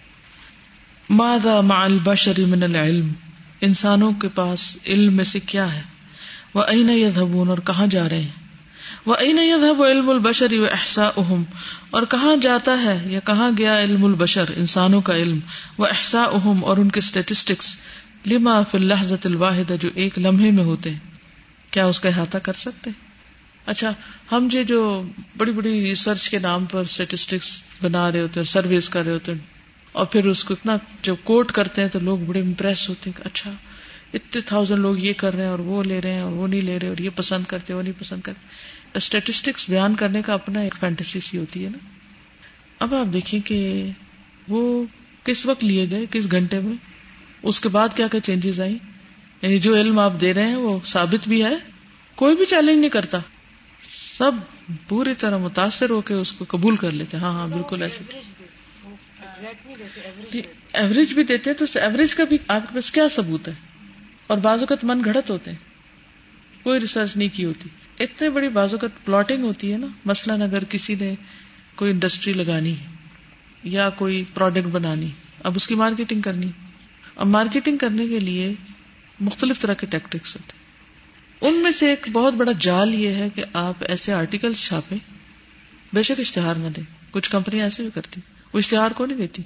ماذا 1.11 1.61
مع 1.61 1.85
البشر 1.85 2.41
من 2.41 2.63
العلم؟ 2.63 3.13
انسانوں 3.61 4.13
کے 4.13 4.29
پاس 4.29 4.77
علم 4.87 5.17
میں 5.17 5.25
سے 5.25 5.41
کیا 5.41 5.75
ہے؟ 5.75 5.83
وہ 6.55 6.63
این 6.63 6.91
یذہبون 6.91 7.49
اور 7.49 7.59
کہاں 7.59 7.87
جا 7.87 8.09
رہے 8.09 8.21
ہیں؟ 8.21 8.50
وہ 9.07 9.15
این 9.17 9.39
یذہب 9.39 9.83
علم 9.83 10.09
البشر 10.11 10.53
و 10.53 10.65
احسا 10.73 11.09
اہم 11.17 11.43
اور 11.91 12.03
کہاں 12.11 12.37
جاتا 12.37 12.73
ہے 12.83 12.99
یا 13.07 13.21
کہاں 13.27 13.51
گیا 13.59 13.79
علم 13.79 14.05
البشر، 14.05 14.51
انسانوں 14.57 15.01
کا 15.01 15.15
علم؟ 15.17 15.39
وہ 15.79 15.87
احسا 15.87 16.23
اہم 16.33 16.65
اور 16.65 16.77
ان 16.77 16.89
کے 16.89 16.99
اسٹیٹسٹکس 16.99 17.77
لما 18.27 18.61
فی 18.63 18.79
اللحظت 18.79 19.27
الواحد 19.27 19.73
جو 19.81 19.89
ایک 19.95 20.19
لمحے 20.19 20.51
میں 20.51 20.65
ہوتے 20.65 20.91
ہیں۔ 20.91 20.99
کیا 21.71 21.87
اس 21.87 22.01
کا 22.01 22.09
احاطہ 22.09 22.39
کر 22.43 22.53
سکتے 22.57 22.91
اچھا 23.67 23.93
ہم 24.33 24.49
جو 24.51 24.63
جو 24.63 24.81
بڑی 25.37 25.53
بڑی 25.53 25.81
ریسرچ 25.81 26.29
کے 26.31 26.39
نام 26.39 26.65
پر 26.65 26.81
اسٹیٹسٹکس 26.81 27.51
بنا 27.83 28.11
رہے 28.13 28.21
ہوتے 28.21 28.41
ہیں 28.41 28.47
سرویز 28.47 28.89
کر 28.89 29.05
رہے 29.05 29.13
ہوتے 29.13 29.33
ہیں، 29.33 29.39
اور 29.93 30.07
پھر 30.07 30.27
اس 30.27 30.45
کو 30.45 30.55
اتنا 30.55 30.77
جب 31.03 31.15
کوٹ 31.25 31.53
کرتے 31.53 31.83
ہیں 31.83 31.89
تو 31.89 31.99
لوگ 31.99 32.19
بڑے 32.19 32.41
امپریس 32.41 32.89
ہوتے 32.89 33.11
ہیں 33.11 33.17
کہ 33.17 33.29
اچھا 33.29 33.51
اتنے 34.15 34.41
تھاؤزینڈ 34.41 34.81
لوگ 34.81 34.99
یہ 34.99 35.13
کر 35.17 35.35
رہے 35.35 35.43
ہیں 35.43 35.51
اور 35.51 35.59
وہ 35.59 35.83
لے 35.83 36.01
رہے 36.01 36.13
ہیں 36.13 36.21
اور 36.21 36.33
وہ 36.33 36.47
نہیں 36.47 36.61
لے 36.61 36.79
رہے 36.79 36.89
اور 36.89 37.01
یہ 37.01 37.11
پسند 37.17 37.45
کرتے 37.49 37.75
وہ 37.75 37.83
نہیں 37.83 38.01
پسند 38.01 38.21
کرتے 38.23 38.50
اسٹیٹسٹکس 38.95 39.69
بیان 39.69 39.95
کرنے 39.95 40.23
کا 40.23 40.35
اپنا 40.35 40.61
ایک 40.61 40.75
فینٹیسی 40.81 41.21
سی 41.21 41.39
ہوتی 41.39 41.65
ہے 41.65 41.71
نا۔ 41.71 41.79
اب 42.79 42.95
آپ 42.95 43.13
دیکھیں 43.13 43.41
کہ 43.41 43.91
وہ 44.49 44.85
کس 45.25 45.47
وقت 45.47 45.65
لیے 45.65 45.87
گئے، 45.91 46.07
کس 46.11 46.31
گھنٹے 46.31 46.61
میں، 46.61 46.77
اس 47.43 47.61
کے 47.61 47.69
بعد 47.69 47.89
کیا 47.97 48.09
کیا 48.09 48.21
چینجز 48.21 48.61
آئی 48.61 48.79
یعنی 49.43 49.59
جو 49.59 49.77
علم 49.77 49.99
آپ 49.99 50.13
دے 50.21 50.35
رہے 50.35 50.49
ہیں، 50.49 50.57
وہ 50.57 50.79
ثابت 50.85 51.29
بھی 51.29 51.45
ہے، 51.45 51.55
کوئی 52.15 52.37
بھی 52.37 52.45
چیلنج 52.45 52.79
نہیں 52.79 52.91
کرتا۔ 52.91 53.19
سب 54.19 54.33
پوری 54.89 55.15
طرح 55.15 55.39
متاثر 55.39 55.91
ہو 55.91 56.01
کے 56.01 56.15
اس 56.15 56.33
کو 56.33 56.45
قبول 56.49 56.77
کر 56.77 56.91
لیتے 56.91 57.17
ہاں 57.17 57.33
ہاں 57.33 57.49
بالکل 57.49 57.83
ایسے۔ 57.83 58.05
ایوریج 60.73 61.13
بھی 61.13 61.25
دیتے 61.25 61.55
تو 61.55 61.65
ایوریج 61.75 62.15
کا 62.15 62.25
بھی 62.25 62.39
آپ 62.49 62.63
کے 62.63 62.75
پاس 62.75 62.91
کیا 62.91 63.09
ثبوت 63.11 63.49
ہے؟ 63.49 63.53
اور 64.27 64.39
بعض 64.39 64.61
اوقات 64.61 64.85
من 64.85 65.03
گھڑت 65.05 65.31
ہوتے 65.31 65.51
ہیں۔ 65.51 65.59
کوئی 66.63 66.81
ریسرچ 66.81 67.17
نہیں 67.17 67.29
کی 67.33 67.45
ہوتی۔ 67.45 67.69
اتنے 68.01 68.29
بڑی 68.31 68.49
بعض 68.49 68.73
اوقات 68.73 69.05
پلاٹنگ 69.05 69.45
ہوتی 69.45 69.73
ہے 69.73 69.79
نا۔ 69.79 69.87
مثلاً 70.05 70.43
اگر 70.43 70.65
کسی 70.65 70.95
نے 70.95 71.15
کوئی 71.75 71.91
انڈسٹری 71.91 72.33
لگانی 72.33 72.73
ہے 72.73 72.87
یا 73.65 73.91
کوئی 73.91 74.23
پروڈکٹ 74.35 74.67
بنانی 74.67 75.11
اب 75.45 75.57
اس 75.57 75.67
کی 75.69 75.75
مارکیٹنگ 75.75 76.21
کرنی 76.21 76.51
اب 77.17 77.27
مارکیٹنگ 77.27 77.77
کرنے 77.77 78.07
کے 78.09 78.19
لیے 78.21 78.53
مختلف 79.21 79.61
طرح 79.61 79.75
کے 79.75 79.87
ٹیکٹکس 79.87 80.37
ہوتے 80.37 80.59
ان 81.41 81.55
میں 81.55 81.71
سے 81.71 81.89
ایک 81.91 82.09
بہت 82.13 82.35
بڑا 82.35 82.53
جال 82.59 82.95
یہ 82.95 83.09
ہے 83.09 83.29
کہ 83.35 83.45
آپ 83.53 83.85
ایسے 83.89 84.13
آرٹیکل 84.13 84.53
چھاپے 84.55 84.97
بے 85.93 86.03
شک 86.03 86.21
اشتہار 86.21 86.55
نہ 86.55 86.69
دیں۔ 86.77 86.83
کچھ 87.11 87.31
کمپنی 87.31 87.61
ایسے 87.63 87.83
بھی 87.83 87.91
کرتی 87.95 88.21
وہ 88.53 88.59
اشتہار 88.59 88.91
کو 88.91 89.07
نہیں 89.07 89.19
دیتی۔ 89.19 89.43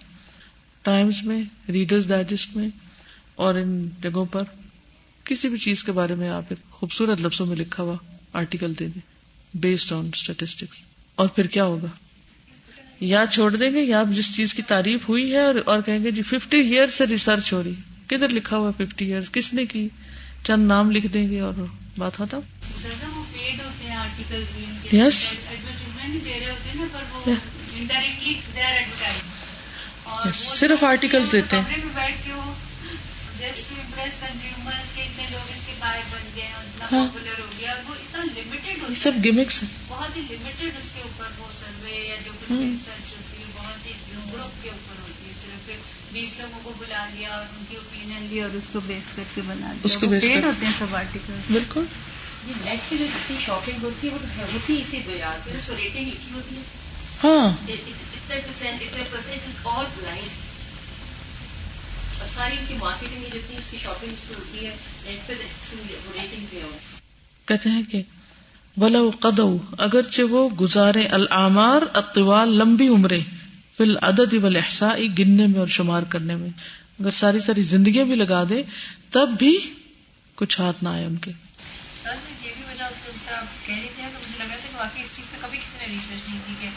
ٹائمز 0.83 1.23
میں 1.23 1.43
ریڈرز 1.69 2.07
ڈائجسٹ 2.09 2.57
میں 2.57 2.69
اور 3.35 3.55
ان 3.55 3.89
جگہوں 4.03 4.25
پر 4.25 4.43
کسی 5.25 5.49
بھی 5.49 5.59
چیز 5.59 5.85
کے 5.85 5.93
بارے 5.93 6.15
میں 6.15 6.29
آپ 6.29 6.43
ایک 6.49 6.71
خوبصورت 6.71 7.21
لفظوں 7.21 7.47
میں 7.47 7.57
لکھا 7.57 7.83
ہوا 7.83 7.97
آرٹیکل 8.35 8.73
دے 8.79 8.87
دیں 8.87 9.01
بیسڈ 9.55 9.93
آن 9.93 10.11
اسٹیٹسٹکس 10.15 10.77
اور 11.15 11.29
پھر 11.29 11.47
کیا 11.47 11.65
ہوگا؟ 11.65 11.87
یا 13.01 13.25
چھوڑ 13.33 13.57
دیں 13.57 13.71
گے 13.71 13.81
یا 13.81 14.03
جس 14.11 14.37
چیز 14.37 14.55
کی 14.55 14.63
تعریف 14.63 15.09
ہوئی 15.09 15.33
ہے 15.33 15.45
اور 15.67 15.81
کہیں 15.87 16.05
گے 16.05 16.11
جی 16.11 16.23
ففٹی 16.23 16.57
ایئر 16.57 16.87
سے 16.87 17.07
ریسرچ 17.07 17.53
ہو 17.53 17.63
رہی 17.63 17.75
کدھر 18.07 18.29
لکھا 18.29 18.57
ہوا 18.57 18.71
ففٹی 18.71 19.05
ایئر 19.05 19.23
کس 19.33 19.53
نے 19.53 19.67
کی؟ 19.67 19.89
چند 20.45 20.67
نام 20.67 20.91
لکھ 20.91 21.07
دیں 21.07 21.31
گے 21.31 21.41
اور 21.41 21.65
بات 21.99 22.21
ہوتا 22.21 22.39
یس 24.93 25.35
صرف 30.55 30.85
آرٹیکل 30.85 31.25
دیتے 31.33 31.57
ہیں۔ 31.57 31.79
سب 38.97 39.13
گیمکس 39.25 39.63
ہیں۔ 39.63 39.71
بہت 39.89 40.17
ہی 40.17 40.21
لمیٹڈ 40.31 40.79
اس 40.79 40.91
کے 40.95 41.03
اوپر 41.03 41.25
وہ 41.39 41.47
سروے 41.61 42.09
یا 42.09 42.15
جو 42.25 42.33
ریسرچ 42.51 43.13
ہوتی 43.13 43.39
ہے 43.39 43.45
بہت 43.55 43.87
ہی 43.87 43.93
گروپ 44.33 44.63
کے 44.63 44.71
اوپر 44.71 45.01
ہوتی 45.01 45.29
ہے 45.29 45.33
صرف 45.43 45.71
بیس 46.13 46.39
لوگوں 46.39 46.59
کو 46.63 46.73
بلا 46.79 47.07
لیا 47.15 47.29
اور 47.29 47.45
ان 47.59 47.65
کی 47.69 47.77
اوپین 47.77 48.27
لی 48.31 48.41
اور 48.41 48.51
اس 48.57 48.65
کو 48.73 48.81
بیس 48.87 49.17
کر 49.17 49.23
کے 49.35 49.41
بنا 49.47 49.67
دیا 49.67 49.81
اس 49.85 49.97
کو 49.97 50.07
بیس 50.07 50.25
ہوتے 50.45 50.67
ہیں 50.67 50.73
سب 50.79 50.97
آرٹیکل 50.97 51.33
بالکل۔ 51.51 51.85
نیٹ 52.47 52.91
کی 52.91 52.97
جو 52.99 53.07
جتنی 53.07 53.37
شاپنگ 53.47 53.83
ہوتی 53.83 54.09
ہے 54.09 54.13
وہ 54.13 54.19
ہوتی 54.53 54.83
اسی 54.83 55.01
اس 55.55 55.67
کو 55.67 55.75
ریٹنگ 55.77 56.11
ہوتی 56.35 56.57
ہے۔ 56.57 56.63
ہاں 57.25 57.49
اتنے 57.69 58.41
پرسینٹ 58.47 58.83
اتنے 58.83 59.05
پرسینٹ 59.11 59.41
از 59.47 59.55
آل 59.65 59.85
بلائنڈ 59.97 60.29
ساری 62.25 62.57
ان 62.59 62.65
کی 62.69 62.75
مارکیٹنگ 62.79 63.23
جتنی 63.25 63.57
اس 63.57 63.71
کی 63.71 63.77
شاپنگ 63.83 64.13
اس 64.13 64.25
کو 64.29 64.35
ہوتی 64.39 64.67
ہے 64.67 64.75
نیٹ 65.05 65.27
پہ 65.27 65.35
ریٹنگ 66.15 66.45
پہ 66.51 66.63
کہتے 67.49 67.71
ہیں 67.71 67.83
کہ 67.83 68.03
ولو 68.77 69.11
قدو 69.21 69.57
اگرچہ 69.79 70.23
وہ 70.23 70.49
گزارے 70.61 71.07
العمار 71.07 71.83
اطوال 71.93 72.57
لمبی 72.57 72.89
عمریں 72.89 73.21
فی 73.77 73.83
العدد 73.83 74.33
والاحصاء 74.43 74.97
گننے 75.19 75.47
میں 75.47 75.61
اور 75.61 75.69
شمار 75.69 76.03
کرنے 76.09 76.37
میں 76.37 76.49
اگر 77.01 77.11
ساری 77.11 77.41
ساری 77.41 77.63
زندگیاں 77.63 78.05
بھی 78.05 78.15
لگا 78.15 78.43
دے 78.49 78.63
تب 79.11 79.29
بھی 79.39 79.57
کچھ 80.39 80.61
ہاتھ 80.61 80.83
نہ 80.85 80.89
آئے 80.89 81.05
ان 81.05 81.17
کے۔ 81.17 81.31
یہ 81.31 82.53
بھی 82.57 82.63
وجہ 82.69 82.89
کہہ 83.67 83.75
رہی 83.75 83.89
تھی 83.97 84.03
مجھے 84.03 84.39
لگ 84.39 84.43
رہا 84.43 84.57
تھا 84.57 84.69
کہ 84.69 84.77
واقعی 84.77 85.03
اس 85.03 85.17
چیز 85.17 85.25
پہ 85.31 85.37
کبھی 85.41 85.59
کسی 85.59 85.79
نے 85.79 85.87
ریسرچ 85.87 86.29
نہیں 86.29 86.41
کی 86.47 86.55
کہ 86.61 86.69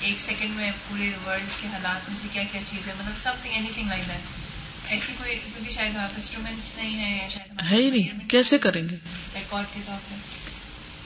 ایک 0.00 0.20
سیکنڈ 0.20 0.56
میں 0.56 0.70
پورے 0.88 1.10
ورلڈ 1.26 1.60
کے 1.60 1.68
حالات 1.68 2.08
میں 2.08 2.16
سے 2.22 2.28
کیا 2.32 2.42
کیا 2.52 2.60
چیز 2.66 2.88
ہے 2.88 2.92
مطلب 2.98 3.18
some 3.22 3.42
thing 3.42 3.52
any 3.52 3.68
thing 3.74 3.88
like 3.88 4.08
that 4.08 4.63
ایسی 4.88 5.12
کوئی 5.18 5.34
کیونکہ 5.34 5.70
شاید 5.70 5.96
انسٹرومینٹس 5.96 6.72
نہیں 6.76 7.04
ہے 7.04 7.22
یا 7.22 7.28
شاید 7.28 7.70
ہے 7.70 7.76
ہی 7.76 7.90
نہیں. 7.90 8.28
کیسے 8.28 8.58
کریں 8.58 8.82
گے؟ 8.82 8.96
ریکارڈ 9.34 9.66
کے 9.74 9.80
طور 9.86 9.96
پہ 10.08 10.14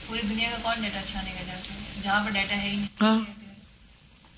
پوری 0.07 0.21
دنیا 0.29 0.49
کا 0.49 0.57
کون 0.61 0.81
ڈیٹا 0.81 0.99
چھانے 1.05 1.31
جہاں 2.03 2.23
پر 2.25 2.31
ڈیٹا 2.31 2.55
ہے 2.55 2.69
ہی 2.69 2.75
نہیں. 2.75 2.87
ہاں. 3.01 3.19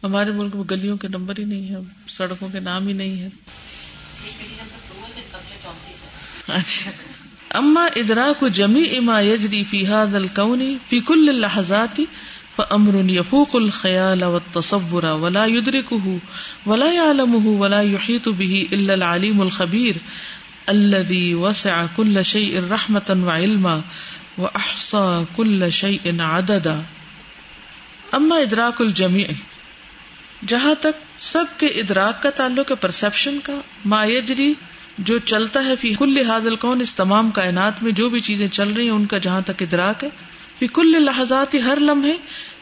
ہمارے 0.03 0.31
ملک 0.31 0.55
میں 0.55 0.63
گلیوں 0.71 0.97
کے 0.97 1.07
نمبر 1.07 1.39
ہی 1.39 1.43
نہیں 1.43 1.69
ہے 1.69 1.75
سڑکوں 2.07 2.49
کے 2.49 2.59
نام 2.59 2.87
ہی 2.87 2.93
نہیں 2.93 3.21
ہے 3.21 3.29
اچھا. 6.47 6.91
اما 7.49 7.85
ادراک 7.95 8.43
جمی 8.53 8.83
اما 8.97 9.19
یجری 9.19 9.63
فی 9.63 9.87
هذا 9.87 10.17
الكون 10.17 10.77
كل 10.89 11.29
اللحظات 11.29 11.99
فامر 12.57 12.95
يفوق 13.09 13.55
الخيال 13.55 14.23
والتصور 14.23 15.05
ولا 15.05 15.45
يدركه 15.45 16.17
ولا 16.65 16.91
يعلمه 16.93 17.47
ولا 17.47 17.81
يحيط 17.81 18.29
به 18.29 18.67
الا 18.73 18.93
العليم 18.93 19.41
الخبير 19.41 19.95
الذي 20.69 21.35
وسع 21.35 21.85
كل 21.95 22.25
شيء 22.25 22.63
رحمة 22.71 23.15
وعلما 23.23 23.81
واحصى 24.37 25.23
كل 25.35 25.71
شيء 25.71 26.21
عددا 26.21 26.75
اما 28.11 28.35
ادراک 28.35 28.81
الجمیع 28.81 29.27
جہاں 30.47 30.73
تک 30.79 31.01
سب 31.17 31.45
کے 31.57 31.67
ادراک 31.67 32.21
کا 32.23 32.29
تعلق 32.29 32.71
ہے 32.71 32.75
پرسپشن 32.75 33.39
کا، 33.43 33.53
ما 33.85 34.05
یجری، 34.05 34.53
جو 34.97 35.17
چلتا 35.17 35.63
ہے 35.65 35.75
فی 35.81 35.93
کل 35.93 36.17
حاضل 36.29 36.55
کون 36.55 36.81
اس 36.81 36.93
تمام 36.93 37.31
کائنات 37.31 37.83
میں 37.83 37.91
جو 37.91 38.09
بھی 38.09 38.19
چیزیں 38.19 38.47
چل 38.47 38.73
رہی 38.73 38.83
ہیں، 38.83 38.91
ان 38.91 39.05
کا 39.05 39.17
جہاں 39.17 39.41
تک 39.41 39.61
ادراک 39.61 40.03
ہے۔ 40.03 40.09
فی 40.61 40.67
کل 40.67 41.03
لحظات 41.03 41.55
ہر 41.55 41.77
لمحے 41.79 42.17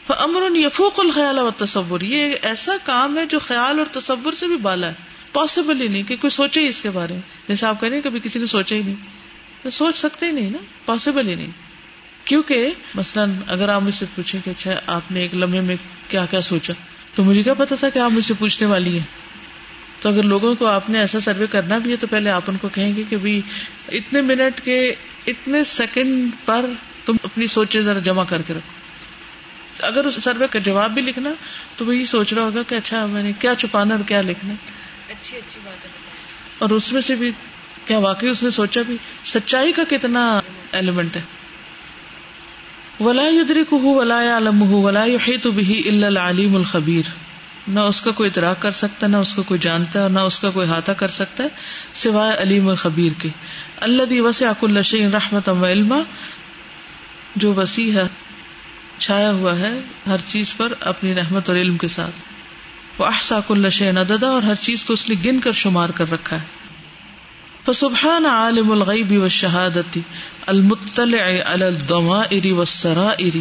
امر 0.08 0.56
یفوق 0.56 1.00
الخیال 1.00 1.38
و 1.38 1.50
تصور۔ 1.56 2.00
یہ 2.00 2.34
ایسا 2.42 2.72
کام 2.84 3.18
ہے 3.18 3.26
جو 3.26 3.38
خیال 3.38 3.78
اور 3.78 4.00
تصور 4.00 4.32
سے 4.32 4.46
بھی 4.46 4.56
بالا 4.56 4.88
ہے۔ 4.88 4.92
پاسبل 5.32 5.82
ہی 5.82 5.88
نہیں 5.88 6.02
کہ 6.02 6.16
کوئی 6.20 6.30
سوچے 6.30 6.60
ہی 6.60 6.66
اس 6.68 6.82
کے 6.82 6.90
بارے 6.90 7.12
میں۔ 7.12 7.20
جیسے 7.48 7.66
آپ 7.66 7.80
کہہ 7.80 7.88
کبھی 8.04 8.20
کسی 8.20 8.38
نے 8.38 8.46
سوچا 8.46 8.76
ہی 8.76 8.82
نہیں۔ 8.82 8.94
تو 9.62 9.70
سوچ 9.70 9.96
سکتے 9.96 10.26
ہی 10.26 10.30
نہیں 10.30 10.50
نا۔ 10.50 10.58
پاسبل 10.84 11.28
ہی 11.28 11.34
نہیں۔ 11.34 11.50
کیونکہ 12.24 12.70
مثلاً 12.94 13.32
اگر 13.46 13.68
آپ 13.68 13.82
مجھ 13.82 13.94
سے 13.94 14.06
پوچھیں 14.14 14.40
کہ 14.44 14.50
اچھا 14.50 14.80
آپ 14.86 15.12
نے 15.12 15.20
ایک 15.20 15.36
لمحے 15.36 15.60
میں 15.60 15.76
کیا 16.08 16.26
کیا 16.30 16.40
سوچا؟ 16.40 16.72
تو 17.14 17.24
مجھے 17.24 17.42
کیا 17.42 17.54
پتا 17.54 17.76
تھا 17.76 17.88
کہ 17.88 17.98
آپ 17.98 18.10
مجھ 18.10 18.24
سے 18.24 18.34
پوچھنے 18.38 18.68
والی 18.68 18.98
ہیں؟ 18.98 19.06
تو 20.00 20.08
اگر 20.08 20.22
لوگوں 20.22 20.54
کو 20.54 20.66
آپ 20.66 20.90
نے 20.90 20.98
ایسا 20.98 21.20
سروے 21.20 21.46
کرنا 21.50 21.78
بھی 21.78 21.90
ہے 21.90 21.96
تو 21.96 22.06
پہلے 22.06 22.30
آپ 22.30 22.42
ان 22.48 22.56
کو 22.56 22.68
کہیں 22.68 22.96
گے 22.96 23.02
کہ 23.08 23.16
بھی 23.16 23.40
اتنے 23.92 24.20
منٹ 24.20 24.60
کے 24.64 24.94
اتنے 25.26 25.64
سیکنڈ 25.64 26.30
پر 26.44 26.66
تم 27.06 27.16
اپنی 27.22 27.46
سوچے 27.46 27.82
ذرا 27.82 27.98
جمع 27.98 28.24
کر 28.28 28.42
کے 28.42 28.54
رکھو۔ 28.54 28.80
اگر 29.86 30.04
اس 30.04 30.18
سروے 30.22 30.46
کا 30.50 30.58
جواب 30.58 30.90
بھی 30.90 31.02
لکھنا 31.02 31.30
تو 31.76 31.84
وہ 31.84 31.96
یہ 31.96 32.04
سوچ 32.04 32.32
رہا 32.32 32.42
ہوگا 32.42 32.62
کہ 32.68 32.74
اچھا 32.74 33.06
میں 33.06 33.22
نے 33.22 33.32
کیا 33.38 33.54
چھپانا 33.58 33.94
اور 33.94 34.04
کیا 34.08 34.20
لکھنا۔ 34.20 34.54
اچھی 35.08 35.36
اچھی 35.36 35.60
بات 35.64 35.84
ہے۔ 35.84 35.90
اور 36.58 36.70
اس 36.70 36.92
میں 36.92 37.00
سے 37.00 37.14
بھی 37.14 37.30
کیا 37.86 37.98
واقعی 37.98 38.28
اس 38.28 38.42
نے 38.42 38.50
سوچا 38.50 38.82
بھی 38.86 38.96
سچائی 39.24 39.72
کا 39.72 39.82
کتنا 39.88 40.40
ایلیمنٹ 40.72 41.16
ہے۔ 41.16 41.22
ولا 43.00 43.22
ہو 43.72 43.94
ولا 43.94 44.38
ہو 44.60 44.82
ولا 44.82 45.04
تو 45.42 45.50
بھی 45.50 45.88
العلیم 45.88 46.56
الخبیر 46.56 47.10
نہ 47.68 47.80
اس 47.80 48.00
کا 48.00 48.10
کوئی 48.10 48.30
ادراک 48.30 48.62
کر 48.62 48.70
سکتا 48.70 49.06
نہ 49.06 49.16
اس 49.16 49.34
کا 49.34 49.42
کوئی 49.42 49.60
جانتا 49.60 49.98
ہے 49.98 50.02
اور 50.02 50.10
نہ 50.10 50.20
اس 50.20 50.40
کا 50.40 50.50
کوئی 50.50 50.68
احاطہ 50.68 50.92
کر 50.92 51.08
سکتا 51.08 51.44
ہے 51.44 51.48
سوائے 51.94 52.38
علیم 52.38 52.68
الخبیر 52.68 53.20
کے۔ 53.20 53.28
اللہ 53.76 54.02
دی 54.02 54.20
وسیع 54.20 54.48
الشی 54.62 55.06
رحمت 55.06 55.48
علما 55.48 55.98
جو 57.36 57.54
وسیع 57.54 57.92
ہے، 57.92 58.06
چھایا 58.98 59.32
ہوا 59.32 59.58
ہے 59.58 59.80
ہر 60.06 60.16
چیز 60.26 60.56
پر 60.56 60.72
اپنی 60.80 61.14
رحمت 61.14 61.48
اور 61.48 61.56
علم 61.56 61.76
کے 61.76 61.88
ساتھ۔ 61.88 62.22
وہ 62.98 63.06
احساک 63.06 63.50
الش 63.50 63.82
نددا 63.82 64.28
اور 64.28 64.42
ہر 64.42 64.54
چیز 64.54 64.84
کو 64.84 64.92
اس 64.92 65.08
نے 65.08 65.14
گن 65.24 65.40
کر 65.40 65.52
شمار 65.52 65.88
کر 65.88 66.12
رکھا 66.12 66.36
ہے۔ 66.36 66.60
فسبحان 67.66 68.26
عالم 68.26 68.72
الغیب 68.72 69.22
و 69.22 69.28
شہادتی 69.28 70.00
المطلع 70.46 71.30
علی 71.46 71.64
الضمائر 71.64 72.52
والسرائر 72.52 73.36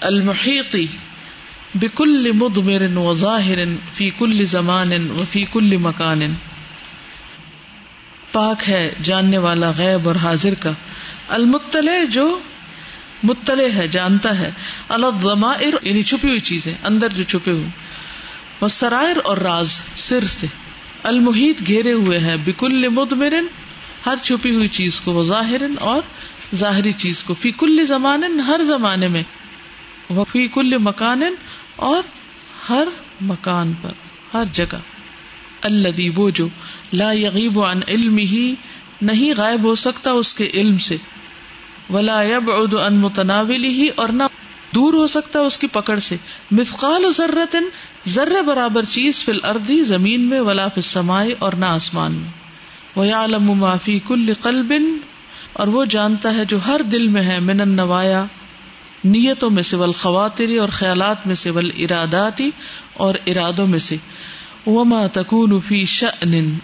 المحیطی 0.00 0.86
بکل 1.74 2.32
مدمر 2.32 2.96
و 2.96 3.14
ظاہر 3.14 3.58
فی 3.94 4.10
کل 4.18 4.46
زمان 4.46 4.92
و 4.92 5.22
فی 5.30 5.44
کل 5.52 5.76
مکان۔ 5.76 6.34
پاک 8.32 8.68
ہے 8.68 8.92
جاننے 9.02 9.38
والا 9.38 9.70
غیب 9.78 10.08
اور 10.08 10.16
حاضر 10.16 10.54
کا۔ 10.60 10.70
المطلع 11.28 12.04
جو 12.10 12.38
مطلع 13.24 13.68
ہے، 13.74 13.88
جانتا 13.88 14.38
ہے۔ 14.38 14.50
الضمائر 14.88 15.74
یعنی 15.82 16.02
چھپی 16.02 16.28
ہوئی 16.28 16.40
چیزیں، 16.40 16.74
اندر 16.84 17.08
جو 17.08 17.22
چھپے 17.22 17.50
ہوئے 17.50 17.66
وہ 18.60 18.68
سرائر 18.68 19.16
اور 19.24 19.36
راز، 19.36 19.80
سر 19.94 20.24
سے۔ 20.28 20.46
المحیط 21.02 21.56
گھیرے 21.66 21.92
ہوئے 21.92 22.18
ہیں۔ 22.18 22.36
بکل 22.44 22.88
مدمر 22.88 23.34
ہر 24.06 24.14
چھپی 24.22 24.54
ہوئی 24.54 24.68
چیز 24.68 25.00
کو 25.00 25.12
وہ 25.12 25.24
ظاہر 25.24 25.62
اور 25.80 26.00
ظاہری 26.56 26.92
چیز 26.92 27.24
کو۔ 27.24 27.34
فی 27.34 27.50
کل 27.50 27.86
زمان 27.86 28.40
ہر 28.40 28.60
زمانے 28.66 29.08
میں۔ 29.08 29.22
وہ 30.10 30.24
فی 30.32 30.48
کل 30.54 30.78
مکان 30.78 31.22
اور 31.76 32.02
ہر 32.70 32.88
مکان 33.20 33.72
پر، 33.82 33.90
ہر 34.34 34.44
جگہ۔ 34.52 34.76
اللہ 35.62 36.18
وہ 36.18 36.30
جو 36.30 36.48
لا 36.92 37.12
یغیب 37.12 37.64
عن 37.64 37.80
علم 37.88 38.16
ہی 38.16 38.54
نہیں 39.02 39.34
غائب 39.36 39.64
ہو 39.64 39.74
سکتا 39.74 40.10
اس 40.10 40.34
کے 40.34 40.50
علم 40.54 40.78
سے۔ 40.78 40.96
ولا 41.90 42.22
يبعد 42.22 42.74
عن 42.74 42.94
متناول 42.94 43.64
ہی 43.64 43.88
اور 43.96 44.08
نہ 44.08 44.22
دور 44.74 44.94
ہو 44.94 45.06
سکتا 45.06 45.40
اس 45.40 45.58
کی 45.58 45.66
پکڑ 45.66 45.98
سے۔ 45.98 46.16
مثقال 46.50 47.12
ذرت 47.16 47.56
ذرے 48.08 48.42
برابر 48.42 48.84
چیز 48.84 49.24
فی 49.24 49.32
الارض 49.32 49.88
زمین 49.88 50.20
میں، 50.20 50.40
ولا 50.40 50.68
فی 50.68 50.80
السماء 50.80 51.24
اور 51.38 51.52
نہ 51.52 51.64
آسمان 51.64 52.12
میں۔ 52.12 52.30
ويعلم 52.96 53.42
ما 53.42 53.76
في 53.76 53.98
كل 54.08 54.32
قلب، 54.40 54.74
اور 55.52 55.66
وہ 55.66 55.84
جانتا 55.84 56.34
ہے 56.34 56.44
جو 56.44 56.58
ہر 56.66 56.80
دل 56.82 57.08
میں 57.08 57.22
ہے، 57.22 57.40
من 57.40 57.60
النوایا 57.60 58.24
نیتوں 59.04 59.50
میں 59.50 59.62
سے 59.62 59.76
ول 59.76 59.92
خواتری 59.92 60.56
اور 60.56 60.68
خیالات 60.68 61.26
میں 61.26 61.34
سے 61.34 61.50
ول 61.50 61.70
اراداتی 61.78 62.50
اور 62.94 63.14
ارادوں 63.26 63.66
میں 63.66 63.78
سے۔ 63.78 63.96
وما 64.66 65.06
تكون 65.12 65.60
في 65.68 65.84
شأن 65.84 66.54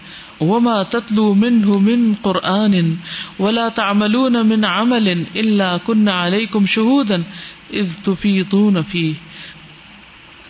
وما 0.40 0.82
تتلو 0.82 1.34
منه 1.34 1.78
من 1.78 2.14
قرآن 2.22 2.94
ولا 3.38 3.68
تعملون 3.68 4.46
من 4.46 4.64
عمل 4.64 5.24
إلا 5.36 5.78
كنا 5.86 6.12
عليكم 6.12 6.66
شهودا 6.66 7.22
إذ 7.72 7.88
تفيضون 8.04 8.82
فيه. 8.92 9.12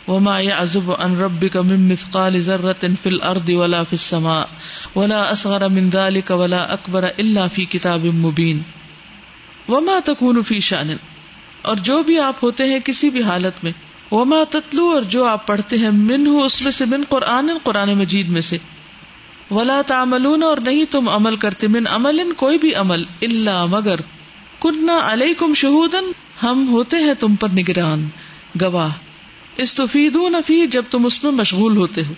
وما 0.08 0.40
يعزب 0.40 0.92
عن 0.92 1.20
ربك 1.20 1.56
من 1.56 1.88
مثقال 1.88 2.42
ذرة 2.42 2.86
في 3.02 3.08
الأرض 3.08 3.48
ولا 3.48 3.82
في 3.82 3.92
السماء 3.92 4.46
ولا 4.94 5.32
أصغر 5.32 5.68
من 5.68 5.88
ذلك 5.92 6.30
ولا 6.30 6.72
أكبر 6.72 7.04
إلا 7.18 7.46
في 7.54 7.64
كتاب 7.64 8.04
مبين. 8.04 8.58
وما 9.68 9.92
تكون 10.04 10.42
في 10.42 10.60
شأن 10.60 10.94
اور 11.62 11.76
جو 11.76 12.02
بھی 12.02 12.18
آپ 12.18 12.34
ہوتے 12.42 12.64
ہیں 12.64 12.78
کسی 12.84 13.10
بھی 13.10 13.22
حالت 13.22 13.64
میں، 13.64 13.72
وما 14.10 14.44
تتلو 14.50 14.88
اور 14.88 15.02
جو 15.02 15.24
آپ 15.24 15.46
پڑھتے 15.46 15.78
ہیں 15.78 15.90
من 15.90 16.26
ہو 16.26 16.44
اس 16.44 16.62
میں 16.62 16.72
سے، 16.72 16.84
من 16.84 17.02
قرآن 17.08 17.50
قرآن 17.62 17.94
مجید 17.94 18.28
میں 18.28 18.40
سے۔ 18.40 18.58
ولا 19.50 19.82
تعملون 19.86 20.42
اور 20.42 20.58
نہیں 20.58 20.84
تم 20.90 21.08
عمل 21.08 21.36
کرتے 21.36 21.66
من 21.66 21.86
عمل 21.86 22.32
کوئی 22.36 22.58
بھی 22.58 22.74
عمل 22.74 23.04
اللہ 23.22 23.66
مگر 23.66 23.96
کننا 24.60 25.00
علیکم 25.02 25.54
شہودن، 25.54 26.12
ہم 26.42 26.68
ہوتے 26.68 26.96
ہیں 26.96 27.14
تم 27.14 27.34
پر 27.34 27.48
نگران۔ 27.48 28.08
گواہ۔ 28.62 28.88
استفیدون 29.56 30.34
فی، 30.46 30.66
جب 30.66 30.82
تم 30.90 31.06
اس 31.06 31.24
میں 31.24 31.32
مشغول 31.32 31.76
ہوتے 31.76 32.02
ہو۔ 32.04 32.12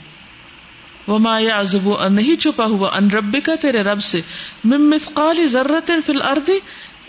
وما 1.13 1.39
یعزب 1.39 1.89
ان 1.89 2.15
نہیں 2.15 2.41
چھپا 2.41 2.65
ہوا، 2.65 2.97
ان 2.97 3.11
رب 3.11 3.37
کا 3.45 3.55
تیرے 3.55 3.83
رب 3.83 4.03
سے۔ 4.03 4.21
مم 4.65 4.91
مثقال 4.91 5.49
ذرۃ 5.49 5.91
فی 6.07 6.13
الارض 6.13 6.51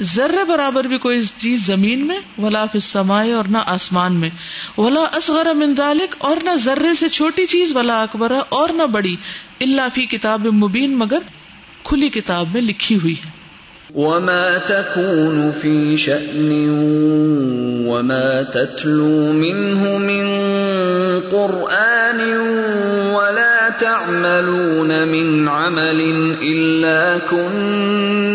ذرے 0.02 0.46
برابر 0.48 0.84
بھی 0.84 0.98
کوئی 0.98 1.22
چیز 1.42 1.68
زمین 1.68 2.08
میں، 2.08 2.20
ولا 2.38 2.66
فی 2.66 2.78
السماء 2.78 3.26
اور 3.36 3.46
نہ 3.50 3.58
آسمان 3.66 4.14
میں۔ 4.14 4.30
ولا 4.78 5.04
اصغر 5.14 5.54
من 5.54 5.74
ذلک 5.78 6.16
اور 6.18 6.38
نہ 6.44 6.50
ذرے 6.56 6.94
سے 7.00 7.10
چھوٹی 7.10 7.46
چیز، 7.46 7.76
ولا 7.76 8.02
اکبر 8.02 8.32
اور 8.50 8.70
نہ 8.70 8.84
بڑی۔ 8.84 9.16
الا 9.62 9.88
فی 9.94 10.02
کتاب 10.02 10.46
مبین، 10.46 10.96
مگر 10.98 11.20
کھلی 11.84 12.10
کتاب 12.10 12.48
میں 12.54 12.62
لکھی 12.62 12.96
ہوئی 12.96 13.14
ہے۔ 13.14 13.44
وما 13.96 14.58
تكون 14.58 15.52
في 15.62 15.96
شأن 15.96 16.52
وما 17.88 18.42
تتلو 18.42 19.34
منه 19.34 19.94
من 20.00 20.28
قرآن 21.32 22.20
ولا 23.16 23.68
تعملون 23.80 24.88
من 24.88 25.50
عمل 25.50 26.02
إلا 26.40 27.18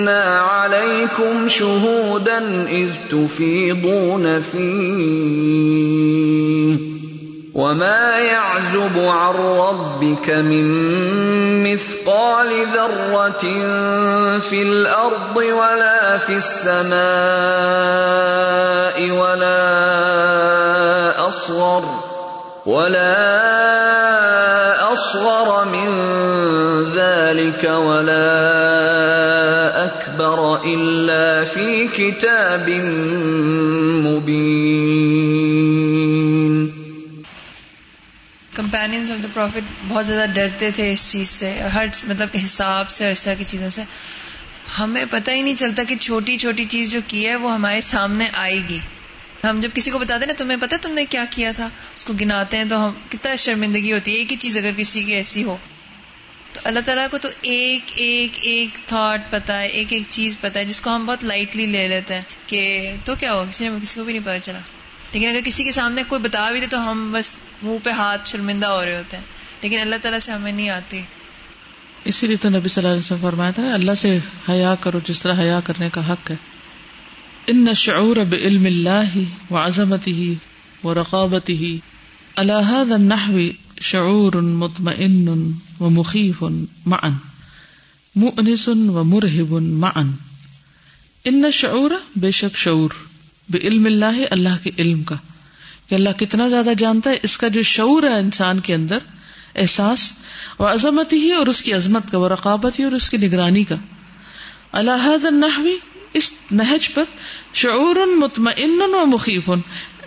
كنا 0.08 0.40
عليكم 0.40 1.48
شهودا 1.48 2.68
إذ 2.68 2.90
تفيضون 3.10 4.40
فيه 4.40 5.68
وما 7.54 8.18
يعزب 8.18 8.98
عن 8.98 9.34
ربك 9.34 10.30
من 10.30 10.66
مثقال 11.72 12.66
ذرة 12.74 13.40
في 14.38 14.62
الأرض 14.62 15.36
ولا 15.36 16.18
في 16.18 16.32
السماء 16.32 16.98
ولا 19.10 19.68
أصغر 21.26 21.84
ولا 22.66 23.28
أصغر 24.92 25.64
من 25.64 25.88
ذلك 26.98 27.64
ولا 27.64 29.17
أكبر 30.18 30.64
إلا 30.64 31.42
في 31.54 31.86
كتاب 31.86 32.68
مبين 34.06 34.88
کمپینئنس 38.54 39.10
آف 39.10 39.22
دا 39.22 39.28
پروفٹ 39.34 39.60
بہت 39.88 40.06
زیادہ 40.06 40.30
ڈرتے 40.34 40.70
تھے 40.70 40.92
اس 40.92 41.12
چیز 41.12 41.28
سے، 41.28 41.60
ہر 41.74 41.86
مطلب 42.04 42.28
حساب 42.44 42.90
سے 42.90 43.10
اس 43.10 43.24
طرح 43.24 43.34
کی 43.34 43.44
چیزوں 43.46 43.70
سے۔ 43.70 43.82
ہمیں 44.78 45.04
پتہ 45.10 45.30
ہی 45.30 45.42
نہیں 45.42 45.56
چلتا 45.56 45.82
کہ 45.88 45.96
چھوٹی 45.96 46.38
چھوٹی 46.38 46.64
چیز 46.64 46.90
جو 46.90 47.00
کی 47.06 47.26
ہے 47.26 47.36
وہ 47.36 47.54
ہمارے 47.54 47.80
سامنے 47.80 48.28
آئے 48.32 48.60
گی۔ 48.68 48.78
ہم 49.44 49.60
جب 49.60 49.68
کسی 49.74 49.90
کو 49.90 49.98
بتاتے 49.98 50.26
نا، 50.26 50.32
تمہیں 50.38 50.58
پتا 50.60 50.76
تم 50.82 50.90
نے 50.90 51.04
کیا 51.04 51.24
کیا 51.30 51.52
تھا؟ 51.56 51.68
اس 51.96 52.06
کو 52.06 52.12
گناتے 52.20 52.56
ہیں 52.56 52.64
تو 52.64 52.86
ہم، 52.86 52.92
کتنا 53.08 53.34
شرمندگی 53.34 53.92
ہوتی 53.92 54.12
ہے، 54.12 54.16
ایک 54.16 54.30
ہی 54.30 54.36
چیز 54.36 54.58
اگر 54.58 54.70
کسی 54.76 55.02
کی 55.02 55.12
ایسی 55.12 55.44
ہو۔ 55.44 55.56
تو 56.52 56.60
اللہ 56.64 56.80
تعالیٰ 56.80 57.06
کو 57.10 57.18
تو 57.18 57.28
ایک 57.40 57.82
ایک 57.94 58.30
ایک 58.42 58.68
تھاٹ 58.86 59.30
پتا 59.30 59.60
ہے، 59.60 59.66
ایک 59.66 59.92
ایک 59.92 60.02
چیز 60.08 60.36
پتا 60.40 60.60
ہے، 60.60 60.64
جس 60.64 60.80
کو 60.80 60.96
ہم 60.96 61.06
بہت 61.06 61.24
لائٹلی 61.24 61.66
لے 61.66 61.88
لیتے 61.88 62.14
ہیں 62.14 62.22
کہ 62.46 62.90
تو 63.04 63.14
کیا 63.14 63.34
ہو 63.34 63.44
کسی 63.50 63.68
نے 63.68 63.78
کسی 63.82 64.00
کو 64.00 64.04
بھی 64.04 64.12
نہیں 64.12 64.22
پتا 64.22 64.38
چلا۔ 64.38 64.58
لیکن 65.12 65.28
اگر 65.28 65.40
کسی 65.44 65.64
کے 65.64 65.72
سامنے 65.72 66.02
کوئی 66.08 66.22
بتا 66.22 66.50
بھی 66.50 66.60
دے 66.60 66.66
تو 66.66 66.90
ہم 66.90 67.12
بس 67.12 67.36
منہ 67.62 67.76
پہ 67.82 67.90
ہاتھ 67.90 68.28
شرمندہ 68.28 68.66
ہو 68.66 68.84
رہے 68.84 68.96
ہوتے 68.96 69.16
ہیں۔ 69.16 69.24
لیکن 69.62 69.78
اللہ 69.78 69.96
تعالیٰ 70.02 70.20
سے 70.20 70.32
ہمیں 70.32 70.52
نہیں 70.52 70.68
آتی۔ 70.68 71.00
اسی 72.04 72.26
لیے 72.26 72.36
تو 72.36 72.48
نبی 72.48 72.68
صلی 72.68 72.82
اللہ 72.82 72.92
علیہ 72.92 73.02
وسلم 73.02 73.18
فرمایا 73.22 73.50
تھا، 73.50 73.74
اللہ 73.74 73.94
سے 73.94 74.18
حیا 74.48 74.74
کرو، 74.80 75.00
جس 75.04 75.20
طرح 75.22 75.40
حیا 75.40 75.60
کرنے 75.64 75.88
کا 75.92 76.12
حق 76.12 76.30
ہے۔ 76.30 76.36
ان 77.46 77.74
شعور 77.74 78.16
بعلم 78.16 78.66
اللہ 78.66 79.18
وعظمته 79.52 80.32
ورقابته 80.84 81.76
على 82.36 82.52
هذا 82.52 82.94
النحو 82.94 83.38
شعور 83.80 84.32
مطمئن 84.32 85.52
ومخيف 85.80 86.42
معا، 86.86 87.08
مؤنس 88.16 88.68
ومرهب 88.68 89.62
معا۔ 89.62 90.02
ان 91.24 91.50
شعور 91.52 91.90
بے 92.16 92.30
شک 92.30 92.56
شعور، 92.56 92.90
بعلم 93.48 93.86
اللہ 93.86 94.22
اللہ 94.30 94.48
کے 94.62 94.70
علم 94.78 95.02
کا۔ 95.02 95.14
کہ 95.88 95.94
اللہ 95.94 96.10
کتنا 96.10 96.48
زیادہ 96.48 96.70
جانتا 96.78 97.10
ہے، 97.10 97.18
اس 97.22 97.38
کا 97.38 97.48
جو 97.48 97.62
شعور 97.62 98.02
ہے 98.02 98.18
انسان 98.18 98.60
کے 98.60 98.74
اندر، 98.74 98.98
احساس 99.54 100.12
و 100.58 100.64
عظمت 100.64 101.12
ہی 101.12 101.32
اور 101.32 101.46
اس 101.46 101.62
کی 101.62 101.72
عظمت 101.72 102.10
کا 102.10 102.18
وہ 102.18 102.28
رقابت 102.28 102.78
ہی 102.78 102.84
اور 102.84 102.92
اس 102.92 103.10
کی 103.10 103.16
نگرانی 103.16 103.64
کا۔ 103.64 103.76
اللہ 104.72 105.16
النحوی 105.24 105.76
اس 106.12 106.32
نہج 106.50 106.94
پر 106.94 107.04
شعور 107.54 107.96
مطمئن 108.06 108.80
و 108.92 109.06
مخیف۔ 109.06 109.50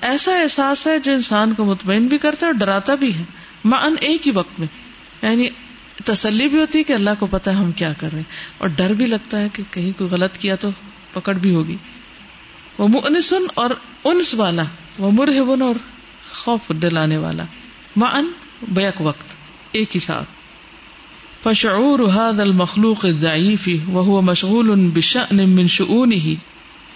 ایسا 0.01 0.35
احساس 0.35 0.87
ہے 0.87 0.99
جو 0.99 1.13
انسان 1.13 1.53
کو 1.57 1.65
مطمئن 1.65 2.07
بھی 2.07 2.17
کرتا 2.17 2.45
ہے 2.45 2.51
اور 2.51 2.59
ڈراتا 2.59 2.95
بھی 2.95 3.13
ہے۔ 3.13 3.23
معن 3.63 3.95
ایک 3.99 4.27
ہی 4.27 4.31
وقت 4.31 4.59
میں۔ 4.59 4.67
یعنی 5.21 5.47
تسلی 6.05 6.47
بھی 6.47 6.59
ہوتی 6.59 6.77
ہے 6.77 6.83
کہ 6.83 6.93
اللہ 6.93 7.09
کو 7.19 7.27
پتا 7.31 7.51
ہے 7.51 7.55
ہم 7.55 7.71
کیا 7.71 7.93
کر 7.93 8.07
رہے 8.11 8.19
ہیں۔ 8.19 8.31
اور 8.57 8.69
ڈر 8.69 8.93
بھی 8.93 9.05
لگتا 9.05 9.39
ہے 9.39 9.47
کہ 9.53 9.63
کہیں 9.71 9.91
کوئی 9.97 10.09
غلط 10.09 10.37
کیا 10.37 10.55
تو 10.55 10.69
پکڑ 11.13 11.33
بھی 11.33 11.55
ہوگی۔ 11.55 11.77
وہ 12.77 12.87
منسن 12.87 13.43
اور 13.53 13.69
انس 14.03 14.33
والا، 14.33 14.63
وہ 14.97 15.11
مرہبن 15.11 15.61
اور 15.61 15.75
خوف 16.33 16.69
دلانے 16.69 17.17
والا۔ 17.17 17.43
معن 17.95 18.25
بیک 18.67 19.01
وقت، 19.01 19.23
ایک 19.71 19.95
ہی 19.95 19.99
ساتھ۔ 19.99 20.29
فشعور 21.43 21.99
هذا 21.99 22.43
المخلوق 22.43 23.05
الضعيف 23.05 23.69
وهو 23.93 24.21
مشغول 24.21 24.89
بشأن 24.93 25.49
من 25.49 25.67
شؤونه۔ 25.67 26.33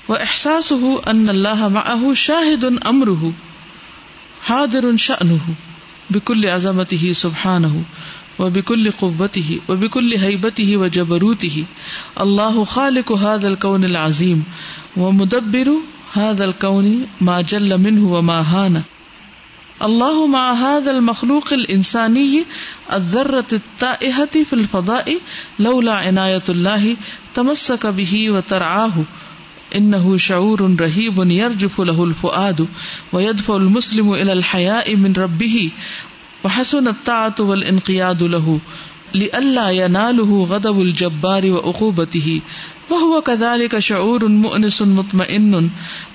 واحساسه 0.10 0.94
ان 1.06 1.30
الله 1.30 1.68
معه 1.70 2.14
شاهد 2.14 2.64
امره 2.82 3.30
حاضر 4.50 4.98
شأنه۔ 4.98 5.52
بكل 6.10 6.46
عظمته 6.46 7.14
سبحانه 7.14 7.84
وبكل 8.40 8.92
قوته 8.92 9.60
وبكل 9.70 10.14
هيبته 10.14 10.78
وجبروته. 10.78 11.66
الله 12.22 12.64
خالق 12.64 13.14
حاد 13.14 13.26
هذا 13.26 13.48
الكون 13.48 13.86
العظيم 13.86 14.44
ومدبر 14.98 15.72
هذا 16.14 16.46
الكون 16.46 17.08
ما 17.22 17.42
جل 17.42 17.78
منه 17.78 18.14
وما 18.14 18.42
هان. 18.42 18.82
اللہ 19.82 20.28
مع 20.28 20.54
هذا 20.54 20.92
المخلوق 20.92 21.54
الانسانی 21.54 22.44
الذرة 22.94 23.48
التائهة 23.54 24.44
في 24.44 24.54
الفضاء 24.54 25.18
لولا 25.60 25.94
عنایت 25.94 26.50
اللہ 26.50 26.94
تمسک 27.34 27.86
به 27.86 28.30
وترعاه. 28.30 29.25
انه 29.76 30.18
شعور 30.18 30.76
رهيب 30.80 31.32
يرجف 31.32 31.82
له 31.82 32.04
الفؤاد 32.04 32.68
ويدفع 33.14 33.56
المسلم 33.56 34.14
الى 34.14 34.34
الحياء 34.34 34.96
من 34.96 35.14
ربه 35.14 35.70
وحسن 36.44 36.88
الطاعة 36.88 37.36
والانقياد 37.40 38.24
له 38.24 38.60
لئلا 39.14 39.70
يناله 39.70 40.44
غضب 40.50 40.82
الجبار 40.82 41.52
وعقوبته 41.52 42.42
وهو 42.90 43.22
كذلك 43.22 43.80
شعور 43.80 44.28
مؤنس 44.28 44.82
مطمئن 44.82 45.70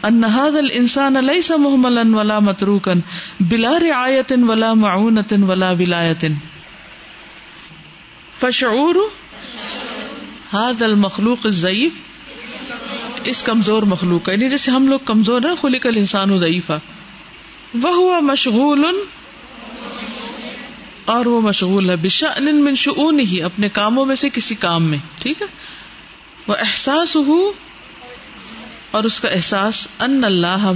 ان 0.05 0.25
هذا 0.25 0.61
الانسان 0.61 1.17
ليس 1.27 1.53
مهملا 1.53 2.17
ولا 2.17 2.41
متروكا 2.41 3.01
بلا 3.41 3.79
رعايه 3.79 4.27
ولا 4.33 4.75
معونه 4.75 5.39
ولا 5.49 5.71
ولايه 5.73 6.33
فشعور 8.39 8.97
هذا 10.51 10.87
المخلوق 10.87 11.47
الضعيف 11.47 11.93
اس 13.25 13.43
کمزور 13.43 13.83
مخلوق 13.83 14.25
کا 14.25 14.33
یعنی 14.33 14.51
جیسے 14.51 14.71
ہم 14.71 14.89
لوگ 14.89 14.99
کمزور 15.05 15.43
ہیں، 15.43 15.55
خلق 15.61 15.87
الانسان 15.87 16.41
ضعیفا 16.41 16.77
وهو 17.85 18.21
مشغول، 18.21 18.85
اور 21.05 21.27
وہ 21.27 21.41
مشغول 21.41 21.91
ہے 21.91 21.97
بشأن 21.97 22.57
من 22.57 22.75
شؤونه 22.75 23.45
اپنے 23.45 23.69
کاموں 23.69 24.05
میں 24.05 24.17
سے 24.17 24.29
کسی 24.29 24.55
کام 24.55 24.83
میں، 24.83 24.99
ٹھیک 25.19 25.43
ہے؟ 25.43 25.47
وہ 26.47 26.57
احساس 26.61 27.17
ہو 27.17 27.53
اور 28.91 29.05
اس 29.05 29.21
کا 29.21 29.29
احساس، 29.29 29.89
ان 29.99 30.25
اللہ 30.25 30.73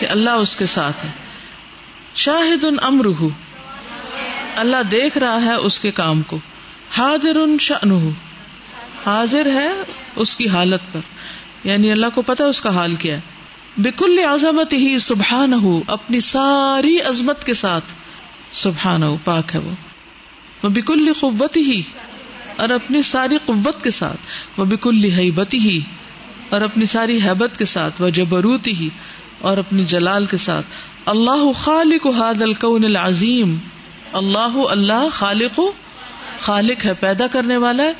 کہ 0.00 0.06
اللہ 0.06 0.30
اس 0.30 0.56
کے 0.56 0.66
ساتھ 0.66 1.04
ہے۔ 1.04 1.10
شاہد 2.14 2.64
ان 2.64 2.76
امر 2.82 3.04
ہو 3.04 3.28
اللہ 4.56 4.82
دیکھ 4.90 5.18
رہا 5.18 5.42
ہے 5.44 5.54
اس 5.54 5.80
کے 5.80 5.90
کام 5.90 6.22
کو۔ 6.22 6.38
حاضر 6.96 7.36
ان 7.36 7.56
شان 7.60 8.10
حاضر 9.06 9.46
ہے 9.46 9.70
اس 10.16 10.36
کی 10.36 10.48
حالت 10.48 10.92
پر۔ 10.92 11.13
یعنی 11.64 11.92
اللہ 11.92 12.06
کو 12.14 12.22
پتا 12.22 12.44
اس 12.44 12.60
کا 12.60 12.74
حال 12.74 12.94
کیا 12.94 13.16
ہے۔ 13.16 13.20
بکل 13.76 14.18
عظمت 14.18 14.72
ہی 14.72 14.98
سبحان 14.98 15.52
ہو 15.52 15.82
اپنی 15.86 16.20
ساری 16.20 17.00
عظمت 17.00 17.46
کے 17.46 17.54
ساتھ 17.54 17.84
سبحان 18.52 19.02
ہو 19.02 19.16
پاک 19.24 19.54
ہے 19.54 19.60
وہ۔ 19.60 20.68
بکل 20.68 21.12
قوت 21.20 21.56
ہی 21.56 21.82
اور 22.56 22.68
اپنی 22.68 23.02
ساری 23.02 23.38
قوت 23.44 23.84
کے 23.84 23.90
ساتھ۔ 23.90 24.16
وہ 24.56 24.64
بکل 24.64 25.04
حیبت 25.04 25.54
ہی 25.54 25.80
اور 26.48 26.60
اپنی 26.60 26.86
ساری 26.86 27.18
حیبت 27.22 27.58
کے 27.58 27.64
ساتھ۔ 27.64 28.02
وہ 28.02 28.10
جبروت 28.10 28.66
ہی 28.66 28.88
اور 29.40 29.56
اپنی 29.56 29.84
جلال 29.84 30.26
کے 30.26 30.36
ساتھ۔ 30.36 30.66
اللہ 31.06 31.52
خالق 31.62 32.06
حاد 32.06 32.42
الکون 32.42 32.84
العظیم۔ 32.84 33.56
اللہ 34.12 34.56
اللہ 34.70 35.08
خالق 35.12 35.60
خالق 36.40 36.86
ہے، 36.86 36.94
پیدا 37.00 37.26
کرنے 37.26 37.56
والا 37.56 37.82
ہے۔ 37.82 37.92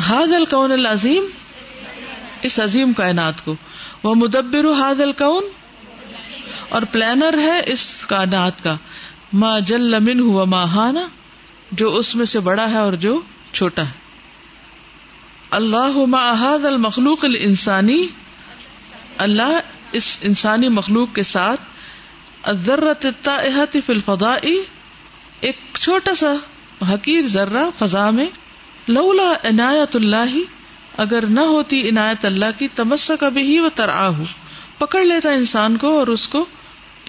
حاد 0.00 0.34
الکون 0.34 0.72
العظیم 0.72 1.24
اس 2.44 2.60
عظیم 2.60 2.92
کائنات 2.92 3.44
کو۔ 3.44 3.56
وہ 4.02 4.14
مدبر 4.14 4.80
حاد 4.80 5.00
الکون 5.00 5.44
اور 6.68 6.82
پلانر 6.82 7.38
ہے 7.38 7.62
اس 7.66 8.06
کائنات 8.08 8.64
کا۔ 8.64 8.76
ما 9.32 9.58
جل 9.58 9.80
لمن 9.80 10.20
ہوا 10.20 10.44
ماہانا 10.44 11.08
جو 11.72 11.96
اس 11.96 12.16
میں 12.16 12.26
سے 12.26 12.40
بڑا 12.40 12.70
ہے 12.70 12.78
اور 12.78 12.92
جو 12.92 13.20
چھوٹا 13.52 13.82
ہے۔ 13.82 13.92
اللہ 15.50 16.16
احاد 16.16 16.64
المخلوق 16.64 17.24
الانسانی، 17.24 18.06
اللہ 19.18 19.60
اس 19.92 20.18
انسانی 20.22 20.68
مخلوق 20.68 21.08
کے 21.14 21.22
ساتھ 21.22 21.60
فی 23.86 23.92
الفضاء، 23.92 24.46
ایک 25.40 25.56
چھوٹا 25.80 26.14
سا 26.14 26.34
حقیر 26.94 27.22
ذرہ 27.26 27.70
فضا 27.78 28.10
میں، 28.10 28.26
لولا 28.88 29.32
عنایت 29.44 29.96
اللہ 29.96 30.36
اگر 30.96 31.26
نہ 31.26 31.40
ہوتی 31.40 31.88
عنایت 31.88 32.24
اللہ 32.24 32.44
کی، 32.58 32.68
تمسک 32.68 33.24
ابھی 33.24 33.42
ہی 33.42 33.58
وہ 33.58 33.68
ترآ 33.74 34.08
ہو 34.08 34.24
پکڑ 34.78 35.04
لیتا 35.04 35.30
انسان 35.30 35.76
کو 35.76 35.98
اور 35.98 36.06
اس 36.06 36.28
کو 36.28 36.44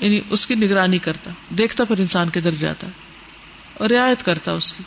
یعنی 0.01 0.21
اس 0.29 0.47
کی 0.47 0.55
نگرانی 0.55 0.97
کرتا۔ 0.97 1.31
دیکھتا 1.49 1.83
پر 1.83 1.97
انسان 1.97 2.29
کے 2.29 2.39
در 2.39 2.51
جاتا۔ 2.51 2.87
اور 3.73 3.89
رعایت 3.89 4.25
کرتا 4.25 4.51
اس 4.51 4.73
کی۔ 4.73 4.83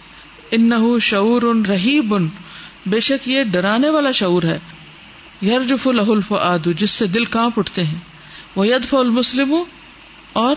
ان 0.50 0.70
شعور 1.02 1.42
ان 1.42 1.66
رحیب 1.66 2.14
ان 2.14 2.28
بے 2.86 3.00
شک 3.00 3.28
یہ 3.28 3.42
ڈرانے 3.42 3.90
والا 3.90 4.10
شعور 4.10 4.42
ہے۔ 4.42 4.58
یرجف 5.42 5.88
الحلف 5.88 6.32
آدو 6.32 6.72
جس 6.72 6.90
سے 6.90 7.06
دل 7.06 7.24
کانپ 7.24 7.58
اٹھتے 7.58 7.84
ہیں۔ 7.84 7.98
وہ 8.56 8.66
یدف 8.66 8.94
المسلم، 8.94 9.54
اور 10.32 10.56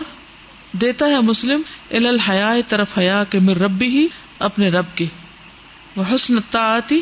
دیتا 0.72 1.06
ہے 1.06 1.20
مسلم 1.20 1.62
ال 1.90 2.06
الحیا 2.06 2.54
طرف 2.68 2.98
حیا 2.98 3.24
کے 3.30 3.38
مر 3.38 3.56
ربی 3.56 3.86
ہی، 3.86 4.06
اپنے 4.38 4.68
رب 4.68 4.86
کے۔ 4.94 5.06
وہ 5.96 6.04
حسن 6.14 6.34
تعتی 6.50 7.00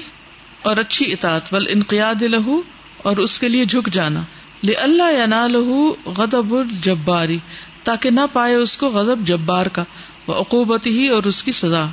اور 0.62 0.76
اچھی 0.76 1.12
اطاعت، 1.12 1.54
بل 1.54 1.64
انقیاد 1.68 2.22
لہو 2.22 2.62
اور 2.96 3.16
اس 3.16 3.40
کے 3.40 3.48
لیے 3.48 3.64
جھک 3.64 3.88
جانا۔ 3.92 4.22
لے 4.64 4.72
اللہ 4.72 5.12
یا 5.18 5.26
نہ 5.26 5.46
لہو 5.46 5.94
غدب 6.06 6.54
جباری 6.82 7.38
تاکہ 7.84 8.11
نہ 8.11 8.20
پائے 8.32 8.54
اس 8.54 8.76
کو 8.76 8.88
غضب 8.88 9.18
جبار 9.18 9.66
کا 9.66 9.84
وہ 10.26 10.34
عقوبت 10.34 10.86
ہی 10.86 11.08
اور 11.08 11.22
اس 11.22 11.42
کی 11.42 11.52
سزا۔ 11.52 11.86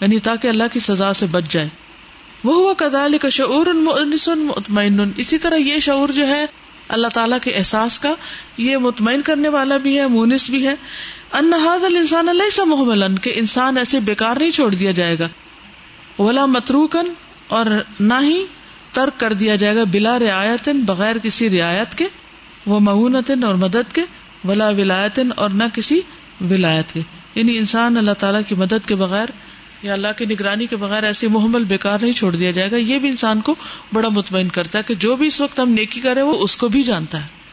یعنی 0.00 0.18
تاکہ 0.18 0.48
اللہ 0.48 0.64
کی 0.72 0.80
سزا 0.80 1.14
سے 1.14 1.26
بچ 1.26 1.42
جائے۔ 1.50 1.68
وہ 2.44 2.54
ہوا 2.54 2.74
کدال 2.76 3.18
کا 3.18 3.28
شعور 3.28 3.66
مطمئن۔ 3.66 5.10
اسی 5.16 5.38
طرح 5.38 5.56
یہ 5.56 5.78
شعور 5.78 6.08
جو 6.08 6.26
ہے 6.26 6.46
اللہ 6.88 7.08
تعالیٰ 7.14 7.38
کے 7.42 7.50
احساس 7.50 7.98
کا، 7.98 8.14
یہ 8.56 8.76
مطمئن 8.76 9.22
کرنے 9.22 9.48
والا 9.48 9.76
بھی 9.76 10.00
ہے 10.00 10.06
مونس 10.06 10.50
بھی 10.50 10.66
ہے۔ 10.66 10.74
انحاظ 11.32 11.84
السان 11.84 12.28
اللہ 12.28 12.50
سا 12.52 12.64
محمل 12.64 13.16
کہ 13.16 13.32
انسان 13.34 13.78
ایسے 13.78 14.00
بیکار 14.00 14.36
نہیں 14.36 14.50
چھوڑ 14.50 14.74
دیا 14.74 14.92
جائے 14.92 15.18
گا۔ 15.18 15.28
ولا 16.18 16.46
متروکن 16.46 17.12
اور 17.54 17.66
نہ 18.00 18.14
ہی 18.22 18.44
ترک 18.92 19.20
کر 19.20 19.32
دیا 19.32 19.56
جائے 19.56 19.76
گا 19.76 19.84
بلا 19.84 20.18
رعایت 20.18 20.68
بغیر 20.86 21.16
کسی 21.22 21.50
رعایت 21.50 21.94
کے، 21.94 22.04
وہ 22.66 22.80
معونت 22.80 23.30
اور 23.44 23.54
مدد 23.54 23.94
کے، 23.94 24.02
ولا 24.44 24.68
ولایتن 24.68 25.28
اور 25.36 25.50
نہ 25.50 25.64
کسی 25.74 26.00
ولایت 26.50 26.92
کے۔ 26.92 27.00
یعنی 27.34 27.58
انسان 27.58 27.96
اللہ 27.96 28.10
تعالیٰ 28.18 28.40
کی 28.48 28.54
مدد 28.54 28.88
کے 28.88 28.94
بغیر 28.94 29.26
یا 29.82 29.92
اللہ 29.92 30.08
کی 30.16 30.26
نگرانی 30.26 30.66
کے 30.66 30.76
بغیر 30.76 31.02
ایسی 31.02 31.26
محمل 31.26 31.64
بیکار 31.64 31.98
نہیں 32.02 32.12
چھوڑ 32.12 32.36
دیا 32.36 32.50
جائے 32.50 32.70
گا۔ 32.70 32.76
یہ 32.76 32.98
بھی 32.98 33.08
انسان 33.08 33.40
کو 33.40 33.54
بڑا 33.92 34.08
مطمئن 34.08 34.48
کرتا 34.48 34.78
ہے 34.78 34.82
کہ 34.86 34.94
جو 34.94 35.16
بھی 35.16 35.26
اس 35.26 35.40
وقت 35.40 35.60
ہم 35.60 35.70
نیکی 35.70 36.00
کرے 36.00 36.22
وہ 36.22 36.38
اس 36.38 36.56
کو 36.56 36.68
بھی 36.68 36.82
جانتا 36.82 37.24
ہے۔ 37.24 37.44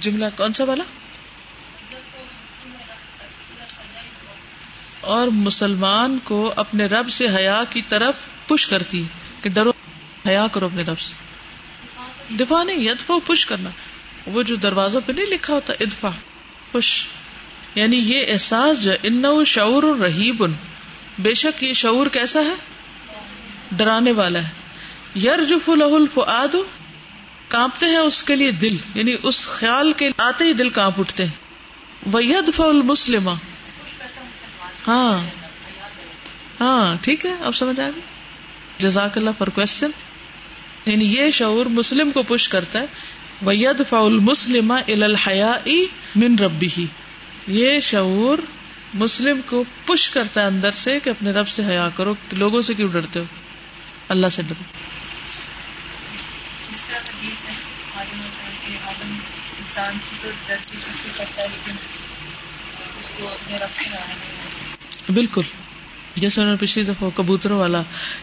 جملہ 0.00 0.24
کون 0.36 0.52
سا 0.52 0.64
والا؟ 0.64 0.84
اور 5.00 5.26
مسلمان 5.26 6.18
کو 6.24 6.52
اپنے 6.56 6.86
رب 6.86 7.10
سے 7.10 7.26
حیا 7.36 7.64
کی 7.70 7.82
طرف 7.82 8.14
پش 8.46 8.66
کرتی، 8.66 9.04
کہ 9.42 9.50
ڈرو، 9.50 9.72
حیا 10.28 10.46
کرو 10.52 10.64
اپنے 10.64 10.82
رب 10.82 11.00
سے۔ 11.00 11.14
دفاع 12.34 12.62
نہیں 12.62 12.90
ادفا 12.90 13.14
پش 13.26 13.46
کرنا۔ 13.46 13.70
وہ 14.26 14.42
جو 14.42 14.56
دروازوں 14.56 15.00
پہ 15.06 15.12
نہیں 15.12 15.26
لکھا 15.26 15.54
ہوتا 15.54 15.72
ادفا 15.80 16.10
پش۔ 16.72 17.06
یعنی 17.74 17.96
یہ 17.96 18.32
احساس 18.32 18.82
جو 18.82 18.92
ان 19.02 19.22
شعور 19.46 19.82
رحیب 19.82 20.44
بے 21.18 21.34
شک 21.34 21.64
یہ 21.64 21.72
شعور 21.72 22.06
کیسا 22.06 22.40
ہے؟ 22.40 22.54
ڈرانے 23.72 24.12
والا 24.12 24.38
ہے۔ 24.38 24.69
یار 25.14 25.38
جو 25.44 25.58
فل 25.64 25.82
الفعاد 25.82 26.56
کانپتے 27.48 27.86
ہیں 27.86 27.96
اس 27.96 28.22
کے 28.22 28.36
لیے 28.36 28.50
دل 28.50 28.76
یعنی 28.94 29.16
اس 29.22 29.46
خیال 29.46 29.92
کے 29.92 30.10
آتے 30.16 30.44
ہی 30.44 30.52
دل 30.52 30.68
کانپ 30.68 31.00
اٹھتے 31.00 31.24
ہیں۔ 31.24 31.32
وہ 32.12 32.24
ید 32.24 32.54
فل 32.54 32.82
مسلم 32.84 33.28
ہاں۔ 34.88 35.26
ہاں 36.60 36.96
ٹھیک 37.00 37.26
ہے، 37.26 37.34
اب 37.40 37.54
سمجھ 37.54 37.80
آ 37.80 37.88
گئی۔ 37.94 38.00
جزاک 38.78 39.18
اللہ 39.18 39.30
فار 39.38 39.46
کوشچن 39.46 39.90
یعنی 40.86 41.04
یہ 41.04 41.30
شعور 41.30 41.66
مسلم 41.66 42.10
کو 42.10 42.22
پش 42.22 42.48
کرتا 42.48 42.80
ہے۔ 42.80 42.84
وید 43.42 43.82
فاول 43.88 44.18
مسلم 44.18 44.72
الحیا 44.72 45.52
من 46.16 46.38
ربی 46.38 46.68
ہی 46.78 46.86
یہ 47.46 47.80
شعور 47.80 48.38
مسلم 48.94 49.40
کو 49.46 49.64
پش 49.86 50.10
کرتا 50.10 50.42
ہے 50.42 50.46
اندر 50.46 50.70
سے 50.70 50.98
کہ 51.00 51.10
اپنے 51.10 51.30
رب 51.30 51.48
سے 51.48 51.62
حیا 51.66 51.88
کرو، 51.96 52.14
لوگوں 52.32 52.62
سے 52.62 52.74
کیوں 52.74 52.88
ڈرتے 52.92 53.18
ہو؟ 53.18 53.24
اللہ 54.10 54.26
سے 54.32 54.42
ڈرو۔ 54.42 54.62
انسان 59.58 59.98
سے 60.04 60.16
تو 60.22 60.30
ڈرتی 60.46 60.76
کرتا 61.16 61.42
ہے 61.42 61.48
لیکن 61.48 61.72
اس 63.00 63.10
کو 63.16 63.28
اپنے 63.28 63.58
رب 63.58 63.74
سے 63.74 63.84
بالکل۔ 65.12 65.42
جیسے 66.14 66.40
انہوں 66.40 66.54
نے 66.54 66.66
پچھلی 66.66 66.84
دفعہ 66.84 67.08
کبوتروں 67.14 67.58
والا 67.58 67.82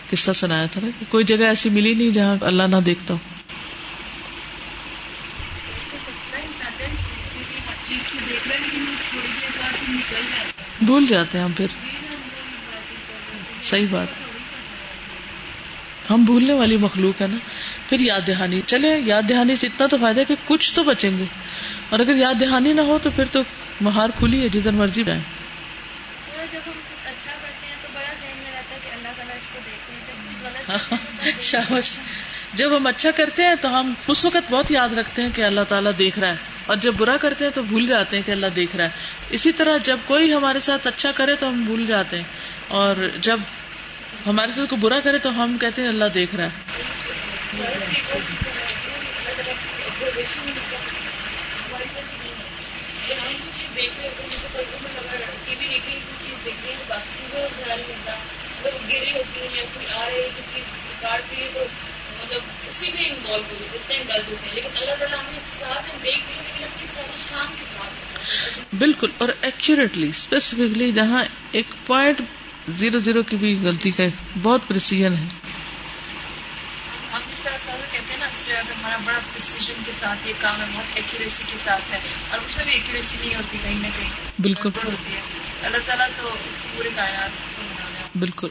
قصہ 0.09 0.31
سنایا 0.31 0.65
تھا 0.65 0.81
نا 0.83 1.03
کوئی 1.09 1.25
جگہ 1.25 1.45
ایسی 1.45 1.69
ملی 1.69 1.93
نہیں 1.93 2.11
جہاں 2.11 2.35
اللہ 2.41 2.63
نہ 2.63 2.75
دیکھتا 2.75 3.13
ہو۔ 3.13 3.19
بھول 10.81 11.05
جاتے 11.07 11.37
ہیں 11.37 11.45
ہم 11.45 11.51
پھر۔ 11.51 11.67
صحیح 13.61 13.85
بات۔ 13.91 14.26
ہم 16.09 16.23
بھولنے 16.23 16.53
والی 16.53 16.77
مخلوق 16.77 17.21
ہے 17.21 17.27
نا 17.27 17.37
پھر 17.89 17.99
یاد 17.99 18.21
دہانی۔ 18.27 18.61
چلے 18.67 18.99
یاد 19.05 19.23
دہانی 19.29 19.55
سے 19.55 19.67
اتنا 19.67 19.87
تو 19.87 19.97
فائدہ 20.01 20.19
ہے 20.19 20.25
کہ 20.25 20.35
کچھ 20.45 20.73
تو 20.73 20.83
بچیں 20.83 21.17
گے۔ 21.17 21.23
اور 21.89 21.99
اگر 21.99 22.15
یاد 22.15 22.41
دہانی 22.41 22.73
نہ 22.73 22.81
ہو 22.81 22.99
تو 23.03 23.09
پھر 23.15 23.23
تو 23.31 23.41
مہار 23.81 24.09
کھلی 24.17 24.43
ہے 24.43 24.49
جدھر 24.49 24.71
مرضی 24.71 25.03
جائیں۔ 25.03 25.21
جب 32.53 32.77
ہم 32.77 32.87
اچھا 32.87 33.11
کرتے 33.11 33.43
ہیں 33.43 33.55
تو 33.61 33.79
ہم 33.79 33.93
اس 34.07 34.25
وقت 34.25 34.51
بہت 34.51 34.71
یاد 34.71 34.89
رکھتے 34.97 35.21
ہیں 35.21 35.29
کہ 35.35 35.41
اللہ 35.41 35.61
تعالیٰ 35.67 35.91
دیکھ 35.97 36.19
رہا 36.19 36.29
ہے۔ 36.29 36.35
اور 36.65 36.77
جب 36.77 36.93
برا 36.97 37.17
کرتے 37.17 37.45
ہیں 37.45 37.51
تو 37.51 37.61
بھول 37.63 37.87
جاتے 37.87 38.15
ہیں 38.15 38.23
کہ 38.25 38.31
اللہ 38.31 38.45
دیکھ 38.55 38.75
رہا 38.75 38.83
ہے۔ 38.83 38.89
اسی 39.29 39.51
طرح 39.51 39.77
جب 39.77 39.97
کوئی 40.05 40.33
ہمارے 40.33 40.59
ساتھ 40.59 40.87
اچھا 40.87 41.11
کرے 41.11 41.35
تو 41.35 41.49
ہم 41.49 41.63
بھول 41.65 41.85
جاتے 41.85 42.17
ہیں۔ 42.17 42.23
اور 42.67 43.09
جب 43.21 43.39
ہمارے 44.27 44.51
ساتھ 44.55 44.69
کوئی 44.69 44.81
برا 44.81 44.99
کرے 45.03 45.17
تو 45.17 45.29
ہم 45.43 45.57
کہتے 45.61 45.81
ہیں 45.81 45.89
اللہ 45.89 46.05
دیکھ 46.13 46.35
رہا 46.35 46.45
ہے۔ 46.45 46.49
مطلب 62.19 62.41
اسی 62.67 62.89
میں 62.93 63.03
انوالو 63.03 63.43
ہو 63.49 63.55
جاتے 63.61 63.77
ہوتے 63.77 63.93
ہیں 63.93 64.53
لیکن 64.53 64.69
اللہ 64.75 64.95
تعالیٰ 64.99 65.19
ہمیں 65.19 65.39
ساتھ 65.59 65.91
دیکھ 66.03 66.23
لیکن 66.27 66.63
اپنی 66.63 66.85
ساری 66.85 67.21
شان 67.29 67.53
کے 67.57 67.63
ساتھ 67.73 68.75
بالکل، 68.75 69.11
اور 69.17 69.29
ایکوریٹلی 69.41 70.09
اسپیسیفکلی 70.09 70.91
جہاں 70.91 71.23
ایک 71.51 71.67
پوائنٹ 71.85 72.21
زیرو 72.69 72.99
زیرو 72.99 73.23
کی 73.23 73.35
بھی 73.35 73.59
غلطی 73.63 73.91
کا 73.91 74.03
بہت 74.41 74.61
پرسیجن 74.67 75.13
ہے۔ 75.13 75.25
ہم 77.13 77.19
جس 77.31 77.39
طرح 77.39 77.57
سے 77.57 77.71
کہتے 77.91 78.13
ہیں 78.13 78.19
نا 78.19 78.25
اس 78.25 78.47
لیے 78.47 78.57
ہمارا 78.57 78.97
بڑا 79.05 79.19
پرسیجن 79.33 79.73
کے 79.85 79.91
ساتھ 79.91 80.27
یہ 80.27 80.33
کام 80.41 80.61
ہے 80.61 80.65
بہت 80.73 80.83
ایکوریسی 80.95 81.43
کے 81.51 81.57
ساتھ 81.63 81.93
ہے 81.93 81.99
اور 82.29 82.39
اس 82.45 82.57
میں 82.57 82.65
بھی 82.65 82.73
ایکوریسی 82.73 83.15
نہیں 83.21 83.35
ہوتی 83.35 83.57
کہیں 83.63 83.75
نہ 83.75 83.87
کہیں۔ 83.97 84.09
بالکل۔ 84.39 84.69
گڑبڑ 84.75 84.91
ہوتی 84.91 85.13
ہے۔ 85.15 85.21
اللہ 85.63 85.77
تعالیٰ 85.85 86.07
تو 86.17 86.35
اس 86.51 86.61
پورے 86.75 86.89
کائنات 86.95 87.29
بالکل۔ 88.17 88.47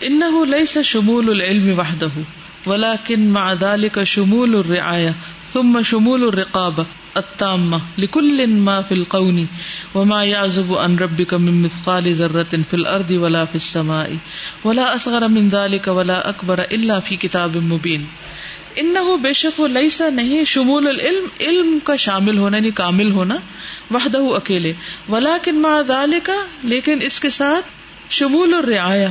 انه 0.00 0.56
ليس 0.56 0.78
شمول 0.84 1.28
العلم 1.30 1.78
وحده 1.78 2.20
ولكن 2.66 3.28
مع 3.28 3.54
ذلك 3.54 3.98
شمول 4.06 4.54
الرعاية 4.54 5.10
ثم 5.54 5.82
شمول 5.82 6.24
الرقابة 6.24 6.86
التامة 7.16 7.80
لكل 7.98 8.46
ما 8.46 8.82
في 8.82 8.94
القون 8.94 9.46
وما 9.94 10.24
يعزب 10.24 10.74
عن 10.74 10.98
ربك 10.98 11.34
من 11.34 11.62
مثقال 11.62 12.14
ذرة 12.14 12.58
في 12.70 12.76
الأرض 12.76 13.10
ولا 13.10 13.44
في 13.44 13.54
السماء 13.54 14.10
ولا 14.64 14.96
أصغر 14.96 15.28
من 15.28 15.48
ذلك 15.48 15.88
ولا 15.88 16.30
أكبر 16.30 16.60
إلا 16.72 16.98
في 17.00 17.16
كتاب 17.16 17.56
مبين. 17.56 18.04
انه 18.76 19.16
بے 19.22 19.32
شک 19.32 19.60
وہ 19.60 19.68
لیسا 19.68 20.08
نہیں 20.08 20.44
شمول 20.44 20.88
العلم، 20.88 21.26
علم 21.40 21.78
کا 21.84 21.96
شامل 21.96 22.38
ہونا 22.38 22.56
یعنی 22.56 22.70
کامل 22.70 23.10
ہونا 23.10 23.36
وحدہ 23.90 24.18
اکیلے، 24.18 24.72
ولیکن 25.08 25.54
مع 25.54 25.80
ذالک 25.80 26.30
لیکن 26.62 26.98
اس 27.00 27.20
کے 27.20 27.30
ساتھ 27.30 27.64
شمول 28.10 28.54
الرعایا 28.54 29.08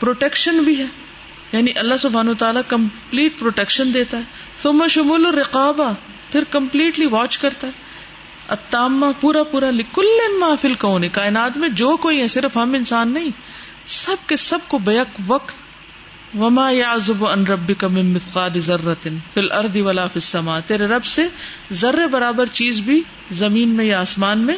پروٹیکشن 0.00 0.58
بھی 0.58 0.78
ہے۔ 0.78 1.05
یعنی 1.52 1.72
اللہ 1.76 1.94
سبحانہ 2.00 2.30
تعالیٰ 2.38 2.62
کمپلیٹ 2.68 3.38
پروٹیکشن 3.38 3.94
دیتا 3.94 4.16
ہے۔ 4.16 4.22
ثم 4.62 4.86
شمول 4.90 5.26
الرقابہ 5.26 5.92
پھر 6.32 6.44
کمپلیٹلی 6.50 7.06
واچ 7.06 7.38
کرتا 7.38 7.66
ہے۔ 7.66 7.72
اتامہ 8.48 9.06
پورا 9.20 9.42
پورا 9.42 9.70
لکل 9.70 10.38
ما 10.38 10.54
فی 10.60 10.68
الکون، 10.68 11.08
کائنات 11.08 11.56
میں 11.56 11.68
جو 11.68 11.96
کوئی 11.96 12.20
ہے، 12.20 12.28
صرف 12.28 12.56
ہم 12.56 12.74
انسان 12.74 13.08
نہیں، 13.08 13.30
سب 13.86 14.16
کے 14.26 14.36
سب 14.36 14.58
کو 14.68 14.78
بیک 14.78 15.20
وقت۔ 15.26 15.54
وما 16.38 16.70
یعزب 16.70 17.26
عن 17.26 17.46
ربک 17.46 17.84
من 17.84 18.06
مثقال 18.06 18.60
ذرۃ 18.60 19.08
فی 19.34 19.40
الارض 19.40 19.76
ولا 19.76 20.06
فی 20.06 20.16
السماء۔ 20.16 20.60
تیرے 20.66 20.86
رب 20.86 21.04
سے 21.04 21.28
ذرے 21.72 22.06
برابر 22.06 22.46
چیز 22.46 22.80
بھی 22.80 23.02
زمین 23.30 23.68
میں 23.68 23.84
یا 23.84 24.00
آسمان 24.00 24.38
میں 24.38 24.56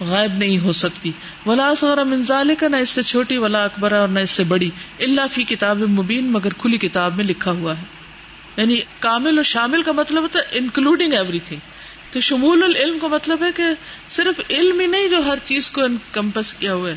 غائب 0.00 0.32
نہیں 0.32 0.58
ہو 0.58 0.72
سکتی۔ 0.72 1.12
ولا 1.46 1.68
اصغر 1.68 2.04
من 2.04 2.22
ذلك 2.22 2.62
نہ 2.62 2.76
اس 2.76 2.90
سے 2.90 3.02
چھوٹی، 3.02 3.38
ولا 3.38 3.64
اکبر، 3.64 3.92
اور 3.92 4.08
نہ 4.08 4.20
اس 4.20 4.30
سے 4.30 4.44
بڑی۔ 4.44 4.70
الا 5.00 5.26
فی 5.26 5.44
کتاب 5.44 5.78
مبین، 5.78 6.32
مگر 6.32 6.52
کھلی 6.52 6.78
کتاب 6.78 7.16
میں 7.16 7.24
لکھا 7.24 7.50
ہوا 7.50 7.76
ہے۔ 7.76 7.82
یعنی 8.56 8.80
کامل 8.98 9.36
اور 9.36 9.44
شامل 9.44 9.82
کا 9.82 9.92
مطلب 9.92 10.22
ہوتا 10.22 10.38
ہے 10.38 10.58
انکلوڈنگ 10.58 11.12
ایوری 11.12 11.38
تھنگ 11.38 11.58
تو 12.10 12.20
شمول 12.20 12.62
العلم 12.62 12.98
کا 12.98 13.06
مطلب 13.06 13.42
ہے 13.42 13.48
کہ 13.56 13.62
صرف 14.08 14.40
علم 14.50 14.80
ہی 14.80 14.86
نہیں 14.86 15.08
جو 15.08 15.16
ہر 15.26 15.38
چیز 15.44 15.70
کو 15.70 15.84
انکمپس 15.84 16.54
کیا 16.54 16.74
ہوا 16.74 16.90
ہے، 16.90 16.96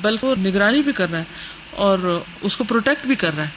بلکہ 0.00 0.26
وہ 0.26 0.34
نگرانی 0.38 0.82
بھی 0.82 0.92
کر 0.92 1.10
رہا 1.10 1.18
ہے 1.18 1.24
اور 1.70 2.22
اس 2.40 2.56
کو 2.56 2.64
پروٹیکٹ 2.64 3.06
بھی 3.06 3.14
کر 3.14 3.36
رہا 3.36 3.44
ہے۔ 3.44 3.48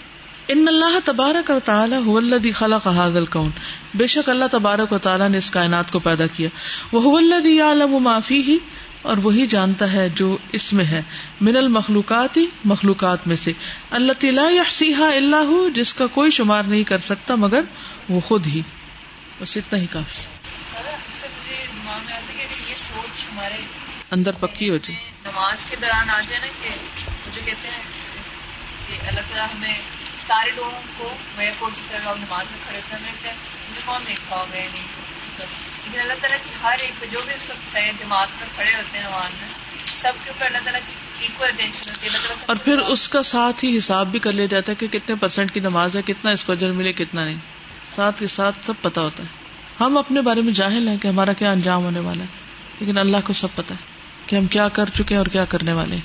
ان 0.47 0.67
اللہ 0.67 0.99
تبارک 1.05 1.49
و 1.49 1.59
تعالیٰ 1.65 2.15
الذی 2.15 2.51
خلق 2.51 2.87
هذا 2.87 3.19
الكون۔ 3.19 3.49
بے 3.95 4.07
شک 4.07 4.29
اللہ 4.29 4.45
تبارک 4.51 4.93
و 4.93 4.97
تعالیٰ 4.97 5.29
نے 5.29 5.37
اس 5.37 5.51
کائنات 5.51 5.91
کو 5.91 5.99
پیدا 5.99 6.27
کیا۔ 6.27 6.49
وہ 6.91 7.17
الذی 7.17 7.55
یعلم 7.55 7.95
ما 7.99 8.19
فیہ۔ 8.19 8.57
اور 9.05 9.17
وہی 9.17 9.47
جانتا 9.47 9.93
ہے 9.93 10.09
جو 10.09 10.37
اس 10.51 10.73
میں 10.73 10.85
ہے، 10.85 11.01
من 11.41 11.57
المخلوقات 11.57 12.39
مخلوقات 12.65 13.27
میں 13.27 13.35
سے۔ 13.35 13.51
اللہ 13.91 14.25
لا 14.25 14.49
يحصیها 14.49 15.07
الا 15.15 15.41
جس 15.73 15.93
کا 15.93 16.07
کوئی 16.07 16.31
شمار 16.31 16.63
نہیں 16.63 16.83
کر 16.83 16.97
سکتا، 16.97 17.35
مگر 17.35 17.61
وہ 18.09 18.19
خود 18.19 18.47
ہی۔ 18.47 18.61
بس 19.41 19.57
اتنا 19.57 19.79
ہی 19.79 19.87
کافی۔ 19.87 20.21
یہ 22.69 22.75
سوچ 22.75 23.25
ہمارے 23.31 23.57
اندر 24.11 24.31
پکی 24.31 24.69
ہو 24.69 24.77
جائے۔ 24.77 25.11
نماز 25.25 25.57
کے 25.69 25.75
دوران 25.81 26.09
آ 26.09 26.21
جائے 26.27 26.39
نا 26.41 26.47
کہ 26.61 26.69
مجھے 27.27 27.41
کہتے 27.45 27.67
ہیں 27.67 27.83
کہ 28.87 29.07
اللہ 29.07 29.21
تعالیٰ 29.21 29.45
ہمیں 29.45 29.79
سارے 30.27 30.51
لوگوں 30.55 30.81
کو، 30.97 31.15
میں 31.37 31.51
کو 31.59 31.69
جس 31.79 31.85
طرح 31.85 31.99
نماز 31.99 32.45
میں 32.51 32.59
کھڑے 32.67 32.79
تھے 32.89 32.97
ہمیں 32.97 33.33
کون 33.85 34.01
دیکھا 34.07 34.35
ہوگا 34.35 34.57
یا 34.57 34.67
نہیں 34.73 35.04
لیکن 35.95 36.11
اللہ 36.11 36.21
تعالیٰ 36.21 36.37
کی 36.43 36.49
ہر 36.63 36.75
ایک 36.79 37.11
جو 37.11 37.19
بھی 37.25 37.33
اس 37.33 37.49
وقت 37.49 37.77
جماعت 37.99 38.27
میں 38.39 38.47
کھڑے 38.55 38.75
ہوتے 38.75 38.97
ہیں 38.97 39.05
نماز 39.05 39.41
میں 39.41 39.49
سب 40.01 40.11
کے 40.23 40.29
اوپر 40.29 40.45
اللہ 40.45 40.57
تعالیٰ 40.63 40.81
کی 40.87 40.93
اور 42.45 42.55
پھر 42.55 42.77
اس 42.77 43.09
کا 43.09 43.23
ساتھ 43.23 43.65
ہی 43.65 43.77
حساب 43.77 44.07
بھی 44.07 44.19
کر 44.19 44.31
لیا 44.31 44.45
جاتا 44.45 44.71
ہے 44.71 44.75
کہ 44.75 44.87
کتنے 44.87 45.15
پرسینٹ 45.15 45.53
کی 45.53 45.59
نماز 45.59 45.95
ہے 45.95 46.01
کتنا 46.05 46.31
اس 46.31 46.43
کو 46.45 46.51
اجر 46.51 46.71
ملے 46.71 46.93
کتنا 46.93 47.25
نہیں۔ 47.25 47.37
ساتھ 47.95 48.19
کے 48.19 48.27
ساتھ 48.27 48.55
سب 48.65 48.73
پتا 48.81 49.01
ہوتا 49.01 49.23
ہے۔ 49.23 49.27
ہم 49.79 49.97
اپنے 49.97 50.21
بارے 50.21 50.41
میں 50.41 50.53
جاہل 50.53 50.87
ہیں 50.87 50.97
کہ 50.97 51.07
ہمارا 51.07 51.33
کیا 51.33 51.51
انجام 51.51 51.83
ہونے 51.83 51.99
والا 51.99 52.21
ہے 52.21 52.27
لیکن 52.79 52.97
اللہ 52.97 53.17
کو 53.23 53.33
سب 53.33 53.47
پتا 53.55 53.75
ہے 53.75 53.83
کہ 54.25 54.35
ہم 54.35 54.45
کیا 54.45 54.67
کر 54.69 54.89
چکے 54.93 55.03
ہیں 55.09 55.17
اور 55.17 55.27
کیا 55.27 55.45
کرنے 55.45 55.73
والے 55.73 55.95
ہیں 55.95 56.03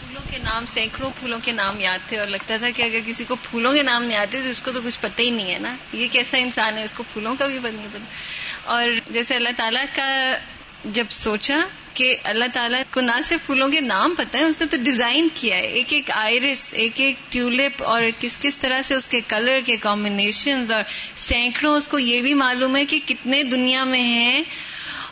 پھولوں 0.00 0.22
کے 0.30 0.38
نام 0.54 0.64
سینکڑوں 0.74 1.10
پھولوں 1.18 1.38
کے 1.42 1.52
نام 1.52 1.80
یاد 1.80 1.98
تھے 2.08 2.18
اور 2.18 2.26
لگتا 2.26 2.56
تھا 2.56 2.70
کہ 2.70 2.82
اگر 2.82 2.98
کسی 3.06 3.24
کو 3.28 3.36
پھولوں 3.50 3.72
کے 3.72 3.82
نام 3.82 4.04
نہیں 4.04 4.18
آتے 4.18 4.40
تو 4.44 4.50
اس 4.50 4.62
کو 4.62 4.72
تو 4.72 4.80
کچھ 4.84 4.98
پتہ 5.00 5.22
ہی 5.22 5.30
نہیں 5.30 5.54
ہے 5.54 5.58
نا۔ 5.58 5.76
یہ 5.92 6.06
کیسا 6.10 6.36
انسان 6.36 6.78
ہے؟ 6.78 6.84
اس 6.84 6.92
کو 6.96 7.02
پھولوں 7.12 7.34
کا 7.38 7.46
بھی 7.46 7.58
پتہ 7.58 7.76
نہیں 7.76 7.86
پتا 7.92 8.04
اور 8.64 8.88
جیسے 9.10 9.34
اللہ 9.34 9.48
تعالیٰ 9.56 9.84
کا 9.94 10.38
جب 10.84 11.04
سوچا 11.10 11.56
کہ 11.94 12.16
اللہ 12.22 12.44
تعالیٰ 12.52 12.82
کو 12.90 13.00
نہ 13.00 13.20
صرف 13.24 13.46
پھولوں 13.46 13.68
کے 13.68 13.80
نام 13.80 14.14
پتہ 14.18 14.36
ہے، 14.36 14.44
اس 14.44 14.60
نے 14.60 14.66
تو 14.66 14.76
ڈیزائن 14.82 15.28
کیا 15.34 15.56
ہے۔ 15.56 15.66
ایک 15.66 15.92
ایک 15.92 16.10
آئرس 16.10 16.68
ایک 16.72 17.00
ایک 17.00 17.16
ٹیولپ 17.28 17.82
اور 17.84 18.02
کس 18.18 18.36
کس 18.40 18.56
طرح 18.56 18.82
سے 18.82 18.94
اس 18.94 19.08
کے 19.08 19.20
کلر 19.28 19.60
کے 19.66 19.76
کمبینیشن 19.76 20.64
اور 20.74 20.82
سینکڑوں، 21.16 21.76
اس 21.76 21.88
کو 21.88 21.98
یہ 21.98 22.22
بھی 22.22 22.34
معلوم 22.34 22.76
ہے 22.76 22.84
کہ 22.84 23.00
کتنے 23.06 23.42
دنیا 23.42 23.84
میں 23.84 24.02
ہیں۔ 24.02 24.42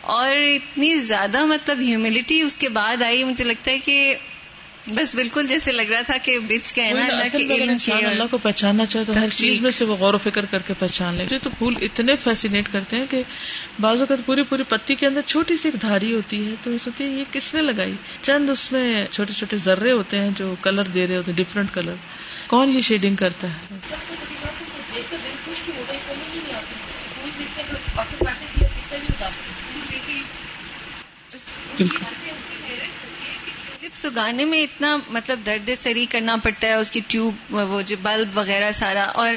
اور 0.00 0.36
اتنی 0.36 0.98
زیادہ 0.98 1.44
مطلب 1.44 1.80
ہیوملٹی 1.80 2.40
اس 2.40 2.54
کے 2.58 2.68
بعد 2.68 3.02
آئی۔ 3.02 3.24
مجھے 3.24 3.44
لگتا 3.44 3.70
ہے 3.70 3.78
کہ 3.78 4.14
بس 4.86 5.14
بالکل 5.14 5.46
جیسے 5.46 5.72
لگ 5.72 5.90
رہا 5.90 6.00
تھا 6.02 6.16
کہ 6.22 6.38
بچ 6.38 6.72
کے 6.72 6.82
نا 6.92 7.04
اللہ 7.04 7.44
انسان 7.62 8.26
کو 8.30 8.38
پہچاننا 8.38 8.86
چاہے 8.86 9.04
تو 9.04 9.14
ہر 9.14 9.28
چیز 9.34 9.60
میں 9.60 9.70
سے 9.70 9.84
وہ 9.84 9.96
غور 9.96 10.14
و 10.14 10.18
فکر 10.18 10.44
کر 10.50 10.62
کے 10.66 10.74
پہچان 10.78 11.14
لے۔ 11.14 11.38
تو 11.42 11.50
پھول 11.58 11.74
اتنے 11.82 12.16
فیسینیٹ 12.22 12.68
کرتے 12.72 12.96
ہیں 12.96 13.06
کہ 13.10 13.22
بعض 13.80 14.00
اوقات 14.00 14.24
پوری 14.26 14.42
پوری 14.42 14.62
پتی 14.68 14.94
کے 14.94 15.06
اندر 15.06 15.20
چھوٹی 15.26 15.56
سی 15.56 15.68
ایک 15.68 15.80
دھاری 15.82 16.12
ہوتی 16.14 16.44
ہے 16.46 16.54
تو 16.62 16.72
یہ 16.72 16.78
سوچتی 16.78 17.04
ہے 17.04 17.08
یہ 17.10 17.24
کس 17.32 17.52
نے 17.54 17.62
لگائی؟ 17.62 17.92
چند 18.22 18.50
اس 18.50 18.70
میں 18.72 18.84
چھوٹے 19.10 19.32
چھوٹے 19.32 19.56
ذرے 19.64 19.92
ہوتے 19.92 20.20
ہیں 20.20 20.30
جو 20.36 20.54
کلر 20.62 20.88
دے 20.94 21.06
رہے 21.06 21.16
ہوتے 21.16 21.32
ہیں 21.32 21.38
ڈفرنٹ 21.38 21.74
کلر 21.74 21.94
کون 22.46 22.70
یہ 22.70 22.80
شیڈنگ 22.80 23.16
کرتا 23.16 23.48
ہے؟ 23.48 23.78
بالکل 33.82 34.00
ٹیوبس 34.00 34.18
اگانے 34.18 34.44
میں 34.44 34.62
اتنا 34.62 34.96
مطلب 35.08 35.40
درد 35.46 35.70
سری 35.82 36.06
کرنا 36.10 36.36
پڑتا 36.36 36.66
ہے، 36.66 36.72
اس 36.72 36.90
کی 36.90 37.00
ٹیوب، 37.06 37.54
وہ 37.54 37.82
جو 37.82 37.96
بلب 38.02 38.38
وغیرہ 38.38 38.72
سارا۔ 38.72 39.04
اور 39.04 39.34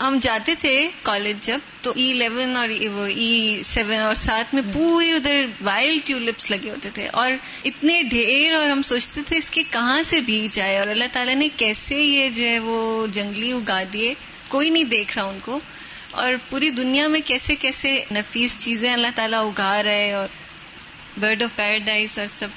ہم 0.00 0.18
جاتے 0.22 0.54
تھے 0.54 0.88
کالج 1.02 1.46
جب، 1.46 1.58
تو 1.82 1.90
e 1.90 1.96
ای 1.96 2.10
الیون 2.10 2.56
اور 2.56 2.68
e 2.68 2.88
وہ 2.88 3.08
e 3.08 3.12
ای 3.16 3.62
سیون 3.64 4.00
اور 4.00 4.14
ساتھ 4.14 4.54
میں 4.54 4.62
پوری 4.72 5.12
ادھر 5.12 5.46
وائلڈ 5.64 6.06
ٹیولپس 6.06 6.50
لگے 6.50 6.70
ہوتے 6.70 6.90
تھے۔ 6.94 7.08
اور 7.08 7.32
اتنے 7.64 8.02
ڈھیر 8.02 8.52
اور 8.54 8.68
ہم 8.68 8.82
سوچتے 8.82 9.20
تھے، 9.26 9.38
اس 9.38 9.50
کے 9.50 9.62
کہاں 9.70 10.02
سے 10.02 10.20
بیج 10.20 10.60
آئے 10.60 10.78
اور 10.78 10.86
اللہ 10.86 11.04
تعالیٰ 11.12 11.34
نے 11.34 11.48
کیسے 11.56 11.96
یہ 11.96 12.28
جو 12.30 12.44
ہے 12.44 12.58
وہ 12.58 13.06
جنگلی 13.06 13.52
اگا 13.52 13.82
دیے؟ 13.92 14.14
کوئی 14.48 14.70
نہیں 14.70 14.84
دیکھ 14.84 15.18
رہا 15.18 15.24
ان 15.24 15.38
کو۔ 15.44 15.60
اور 16.10 16.32
پوری 16.48 16.70
دنیا 16.70 17.08
میں 17.08 17.20
کیسے 17.24 17.54
کیسے 17.54 18.04
نفیس 18.12 18.56
چیزیں 18.58 18.92
اللہ 18.92 19.06
تعالیٰ 19.14 19.46
اگا 19.46 19.82
رہے 19.82 20.12
اور 20.12 20.28
برڈ 21.20 21.42
آف 21.42 21.56
پیراڈائز 21.56 22.18
اور 22.18 22.26
سب۔ 22.34 22.48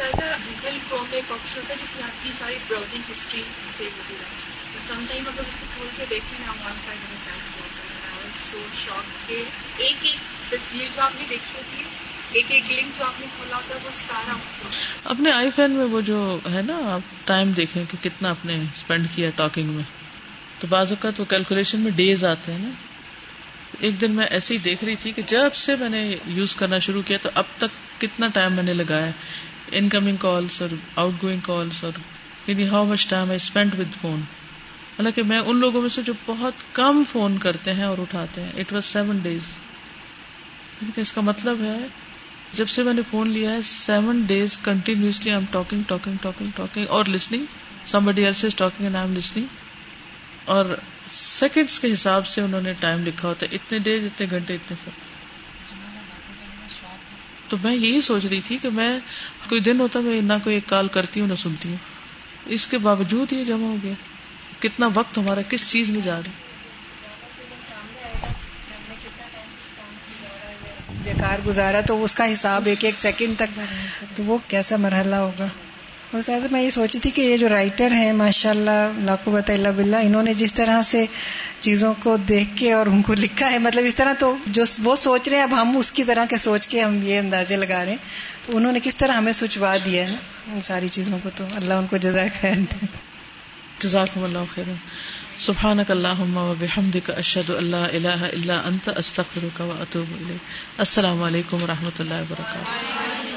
گوگل 0.00 0.78
کروم 0.88 1.04
میں 1.10 1.16
ایک 1.16 1.32
آپشن 1.32 1.60
ہوتا 1.60 1.74
ہے 1.74 1.78
جس 1.82 1.94
میں 1.96 2.04
آپ 2.04 2.24
کی 2.24 2.30
ساری 2.38 2.54
براؤزنگ 2.68 3.12
ہسٹری 3.12 3.42
سیو 3.76 3.88
ہوتی 3.98 4.14
ہے۔ 4.14 4.24
سم 4.88 5.04
ٹائم 5.08 5.28
اگر 5.28 5.40
اس 5.48 5.54
کو 5.60 5.66
کھول 5.74 5.88
کے 5.96 6.04
دیکھیں 6.10 6.46
نا 6.46 6.52
ون 6.52 6.72
سائڈ 6.86 6.98
میں 7.10 7.24
چانس 7.24 8.50
سو 8.50 8.58
شاک 8.84 9.28
کہ 9.28 9.44
ایک 9.76 9.94
ایک 10.00 10.16
تصویر 10.48 10.86
جو 10.96 11.02
آپ 11.02 11.10
نے 11.14 11.24
دیکھی 11.30 11.58
ہوتی 11.58 11.78
ہے، 11.78 11.88
ایک 12.32 12.44
ایک 12.48 12.72
لنک 12.72 12.98
جو 12.98 13.04
آپ 13.04 13.20
نے 13.20 13.26
کھولا 13.36 13.56
ہوتا 13.56 13.74
ہے، 13.74 13.80
وہ 13.84 13.90
سارا 13.92 14.36
اپنے 15.04 15.32
آئی 15.32 15.50
فین 15.56 15.70
میں 15.70 15.84
وہ 15.84 16.00
جو 16.00 16.38
ہے 16.52 16.62
نا، 16.62 16.78
آپ 16.94 17.26
ٹائم 17.26 17.52
دیکھیں 17.52 17.84
کہ 17.90 17.96
کتنا 18.02 18.30
آپ 18.30 18.46
نے 18.46 18.56
اسپینڈ 18.56 19.06
کیا 19.14 19.30
ٹاکنگ 19.36 19.66
میں۔ 19.66 19.84
تو 20.60 20.66
بعض 20.66 20.90
اوقات 20.90 21.20
وہ 21.20 21.24
کیلکولیشن 21.24 21.80
میں 21.80 21.90
ڈیز 21.90 22.24
آتے 22.24 22.52
ہیں 22.52 22.58
نا۔ 22.58 22.70
ایک 23.80 24.00
دن 24.00 24.10
میں 24.10 24.26
ایسے 24.26 24.54
ہی 24.54 24.58
دیکھ 24.58 24.84
رہی 24.84 24.96
تھی 24.96 25.12
کہ 25.12 25.22
جب 25.26 25.54
سے 25.54 25.76
میں 25.76 25.88
نے 25.88 26.16
یوز 26.26 26.54
کرنا 26.54 26.78
شروع 26.78 27.02
کیا 27.06 27.18
تو 27.22 27.30
اب 27.34 27.44
تک 27.58 28.00
کتنا 28.00 28.28
ٹائم 28.28 28.52
میں 28.52 28.62
نے 28.62 28.74
لگایا 28.74 29.10
انکمنگ 29.72 30.16
کالس 30.16 30.62
اور 30.62 30.74
آؤٹ 30.96 31.22
گوئنگ 31.22 31.40
کالس 31.40 31.84
اور 31.84 31.92
یعنی 32.46 32.68
how 32.68 32.84
much 32.84 33.06
time 33.08 33.28
I 33.28 33.36
spend 33.36 33.78
with 33.78 34.00
phone 34.00 34.20
حالانکہ 34.98 35.22
میں 35.22 35.38
ان 35.38 35.56
لوگوں 35.56 35.80
میں 35.80 35.88
سے 35.88 36.02
جو 36.02 36.12
بہت 36.26 36.52
کم 36.72 37.02
فون 37.12 37.38
کرتے 37.38 37.72
ہیں 37.72 37.84
اور 37.84 37.98
اٹھاتے 37.98 38.40
ہیں. 38.40 38.52
اٹ 38.56 38.72
واز 38.72 38.84
سیون 38.84 39.18
ڈیز 39.22 39.56
اس 40.96 41.12
کا 41.12 41.20
مطلب 41.20 41.62
ہے 41.62 41.86
جب 42.52 42.68
سے 42.68 42.82
میں 42.82 42.94
نے 42.94 43.02
فون 43.10 43.30
لیا 43.30 43.50
ہے 43.50 43.62
seven 43.62 44.22
days 44.26 44.58
continuously 44.58 45.30
I 45.30 45.38
am 45.38 45.44
talking 45.50 45.82
talking 45.86 46.16
talking 46.22 46.50
talking 46.56 46.86
اور 46.88 47.04
listening 47.04 47.44
somebody 48.04 48.24
else 48.24 48.44
is 48.44 48.54
talking 48.54 48.84
and 48.84 48.96
I 48.96 49.08
am 49.08 49.16
listening 49.16 49.46
اور 50.44 50.64
سیکنڈز 51.06 51.80
کے 51.80 51.92
حساب 51.92 52.26
سے 52.26 52.40
انہوں 52.40 52.60
نے 52.60 52.72
ٹائم 52.80 53.04
لکھا 53.04 53.28
ہوتا 53.28 53.46
ہے. 53.46 53.56
اتنے 53.56 53.78
ڈیز 53.78 54.04
اتنے 54.04 54.26
گھنٹے، 54.30 54.54
اتنے 54.54 54.76
سب. 54.84 55.09
تو 57.50 57.56
میں 57.62 57.74
یہی 57.74 58.00
سوچ 58.00 58.26
رہی 58.26 58.40
تھی 58.40 58.58
کہ 58.62 58.70
میں 58.70 58.98
کوئی 59.48 59.60
دن 59.60 59.80
ہوتا 59.80 60.00
میں 60.00 60.20
نہ 60.20 60.32
کوئی 60.44 60.54
ایک 60.54 60.68
کال 60.68 60.88
کرتی 60.88 61.20
ہوں 61.20 61.26
نہ 61.26 61.34
سنتی 61.34 61.68
ہوں۔ 61.68 61.76
اس 62.46 62.66
کے 62.66 62.78
باوجود 62.78 63.32
یہ 63.32 63.44
جمع 63.44 63.66
ہو 63.66 63.76
گیا۔ 63.82 63.92
کتنا 64.58 64.88
وقت 64.94 65.18
ہمارا 65.18 65.40
کس 65.48 65.70
چیز 65.70 65.90
میں 65.90 66.00
جا 66.04 66.18
رہا 66.18 66.30
بیکار 71.04 71.38
گزارا 71.46 71.80
تو 71.80 72.04
اس 72.04 72.14
کا 72.14 72.32
حساب 72.32 72.66
ایک 72.66 72.84
ایک 72.84 72.98
سیکنڈ 72.98 73.36
تک 73.38 73.60
تو 74.16 74.22
وہ 74.22 74.38
کیسا 74.48 74.76
مرحلہ 74.76 75.16
ہوگا؟ 75.16 75.46
اور 76.12 76.22
سر 76.22 76.38
میں 76.50 76.62
یہ 76.62 76.70
سوچی 76.70 76.98
تھی 76.98 77.10
کہ 77.10 77.20
یہ 77.20 77.36
جو 77.36 77.48
رائٹر 77.48 77.92
ہیں 77.92 78.12
ماشاء 78.12 78.50
اللہ 78.50 78.90
لاکھو 78.98 79.38
اللہ 79.48 79.68
بلّہ 79.76 79.96
انہوں 79.96 80.22
نے 80.22 80.34
جس 80.34 80.54
طرح 80.54 80.82
سے 80.82 81.06
چیزوں 81.60 81.94
کو 82.02 82.16
دیکھ 82.16 82.50
کے 82.56 82.72
اور 82.72 82.86
ان 82.86 83.02
کو 83.02 83.14
لکھا 83.14 83.50
ہے 83.50 83.58
مطلب 83.58 83.84
اس 83.86 83.94
طرح 83.94 84.12
تو 84.18 84.36
جو 84.46 84.64
وہ 84.82 84.96
سوچ 84.96 85.28
رہے 85.28 85.36
ہیں، 85.36 85.44
اب 85.44 85.62
ہم 85.62 85.76
اس 85.76 85.92
کی 85.92 86.04
طرح 86.04 86.24
کے 86.24 86.36
سوچ 86.36 86.68
کے 86.68 86.80
ہم 86.80 87.02
یہ 87.02 87.18
اندازے 87.18 87.56
لگا 87.56 87.84
رہے 87.84 87.90
ہیں۔ 87.90 87.98
تو 88.46 88.56
انہوں 88.56 88.72
نے 88.72 88.80
کس 88.82 88.96
طرح 88.96 89.12
ہمیں 89.12 89.32
سوچوا 89.32 89.76
دیا 89.84 90.10
ہے 90.10 90.16
ان 90.52 90.62
ساری 90.62 90.88
چیزوں 90.88 91.18
کو؟ 91.22 91.30
تو 91.36 91.44
اللہ 91.56 91.74
ان 91.74 91.86
کو 91.86 91.96
جزائے 91.96 92.28
خیر 92.40 92.54
دے۔ 92.54 92.86
جزاکم 93.78 94.24
اللہ 94.24 94.38
خیر 94.54 94.72
سبحانک 95.38 95.90
اللہم 95.90 96.36
و 96.36 96.54
بحمدک، 96.60 97.10
اشہد 97.10 97.50
اللہ 97.50 97.76
الہ 97.76 98.08
الا 98.08 98.60
انت، 98.66 98.90
استغفرک 98.96 99.60
و 99.60 99.72
اتوب 99.80 100.14
الیک۔ 100.14 100.38
السلام 100.78 101.22
علیکم 101.22 101.62
و 101.62 101.66
رحمۃ 101.66 102.00
اللہ 102.00 102.14
وبرکاتہ۔ 102.14 103.29